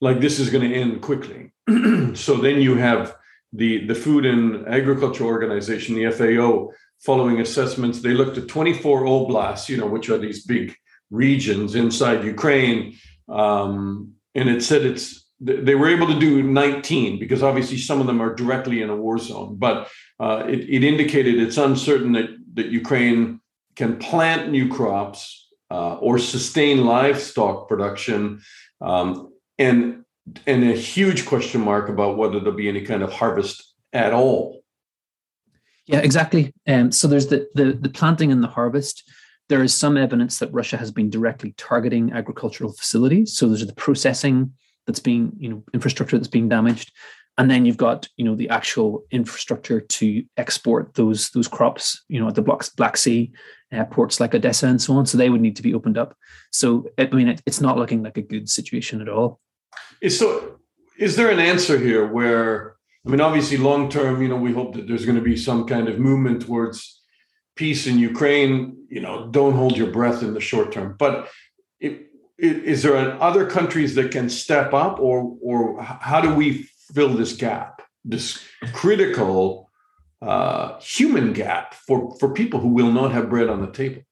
like 0.00 0.20
this 0.20 0.38
is 0.38 0.50
going 0.50 0.68
to 0.68 0.76
end 0.76 1.00
quickly. 1.00 1.52
so 2.14 2.36
then 2.36 2.60
you 2.60 2.76
have 2.76 3.16
the 3.52 3.86
the 3.86 3.94
Food 3.94 4.26
and 4.26 4.66
Agriculture 4.68 5.24
Organization, 5.24 5.94
the 5.94 6.10
FAO, 6.10 6.68
following 7.00 7.40
assessments. 7.40 8.00
They 8.00 8.14
looked 8.14 8.38
at 8.38 8.48
24 8.48 9.04
oblasts, 9.04 9.68
you 9.68 9.76
know, 9.76 9.86
which 9.86 10.10
are 10.10 10.18
these 10.18 10.44
big 10.44 10.74
regions 11.10 11.74
inside 11.74 12.24
Ukraine, 12.24 12.98
um, 13.28 14.12
and 14.34 14.48
it 14.48 14.62
said 14.62 14.84
it's 14.84 15.26
they 15.38 15.74
were 15.74 15.88
able 15.88 16.06
to 16.06 16.18
do 16.18 16.42
19 16.42 17.18
because 17.18 17.42
obviously 17.42 17.76
some 17.76 18.00
of 18.00 18.06
them 18.06 18.22
are 18.22 18.34
directly 18.34 18.80
in 18.80 18.88
a 18.88 18.96
war 18.96 19.18
zone, 19.18 19.56
but 19.58 19.88
uh, 20.18 20.44
it, 20.48 20.60
it 20.60 20.82
indicated 20.82 21.38
it's 21.38 21.58
uncertain 21.58 22.12
that 22.12 22.30
that 22.56 22.66
Ukraine 22.66 23.40
can 23.76 23.98
plant 23.98 24.50
new 24.50 24.68
crops 24.68 25.48
uh, 25.70 25.94
or 25.94 26.18
sustain 26.18 26.84
livestock 26.84 27.68
production, 27.68 28.40
um, 28.80 29.32
and 29.58 30.04
and 30.46 30.64
a 30.64 30.72
huge 30.72 31.24
question 31.26 31.60
mark 31.60 31.88
about 31.88 32.16
whether 32.16 32.40
there'll 32.40 32.56
be 32.56 32.68
any 32.68 32.82
kind 32.82 33.02
of 33.02 33.12
harvest 33.12 33.74
at 33.92 34.12
all. 34.12 34.62
Yeah, 35.86 36.00
exactly. 36.00 36.52
Um, 36.66 36.90
so 36.90 37.06
there's 37.06 37.28
the, 37.28 37.48
the 37.54 37.78
the 37.80 37.88
planting 37.88 38.32
and 38.32 38.42
the 38.42 38.48
harvest. 38.48 39.08
There 39.48 39.62
is 39.62 39.72
some 39.72 39.96
evidence 39.96 40.40
that 40.40 40.52
Russia 40.52 40.76
has 40.76 40.90
been 40.90 41.08
directly 41.08 41.54
targeting 41.56 42.12
agricultural 42.12 42.72
facilities. 42.72 43.36
So 43.36 43.46
there's 43.46 43.64
the 43.64 43.72
processing 43.74 44.52
that's 44.86 44.98
being, 44.98 45.32
you 45.38 45.48
know, 45.48 45.62
infrastructure 45.72 46.18
that's 46.18 46.28
being 46.28 46.48
damaged 46.48 46.92
and 47.38 47.50
then 47.50 47.66
you've 47.66 47.76
got 47.76 48.08
you 48.16 48.24
know 48.24 48.34
the 48.34 48.48
actual 48.48 49.04
infrastructure 49.10 49.80
to 49.80 50.24
export 50.36 50.94
those 50.94 51.30
those 51.30 51.48
crops 51.48 52.02
you 52.08 52.20
know 52.20 52.28
at 52.28 52.34
the 52.34 52.60
black 52.76 52.96
sea 52.96 53.32
uh, 53.72 53.84
ports 53.84 54.20
like 54.20 54.34
odessa 54.34 54.66
and 54.66 54.80
so 54.80 54.94
on. 54.94 55.06
So 55.06 55.18
they 55.18 55.30
would 55.30 55.40
need 55.40 55.56
to 55.56 55.62
be 55.62 55.74
opened 55.74 55.98
up. 55.98 56.16
So 56.50 56.88
i 56.98 57.06
mean 57.06 57.28
it, 57.28 57.42
it's 57.46 57.60
not 57.60 57.76
looking 57.76 58.02
like 58.02 58.16
a 58.16 58.22
good 58.22 58.48
situation 58.48 59.00
at 59.00 59.08
all. 59.08 59.40
So 60.08 60.60
is 60.98 61.16
there 61.16 61.30
an 61.30 61.40
answer 61.40 61.78
here 61.78 62.06
where 62.06 62.76
i 63.06 63.10
mean 63.10 63.20
obviously 63.20 63.56
long 63.56 63.88
term 63.88 64.22
you 64.22 64.28
know 64.28 64.36
we 64.36 64.52
hope 64.52 64.74
that 64.74 64.86
there's 64.86 65.04
going 65.04 65.18
to 65.18 65.24
be 65.24 65.36
some 65.36 65.66
kind 65.66 65.88
of 65.88 65.98
movement 65.98 66.42
towards 66.42 67.02
peace 67.54 67.86
in 67.86 67.98
ukraine 67.98 68.76
you 68.88 69.00
know 69.00 69.28
don't 69.30 69.54
hold 69.54 69.76
your 69.76 69.90
breath 69.90 70.22
in 70.22 70.32
the 70.34 70.40
short 70.40 70.72
term. 70.72 70.96
But 70.98 71.28
it, 71.80 72.08
is 72.38 72.82
there 72.82 72.96
other 73.22 73.46
countries 73.46 73.94
that 73.94 74.10
can 74.10 74.28
step 74.28 74.74
up 74.74 75.00
or 75.00 75.36
or 75.42 75.82
how 75.82 76.20
do 76.20 76.34
we 76.34 76.68
fill 76.94 77.10
this 77.10 77.32
gap, 77.32 77.82
this 78.04 78.42
critical 78.72 79.70
uh, 80.22 80.78
human 80.80 81.32
gap 81.32 81.74
for, 81.74 82.16
for 82.18 82.32
people 82.32 82.60
who 82.60 82.68
will 82.68 82.90
not 82.90 83.12
have 83.12 83.30
bread 83.30 83.48
on 83.48 83.60
the 83.60 83.70
table? 83.70 84.02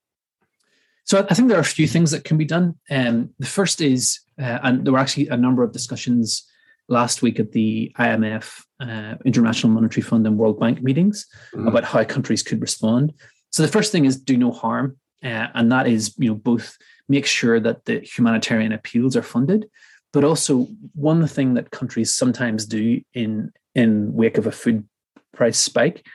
So 1.05 1.27
I 1.29 1.35
think 1.35 1.49
there 1.49 1.59
are 1.59 1.63
a 1.63 1.65
few 1.65 1.87
things 1.87 2.11
that 2.13 2.25
can 2.25 2.39
be 2.39 2.47
done. 2.47 2.77
Um, 2.91 3.31
the 3.39 3.47
first 3.47 3.81
is, 3.81 4.21
uh, 4.41 4.59
and 4.63 4.85
there 4.85 4.93
were 4.93 4.99
actually 4.99 5.29
a 5.29 5.37
number 5.37 5.63
of 5.63 5.73
discussions 5.73 6.47
last 6.89 7.23
week 7.23 7.39
at 7.39 7.53
the 7.53 7.93
IMF, 7.99 8.63
uh, 8.81 9.17
International 9.25 9.73
Monetary 9.73 10.03
Fund, 10.03 10.27
and 10.27 10.39
World 10.39 10.59
Bank 10.59 10.83
meetings 10.83 11.27
mm-hmm. 11.55 11.69
about 11.69 11.85
how 11.85 12.03
countries 12.05 12.43
could 12.43 12.61
respond. 12.61 13.13
So 13.51 13.63
the 13.63 13.69
first 13.69 13.93
thing 13.93 14.05
is 14.07 14.17
do 14.17 14.37
no 14.37 14.51
harm, 14.51 14.97
uh, 15.23 15.49
and 15.55 15.71
that 15.73 15.87
is 15.87 16.15
you 16.19 16.29
know 16.29 16.35
both 16.35 16.77
make 17.09 17.27
sure 17.27 17.61
that 17.61 17.85
the 17.85 18.01
humanitarian 18.01 18.73
appeals 18.73 19.17
are 19.17 19.23
funded, 19.23 19.69
but 20.15 20.23
also, 20.23 20.69
one 20.95 21.27
thing 21.27 21.55
that 21.55 21.73
countries 21.73 22.15
sometimes 22.15 22.65
do 22.67 23.03
in 23.15 23.53
in 23.75 24.15
wake 24.15 24.39
of 24.39 24.47
a 24.47 24.53
food 24.53 24.89
price 25.35 25.59
spike 25.59 26.07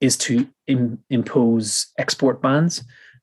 is 0.00 0.16
to 0.18 0.48
Im- 0.66 0.98
impose 1.10 1.86
export 1.96 2.42
bans, 2.42 2.82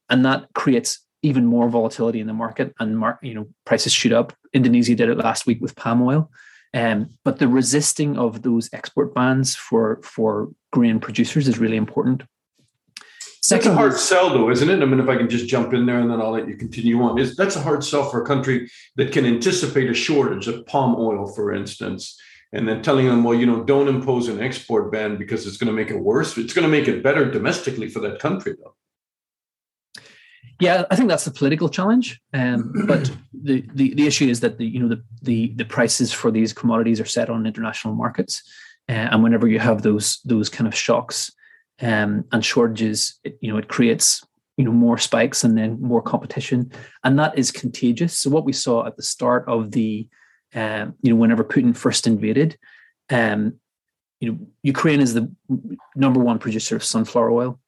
and 0.09 0.25
that 0.25 0.47
creates 0.55 1.01
even 1.23 1.45
more 1.45 1.67
volatility 1.67 2.21
in 2.21 2.27
the 2.27 2.33
market, 2.33 2.73
and 2.79 2.97
mar- 2.97 3.19
you 3.21 3.33
know 3.33 3.47
prices 3.65 3.91
shoot 3.91 4.13
up. 4.13 4.33
Indonesia 4.53 4.95
did 4.95 5.09
it 5.09 5.17
last 5.17 5.45
week 5.45 5.59
with 5.61 5.75
palm 5.75 6.01
oil. 6.01 6.31
Um, 6.73 7.09
but 7.25 7.39
the 7.39 7.49
resisting 7.49 8.17
of 8.17 8.43
those 8.43 8.69
export 8.71 9.13
bans 9.13 9.55
for 9.55 9.99
for 10.03 10.49
grain 10.71 11.01
producers 11.01 11.49
is 11.49 11.59
really 11.59 11.77
important. 11.77 12.23
Second, 13.43 13.71
that's 13.71 13.75
a 13.75 13.77
hard 13.77 13.97
sell, 13.97 14.29
though, 14.29 14.49
isn't 14.49 14.69
it? 14.69 14.81
I 14.81 14.85
mean, 14.85 15.01
if 15.01 15.09
I 15.09 15.17
can 15.17 15.27
just 15.27 15.47
jump 15.47 15.73
in 15.73 15.85
there 15.85 15.99
and 15.99 16.09
then 16.09 16.21
I'll 16.21 16.31
let 16.31 16.47
you 16.47 16.55
continue 16.55 17.01
on. 17.03 17.19
Is 17.19 17.35
that's 17.35 17.57
a 17.57 17.61
hard 17.61 17.83
sell 17.83 18.09
for 18.09 18.23
a 18.23 18.25
country 18.25 18.71
that 18.95 19.11
can 19.11 19.25
anticipate 19.25 19.89
a 19.89 19.93
shortage 19.93 20.47
of 20.47 20.65
palm 20.65 20.95
oil, 20.97 21.27
for 21.27 21.53
instance, 21.53 22.17
and 22.53 22.65
then 22.65 22.81
telling 22.81 23.05
them, 23.05 23.21
well, 23.21 23.37
you 23.37 23.45
know, 23.45 23.61
don't 23.61 23.89
impose 23.89 24.29
an 24.29 24.41
export 24.41 24.93
ban 24.93 25.17
because 25.17 25.45
it's 25.45 25.57
going 25.57 25.67
to 25.67 25.73
make 25.73 25.91
it 25.91 25.99
worse. 25.99 26.37
It's 26.37 26.53
going 26.53 26.63
to 26.63 26.71
make 26.71 26.87
it 26.87 27.03
better 27.03 27.29
domestically 27.29 27.89
for 27.89 27.99
that 27.99 28.19
country, 28.19 28.55
though. 28.63 28.75
Yeah, 30.61 30.85
I 30.89 30.95
think 30.95 31.09
that's 31.09 31.25
the 31.25 31.31
political 31.31 31.67
challenge. 31.67 32.21
Um, 32.33 32.71
but 32.87 33.11
the, 33.33 33.65
the 33.73 33.93
the 33.93 34.07
issue 34.07 34.29
is 34.29 34.39
that 34.39 34.57
the 34.57 34.65
you 34.65 34.79
know 34.79 34.87
the 34.87 35.03
the 35.21 35.51
the 35.57 35.65
prices 35.65 36.13
for 36.13 36.31
these 36.31 36.53
commodities 36.53 37.01
are 37.01 37.05
set 37.05 37.29
on 37.29 37.45
international 37.45 37.93
markets, 37.93 38.41
uh, 38.87 38.93
and 39.11 39.21
whenever 39.21 39.49
you 39.49 39.59
have 39.59 39.81
those 39.81 40.21
those 40.23 40.47
kind 40.47 40.65
of 40.65 40.73
shocks 40.73 41.29
um, 41.83 42.25
and 42.31 42.43
shortages, 42.43 43.19
it, 43.23 43.37
you 43.41 43.51
know, 43.51 43.57
it 43.57 43.67
creates 43.67 44.25
you 44.57 44.65
know 44.65 44.71
more 44.71 44.97
spikes 44.97 45.43
and 45.43 45.57
then 45.57 45.81
more 45.81 46.01
competition, 46.01 46.71
and 47.03 47.19
that 47.19 47.37
is 47.37 47.51
contagious. 47.51 48.17
So 48.17 48.29
what 48.29 48.45
we 48.45 48.53
saw 48.53 48.85
at 48.87 48.95
the 48.95 49.03
start 49.03 49.45
of 49.47 49.71
the, 49.71 50.07
um, 50.55 50.95
you 51.01 51.11
know, 51.11 51.19
whenever 51.19 51.43
Putin 51.43 51.75
first 51.75 52.07
invaded, 52.07 52.57
um, 53.09 53.59
you 54.19 54.31
know, 54.31 54.39
Ukraine 54.61 55.01
is 55.01 55.13
the 55.13 55.29
number 55.95 56.19
one 56.19 56.39
producer 56.39 56.75
of 56.77 56.83
sunflower 56.83 57.31
oil. 57.31 57.59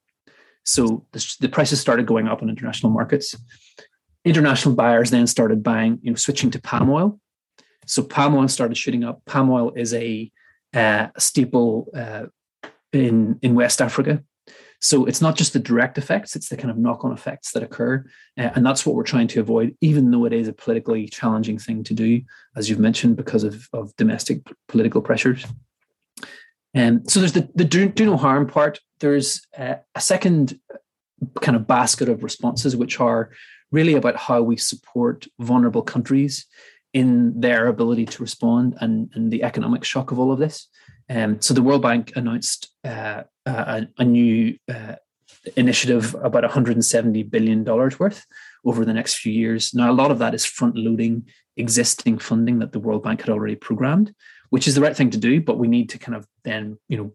So 0.63 1.05
the, 1.11 1.35
the 1.41 1.49
prices 1.49 1.79
started 1.81 2.07
going 2.07 2.27
up 2.27 2.41
on 2.41 2.49
international 2.49 2.91
markets. 2.91 3.35
International 4.23 4.73
buyers 4.73 5.11
then 5.11 5.27
started 5.27 5.61
buying, 5.61 5.99
you 6.01 6.11
know, 6.11 6.15
switching 6.15 6.49
to 6.51 6.61
palm 6.61 6.89
oil. 6.89 7.19
So 7.85 8.01
palm 8.01 8.35
oil 8.35 8.47
started 8.47 8.77
shooting 8.77 9.03
up. 9.03 9.23
Palm 9.25 9.49
oil 9.51 9.73
is 9.75 9.93
a, 9.93 10.31
uh, 10.73 11.07
staple 11.17 11.87
uh, 11.95 12.25
in 12.95 13.39
in 13.41 13.55
West 13.55 13.81
Africa. 13.81 14.23
So 14.81 15.05
it's 15.05 15.21
not 15.21 15.35
just 15.35 15.53
the 15.53 15.59
direct 15.59 15.97
effects; 15.97 16.35
it's 16.35 16.49
the 16.49 16.57
kind 16.57 16.69
of 16.69 16.77
knock-on 16.77 17.11
effects 17.11 17.51
that 17.51 17.63
occur, 17.63 18.05
uh, 18.37 18.49
and 18.55 18.65
that's 18.65 18.85
what 18.85 18.95
we're 18.95 19.03
trying 19.03 19.27
to 19.29 19.39
avoid. 19.39 19.75
Even 19.81 20.11
though 20.11 20.25
it 20.25 20.33
is 20.33 20.47
a 20.47 20.53
politically 20.53 21.07
challenging 21.07 21.57
thing 21.57 21.83
to 21.83 21.93
do, 21.93 22.21
as 22.55 22.69
you've 22.69 22.79
mentioned, 22.79 23.15
because 23.15 23.43
of 23.43 23.67
of 23.73 23.95
domestic 23.95 24.41
political 24.67 25.01
pressures. 25.01 25.45
And 26.73 26.99
um, 26.99 27.07
so 27.07 27.19
there's 27.19 27.33
the 27.33 27.49
the 27.55 27.63
do, 27.63 27.87
do 27.87 28.05
no 28.05 28.17
harm 28.17 28.47
part. 28.47 28.79
There's 28.99 29.41
uh, 29.57 29.75
a 29.95 30.01
second 30.01 30.59
kind 31.41 31.55
of 31.55 31.67
basket 31.67 32.09
of 32.09 32.23
responses, 32.23 32.75
which 32.75 32.99
are 32.99 33.31
really 33.71 33.95
about 33.95 34.17
how 34.17 34.41
we 34.41 34.57
support 34.57 35.27
vulnerable 35.39 35.81
countries 35.81 36.45
in 36.93 37.39
their 37.39 37.67
ability 37.67 38.05
to 38.05 38.21
respond 38.23 38.75
and, 38.79 39.09
and 39.13 39.31
the 39.31 39.43
economic 39.43 39.83
shock 39.83 40.11
of 40.11 40.19
all 40.19 40.31
of 40.31 40.39
this. 40.39 40.67
Um, 41.09 41.41
so 41.41 41.53
the 41.53 41.61
World 41.61 41.81
Bank 41.81 42.13
announced 42.15 42.69
uh, 42.83 43.23
a, 43.45 43.87
a, 43.97 44.03
new 44.03 44.57
uh, 44.67 44.95
initiative 45.55 46.15
about 46.15 46.43
170 46.43 47.23
billion 47.23 47.63
dollars 47.63 47.99
worth 47.99 48.25
over 48.65 48.83
the 48.83 48.93
next 48.93 49.17
few 49.17 49.31
years. 49.31 49.73
Now, 49.73 49.91
a 49.91 49.93
lot 49.93 50.11
of 50.11 50.19
that 50.19 50.33
is 50.33 50.45
front 50.45 50.75
loading 50.75 51.27
existing 51.57 52.17
funding 52.17 52.59
that 52.59 52.71
the 52.71 52.79
World 52.79 53.03
Bank 53.03 53.21
had 53.21 53.29
already 53.29 53.55
programmed, 53.55 54.13
which 54.49 54.67
is 54.67 54.75
the 54.75 54.81
right 54.81 54.95
thing 54.95 55.11
to 55.11 55.17
do. 55.17 55.41
But 55.41 55.59
we 55.59 55.67
need 55.67 55.89
to 55.89 55.99
kind 55.99 56.15
of 56.15 56.27
then, 56.43 56.77
you 56.89 56.97
know, 56.97 57.13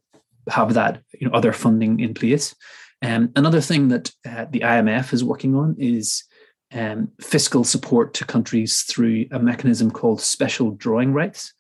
have 0.49 0.75
that 0.75 1.03
you 1.19 1.29
know 1.29 1.35
other 1.35 1.53
funding 1.53 2.01
in 2.01 2.15
place. 2.15 2.55
Um, 3.03 3.33
another 3.35 3.61
thing 3.61 3.89
that 3.89 4.11
uh, 4.29 4.47
the 4.51 4.61
IMF 4.61 5.13
is 5.13 5.25
working 5.25 5.55
on 5.55 5.77
is 5.79 6.25
um, 6.73 7.11
fiscal 7.21 7.65
support 7.65 8.15
to 8.15 8.25
countries 8.25 8.83
through 8.83 9.27
a 9.31 9.39
mechanism 9.39 9.91
called 9.91 10.21
special 10.21 10.73
drawing 10.73 11.13
rights. 11.13 11.55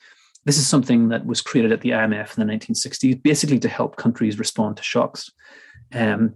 This 0.45 0.59
is 0.59 0.66
something 0.66 1.09
that 1.09 1.26
was 1.26 1.41
created 1.41 1.72
at 1.72 1.82
the 1.82 1.91
IMF 1.91 2.36
in 2.36 2.47
the 2.47 2.53
1960s, 2.53 3.22
basically 3.22 3.59
to 3.59 3.68
help 3.68 3.97
countries 3.97 4.38
respond 4.38 4.76
to 4.78 4.82
shocks. 4.82 5.30
Um, 5.93 6.34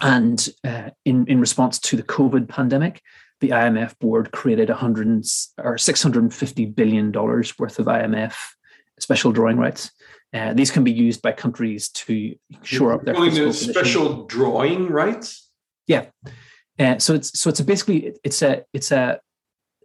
and 0.00 0.48
uh, 0.64 0.90
in, 1.04 1.26
in 1.26 1.40
response 1.40 1.78
to 1.80 1.96
the 1.96 2.02
COVID 2.02 2.48
pandemic, 2.48 3.02
the 3.40 3.50
IMF 3.50 3.98
board 3.98 4.32
created 4.32 4.70
100 4.70 5.24
or 5.58 5.78
650 5.78 6.66
billion 6.66 7.12
dollars 7.12 7.58
worth 7.58 7.78
of 7.78 7.86
IMF 7.86 8.34
special 8.98 9.32
drawing 9.32 9.58
rights. 9.58 9.90
Uh, 10.32 10.52
these 10.52 10.70
can 10.70 10.82
be 10.82 10.92
used 10.92 11.22
by 11.22 11.32
countries 11.32 11.88
to 11.90 12.34
shore 12.62 12.92
up 12.92 13.04
their 13.04 13.52
special 13.52 14.24
drawing 14.26 14.88
rights. 14.88 15.48
Yeah, 15.86 16.06
uh, 16.78 16.98
so 16.98 17.14
it's 17.14 17.38
so 17.38 17.50
it's 17.50 17.60
a 17.60 17.64
basically 17.64 18.14
it's 18.24 18.42
a 18.42 18.64
it's 18.72 18.90
a 18.90 19.20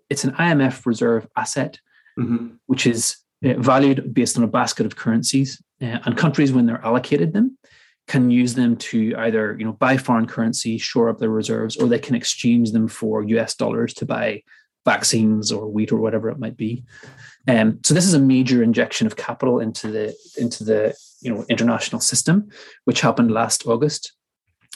it's 0.09 0.23
an 0.23 0.31
IMF 0.31 0.85
reserve 0.85 1.27
asset, 1.35 1.79
mm-hmm. 2.17 2.55
which 2.65 2.87
is 2.87 3.17
valued 3.41 4.13
based 4.13 4.37
on 4.37 4.43
a 4.43 4.47
basket 4.47 4.85
of 4.85 4.95
currencies, 4.95 5.61
uh, 5.81 5.99
and 6.05 6.17
countries 6.17 6.51
when 6.51 6.65
they're 6.65 6.85
allocated 6.85 7.33
them 7.33 7.57
can 8.07 8.31
use 8.31 8.55
them 8.55 8.75
to 8.75 9.13
either 9.19 9.55
you 9.57 9.63
know 9.63 9.73
buy 9.73 9.95
foreign 9.95 10.27
currency, 10.27 10.77
shore 10.77 11.09
up 11.09 11.19
their 11.19 11.29
reserves, 11.29 11.77
or 11.77 11.87
they 11.87 11.99
can 11.99 12.15
exchange 12.15 12.71
them 12.71 12.87
for 12.87 13.23
US 13.23 13.55
dollars 13.55 13.93
to 13.95 14.05
buy 14.05 14.43
vaccines 14.83 15.51
or 15.51 15.67
wheat 15.67 15.91
or 15.91 15.99
whatever 15.99 16.29
it 16.29 16.39
might 16.39 16.57
be. 16.57 16.83
Um, 17.47 17.79
so 17.83 17.93
this 17.93 18.05
is 18.05 18.15
a 18.15 18.19
major 18.19 18.63
injection 18.63 19.05
of 19.05 19.15
capital 19.15 19.59
into 19.59 19.87
the 19.91 20.15
into 20.37 20.63
the 20.63 20.95
you 21.21 21.33
know 21.33 21.45
international 21.49 22.01
system, 22.01 22.49
which 22.85 23.01
happened 23.01 23.31
last 23.31 23.67
August. 23.67 24.13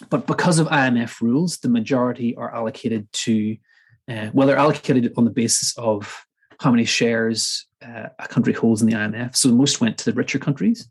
But 0.09 0.27
because 0.27 0.59
of 0.59 0.67
IMF 0.67 1.21
rules, 1.21 1.57
the 1.57 1.69
majority 1.69 2.35
are 2.35 2.53
allocated 2.53 3.11
to 3.23 3.57
uh, 4.09 4.29
well, 4.33 4.47
they're 4.47 4.57
allocated 4.57 5.11
on 5.17 5.25
the 5.25 5.31
basis 5.31 5.75
of 5.77 6.25
how 6.59 6.69
many 6.71 6.85
shares 6.85 7.65
uh, 7.83 8.09
a 8.19 8.27
country 8.27 8.53
holds 8.53 8.81
in 8.81 8.87
the 8.87 8.95
IMF. 8.95 9.35
So 9.35 9.49
most 9.49 9.81
went 9.81 9.97
to 9.99 10.05
the 10.05 10.13
richer 10.13 10.39
countries. 10.39 10.89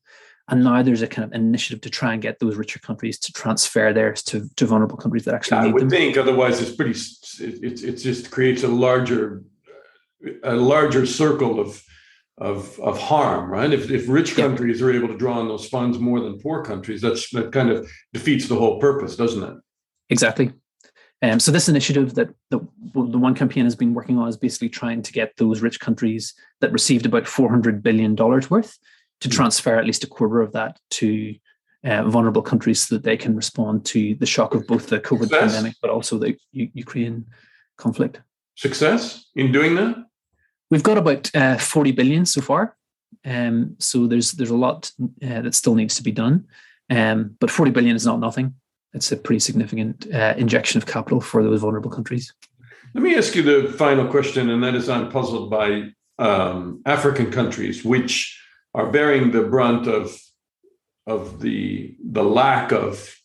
And 0.49 0.64
now 0.64 0.82
there's 0.82 1.03
a 1.03 1.07
kind 1.07 1.24
of 1.24 1.32
initiative 1.32 1.80
to 1.82 1.90
try 1.90 2.12
and 2.12 2.20
get 2.20 2.40
those 2.40 2.57
richer 2.57 2.80
countries 2.80 3.18
to 3.20 3.32
transfer 3.32 3.93
theirs 3.93 4.22
to, 4.24 4.49
to 4.57 4.66
vulnerable 4.66 4.97
countries 4.97 5.24
that 5.24 5.34
actually 5.34 5.59
I 5.59 5.66
would 5.68 5.82
them. 5.82 5.90
think 5.90 6.16
otherwise 6.16 6.61
it's 6.61 6.74
pretty 6.74 6.99
it, 7.40 7.82
it 7.82 7.97
just 7.97 8.30
creates 8.30 8.64
a 8.64 8.68
larger 8.68 9.45
a 10.43 10.55
larger 10.55 11.07
circle 11.07 11.61
of 11.61 11.82
of 12.38 12.78
of 12.80 12.99
harm, 12.99 13.51
right? 13.51 13.72
If 13.72 13.90
if 13.90 14.09
rich 14.09 14.34
countries 14.34 14.80
yeah. 14.80 14.86
are 14.86 14.93
able 14.93 15.09
to 15.09 15.16
draw 15.16 15.38
on 15.38 15.49
those 15.49 15.68
funds 15.68 15.99
more 15.99 16.20
than 16.20 16.40
poor 16.40 16.64
countries, 16.64 17.01
that's 17.01 17.30
that 17.30 17.53
kind 17.53 17.70
of 17.70 17.88
defeats 18.12 18.49
the 18.49 18.57
whole 18.57 18.80
purpose, 18.80 19.16
doesn't 19.16 19.43
it? 19.43 19.57
Exactly. 20.11 20.53
Um, 21.22 21.38
so 21.38 21.52
this 21.52 21.68
initiative 21.68 22.14
that 22.14 22.30
the, 22.50 22.58
the 22.94 23.18
one 23.18 23.34
campaign 23.34 23.64
has 23.64 23.76
been 23.76 23.94
working 23.94 24.18
on 24.18 24.28
is 24.28 24.36
basically 24.36 24.68
trying 24.68 25.02
to 25.02 25.12
get 25.12 25.36
those 25.36 25.60
rich 25.60 25.78
countries 25.78 26.34
that 26.60 26.72
received 26.72 27.06
about 27.06 27.28
four 27.28 27.48
hundred 27.48 27.82
billion 27.82 28.14
dollars 28.14 28.50
worth 28.50 28.78
to 29.20 29.28
hmm. 29.28 29.34
transfer 29.34 29.76
at 29.76 29.86
least 29.86 30.04
a 30.04 30.08
quarter 30.08 30.40
of 30.40 30.52
that 30.52 30.78
to 30.90 31.34
uh, 31.84 32.02
vulnerable 32.08 32.42
countries 32.42 32.80
so 32.80 32.94
that 32.94 33.04
they 33.04 33.16
can 33.16 33.36
respond 33.36 33.84
to 33.84 34.14
the 34.16 34.26
shock 34.26 34.54
of 34.54 34.66
both 34.66 34.88
the 34.88 35.00
COVID 35.00 35.22
Success. 35.22 35.52
pandemic, 35.52 35.74
but 35.80 35.90
also 35.90 36.18
the 36.18 36.36
U- 36.52 36.70
Ukraine 36.74 37.26
conflict. 37.76 38.20
Success 38.56 39.26
in 39.34 39.50
doing 39.52 39.74
that? 39.76 39.96
We've 40.70 40.82
got 40.82 40.98
about 40.98 41.34
uh, 41.34 41.58
40 41.58 41.92
billion 41.92 42.26
so 42.26 42.40
far. 42.40 42.76
Um, 43.24 43.76
so 43.78 44.06
there's 44.06 44.32
there's 44.32 44.50
a 44.50 44.56
lot 44.56 44.90
uh, 45.00 45.42
that 45.42 45.54
still 45.54 45.74
needs 45.74 45.94
to 45.96 46.02
be 46.02 46.12
done. 46.12 46.46
Um, 46.90 47.36
but 47.40 47.50
40 47.50 47.70
billion 47.70 47.96
is 47.96 48.06
not 48.06 48.20
nothing. 48.20 48.54
It's 48.95 49.11
a 49.11 49.16
pretty 49.16 49.40
significant 49.40 50.07
uh, 50.12 50.34
injection 50.36 50.78
of 50.78 50.86
capital 50.86 51.20
for 51.20 51.43
those 51.43 51.61
vulnerable 51.61 51.90
countries. 51.90 52.32
Let 52.95 53.03
me 53.03 53.16
ask 53.16 53.34
you 53.34 53.43
the 53.43 53.72
final 53.72 54.07
question, 54.07 54.51
and 54.51 54.62
that 54.62 54.74
is 54.74 54.88
I'm 54.88 55.11
puzzled 55.11 55.51
by 55.51 55.93
um, 56.18 56.82
African 56.84 57.30
countries, 57.30 57.84
which 57.84 58.38
are 58.74 58.90
bearing 58.90 59.30
the 59.30 59.43
brunt 59.43 59.86
of 59.86 60.18
of 61.07 61.40
the 61.40 61.97
the 62.05 62.22
lack 62.22 62.70
of 62.70 63.16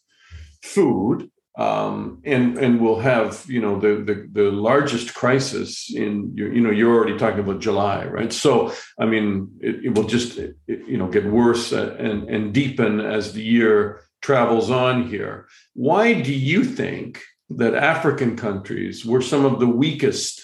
food 0.64 1.30
um, 1.58 2.22
and 2.24 2.58
and 2.60 2.80
we'll 2.80 3.00
have 3.00 3.44
you 3.48 3.60
know 3.60 3.80
the, 3.80 3.96
the 4.04 4.30
the 4.32 4.52
largest 4.52 5.16
crisis 5.16 5.92
in 5.94 6.32
you 6.36 6.62
know 6.62 6.70
you're 6.70 6.94
already 6.94 7.18
talking 7.18 7.40
about 7.40 7.60
July 7.60 8.06
right 8.06 8.32
so 8.32 8.72
I 9.00 9.06
mean 9.06 9.50
it, 9.60 9.86
it 9.86 9.96
will 9.96 10.04
just 10.04 10.38
it, 10.38 10.56
you 10.68 10.98
know 10.98 11.08
get 11.08 11.26
worse 11.26 11.72
and 11.72 12.30
and 12.30 12.54
deepen 12.54 13.00
as 13.02 13.34
the 13.34 13.42
year 13.42 14.02
travels 14.22 14.70
on 14.70 15.08
here 15.08 15.48
why 15.74 16.14
do 16.14 16.34
you 16.34 16.64
think 16.64 17.22
that 17.50 17.76
African 17.76 18.36
countries 18.36 19.06
were 19.06 19.22
some 19.22 19.46
of 19.46 19.60
the 19.60 19.68
weakest 19.68 20.44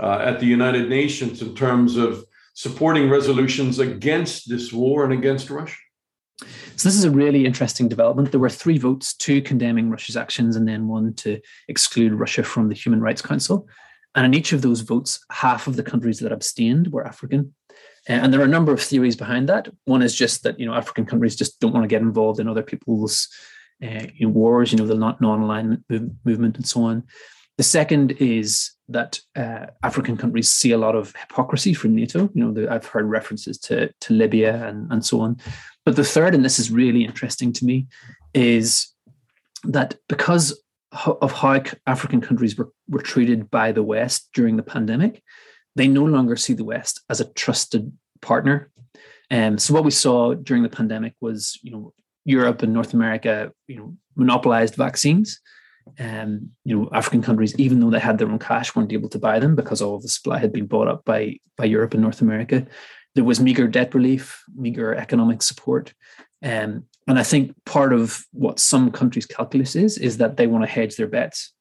uh, 0.00 0.18
at 0.18 0.40
the 0.40 0.46
United 0.46 0.88
Nations 0.88 1.40
in 1.40 1.54
terms 1.54 1.96
of 1.96 2.24
supporting 2.54 3.08
resolutions 3.08 3.78
against 3.78 4.48
this 4.48 4.72
war 4.72 5.04
and 5.04 5.12
against 5.12 5.50
Russia 5.50 5.76
so 6.76 6.88
this 6.88 6.96
is 6.96 7.04
a 7.04 7.10
really 7.10 7.46
interesting 7.46 7.88
development. 7.88 8.30
There 8.30 8.40
were 8.40 8.50
three 8.50 8.76
votes, 8.76 9.14
two 9.14 9.40
condemning 9.40 9.88
Russia's 9.88 10.16
actions 10.16 10.56
and 10.56 10.68
then 10.68 10.88
one 10.88 11.14
to 11.14 11.40
exclude 11.68 12.12
Russia 12.12 12.42
from 12.42 12.68
the 12.68 12.74
Human 12.74 13.00
Rights 13.00 13.22
Council. 13.22 13.66
And 14.14 14.26
in 14.26 14.34
each 14.34 14.52
of 14.52 14.62
those 14.62 14.82
votes, 14.82 15.24
half 15.30 15.66
of 15.66 15.76
the 15.76 15.82
countries 15.82 16.20
that 16.20 16.32
abstained 16.32 16.92
were 16.92 17.06
African. 17.06 17.54
Uh, 18.08 18.14
and 18.14 18.32
there 18.32 18.40
are 18.40 18.44
a 18.44 18.48
number 18.48 18.72
of 18.72 18.80
theories 18.80 19.16
behind 19.16 19.48
that. 19.48 19.68
One 19.84 20.02
is 20.02 20.14
just 20.14 20.42
that 20.44 20.58
you 20.58 20.66
know 20.66 20.74
African 20.74 21.06
countries 21.06 21.36
just 21.36 21.60
don't 21.60 21.72
want 21.72 21.84
to 21.84 21.88
get 21.88 22.02
involved 22.02 22.40
in 22.40 22.48
other 22.48 22.62
people's 22.62 23.28
uh, 23.82 24.06
you 24.14 24.26
know, 24.26 24.32
wars, 24.32 24.72
you 24.72 24.78
know, 24.78 24.86
the 24.86 24.94
non-alignment 24.94 25.84
movement 26.24 26.56
and 26.56 26.66
so 26.66 26.82
on. 26.82 27.04
The 27.58 27.62
second 27.62 28.12
is 28.12 28.72
that 28.88 29.20
uh, 29.34 29.66
African 29.82 30.16
countries 30.16 30.50
see 30.50 30.72
a 30.72 30.78
lot 30.78 30.94
of 30.94 31.14
hypocrisy 31.16 31.74
from 31.74 31.94
NATO. 31.94 32.30
You 32.34 32.44
know, 32.44 32.52
the, 32.52 32.72
I've 32.72 32.86
heard 32.86 33.06
references 33.06 33.58
to 33.60 33.90
to 34.00 34.14
Libya 34.14 34.66
and 34.66 34.90
and 34.92 35.04
so 35.04 35.20
on. 35.20 35.38
But 35.84 35.96
the 35.96 36.04
third, 36.04 36.34
and 36.34 36.44
this 36.44 36.58
is 36.58 36.70
really 36.70 37.04
interesting 37.04 37.52
to 37.54 37.64
me, 37.64 37.86
is 38.34 38.88
that 39.64 39.96
because 40.08 40.60
of 40.92 41.32
how 41.32 41.62
African 41.86 42.20
countries 42.20 42.56
were, 42.56 42.70
were 42.88 43.02
treated 43.02 43.50
by 43.50 43.72
the 43.72 43.82
West 43.82 44.28
during 44.34 44.56
the 44.56 44.62
pandemic, 44.62 45.22
they 45.76 45.88
no 45.88 46.04
longer 46.04 46.36
see 46.36 46.54
the 46.54 46.64
West 46.64 47.02
as 47.08 47.20
a 47.20 47.32
trusted 47.32 47.92
partner. 48.20 48.70
Um, 49.30 49.58
so 49.58 49.74
what 49.74 49.84
we 49.84 49.90
saw 49.90 50.34
during 50.34 50.62
the 50.62 50.68
pandemic 50.68 51.14
was, 51.20 51.58
you 51.62 51.70
know, 51.70 51.92
Europe 52.24 52.62
and 52.62 52.72
North 52.72 52.92
America, 52.94 53.52
you 53.68 53.76
know, 53.76 53.96
monopolized 54.16 54.74
vaccines. 54.74 55.40
Um, 56.00 56.50
you 56.64 56.76
know, 56.76 56.88
African 56.92 57.22
countries, 57.22 57.54
even 57.60 57.78
though 57.78 57.90
they 57.90 58.00
had 58.00 58.18
their 58.18 58.28
own 58.28 58.40
cash, 58.40 58.74
weren't 58.74 58.92
able 58.92 59.08
to 59.10 59.20
buy 59.20 59.38
them 59.38 59.54
because 59.54 59.80
all 59.80 59.94
of 59.94 60.02
the 60.02 60.08
supply 60.08 60.38
had 60.38 60.52
been 60.52 60.66
bought 60.66 60.88
up 60.88 61.04
by 61.04 61.38
by 61.56 61.64
Europe 61.64 61.94
and 61.94 62.02
North 62.02 62.20
America 62.20 62.66
there 63.16 63.24
was 63.24 63.40
meager 63.40 63.66
debt 63.66 63.94
relief, 63.94 64.44
meager 64.54 64.94
economic 64.94 65.42
support. 65.42 65.94
Um, 66.44 66.84
and 67.08 67.18
I 67.18 67.22
think 67.22 67.54
part 67.64 67.94
of 67.94 68.22
what 68.32 68.60
some 68.60 68.92
countries' 68.92 69.26
calculus 69.26 69.74
is, 69.74 69.96
is 69.96 70.18
that 70.18 70.36
they 70.36 70.46
want 70.46 70.64
to 70.64 70.70
hedge 70.70 70.96
their 70.96 71.06
bets. 71.08 71.52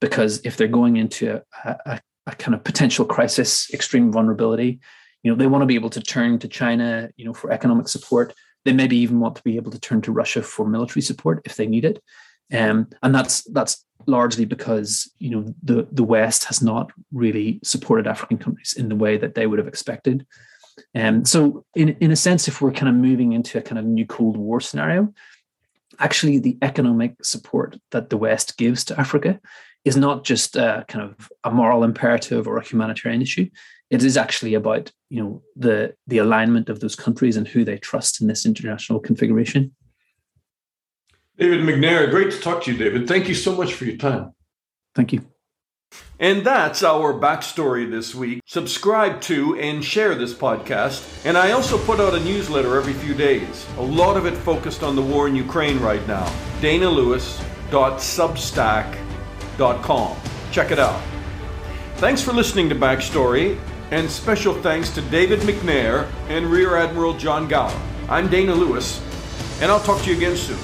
Because 0.00 0.40
if 0.44 0.56
they're 0.56 0.68
going 0.68 0.96
into 0.96 1.42
a, 1.64 1.76
a, 1.86 2.00
a 2.26 2.34
kind 2.34 2.54
of 2.54 2.64
potential 2.64 3.04
crisis, 3.04 3.68
extreme 3.72 4.12
vulnerability, 4.12 4.80
you 5.22 5.30
know, 5.30 5.36
they 5.36 5.46
want 5.46 5.62
to 5.62 5.66
be 5.66 5.74
able 5.74 5.90
to 5.90 6.00
turn 6.00 6.38
to 6.40 6.48
China, 6.48 7.10
you 7.16 7.24
know, 7.24 7.34
for 7.34 7.52
economic 7.52 7.88
support. 7.88 8.34
They 8.64 8.72
maybe 8.72 8.96
even 8.98 9.20
want 9.20 9.36
to 9.36 9.42
be 9.42 9.56
able 9.56 9.70
to 9.70 9.80
turn 9.80 10.02
to 10.02 10.12
Russia 10.12 10.42
for 10.42 10.66
military 10.66 11.02
support 11.02 11.42
if 11.44 11.56
they 11.56 11.66
need 11.66 11.84
it. 11.84 12.02
Um, 12.52 12.88
and 13.02 13.14
that's 13.14 13.44
that's 13.44 13.84
largely 14.06 14.44
because 14.44 15.10
you 15.18 15.30
know 15.30 15.54
the 15.62 15.88
the 15.90 16.04
West 16.04 16.44
has 16.44 16.60
not 16.60 16.90
really 17.12 17.60
supported 17.62 18.06
African 18.06 18.36
countries 18.36 18.74
in 18.76 18.88
the 18.88 18.96
way 18.96 19.16
that 19.16 19.34
they 19.34 19.46
would 19.46 19.58
have 19.58 19.68
expected. 19.68 20.26
Um, 20.94 21.24
so, 21.24 21.64
in, 21.74 21.90
in 22.00 22.10
a 22.10 22.16
sense, 22.16 22.48
if 22.48 22.60
we're 22.60 22.72
kind 22.72 22.88
of 22.88 22.94
moving 22.94 23.32
into 23.32 23.58
a 23.58 23.62
kind 23.62 23.78
of 23.78 23.84
new 23.84 24.06
Cold 24.06 24.36
War 24.36 24.60
scenario, 24.60 25.12
actually 25.98 26.38
the 26.38 26.58
economic 26.62 27.24
support 27.24 27.78
that 27.90 28.10
the 28.10 28.16
West 28.16 28.56
gives 28.58 28.84
to 28.86 28.98
Africa 28.98 29.40
is 29.84 29.96
not 29.96 30.24
just 30.24 30.56
a 30.56 30.84
kind 30.88 31.04
of 31.04 31.30
a 31.44 31.50
moral 31.50 31.84
imperative 31.84 32.46
or 32.46 32.58
a 32.58 32.64
humanitarian 32.64 33.22
issue. 33.22 33.48
It 33.90 34.02
is 34.02 34.16
actually 34.16 34.54
about 34.54 34.90
you 35.10 35.22
know 35.22 35.42
the 35.56 35.94
the 36.06 36.18
alignment 36.18 36.68
of 36.68 36.80
those 36.80 36.96
countries 36.96 37.36
and 37.36 37.46
who 37.46 37.64
they 37.64 37.78
trust 37.78 38.20
in 38.20 38.26
this 38.26 38.44
international 38.46 39.00
configuration. 39.00 39.74
David 41.38 41.60
McNair, 41.60 42.10
great 42.10 42.30
to 42.32 42.40
talk 42.40 42.64
to 42.64 42.72
you, 42.72 42.78
David. 42.78 43.08
Thank 43.08 43.28
you 43.28 43.34
so 43.34 43.56
much 43.56 43.74
for 43.74 43.84
your 43.84 43.96
time. 43.96 44.32
Thank 44.94 45.12
you. 45.12 45.26
And 46.18 46.46
that's 46.46 46.82
our 46.82 47.12
backstory 47.14 47.90
this 47.90 48.14
week. 48.14 48.40
Subscribe 48.46 49.20
to 49.22 49.58
and 49.58 49.84
share 49.84 50.14
this 50.14 50.32
podcast. 50.32 51.26
And 51.26 51.36
I 51.36 51.50
also 51.50 51.76
put 51.84 52.00
out 52.00 52.14
a 52.14 52.20
newsletter 52.20 52.78
every 52.78 52.94
few 52.94 53.12
days. 53.14 53.66
A 53.76 53.82
lot 53.82 54.16
of 54.16 54.24
it 54.24 54.34
focused 54.36 54.82
on 54.82 54.96
the 54.96 55.02
war 55.02 55.28
in 55.28 55.34
Ukraine 55.34 55.78
right 55.80 56.06
now. 56.06 56.24
danalewis.substack.com. 56.60 59.11
Check 60.50 60.72
it 60.72 60.78
out. 60.78 61.00
Thanks 61.96 62.20
for 62.20 62.32
listening 62.32 62.68
to 62.68 62.74
Backstory, 62.74 63.58
and 63.92 64.10
special 64.10 64.54
thanks 64.54 64.90
to 64.90 65.02
David 65.02 65.38
McNair 65.40 66.10
and 66.28 66.46
Rear 66.46 66.76
Admiral 66.76 67.16
John 67.16 67.46
Gower. 67.46 67.80
I'm 68.08 68.28
Dana 68.28 68.54
Lewis, 68.54 69.00
and 69.60 69.70
I'll 69.70 69.78
talk 69.78 70.02
to 70.02 70.10
you 70.10 70.16
again 70.16 70.36
soon. 70.36 70.58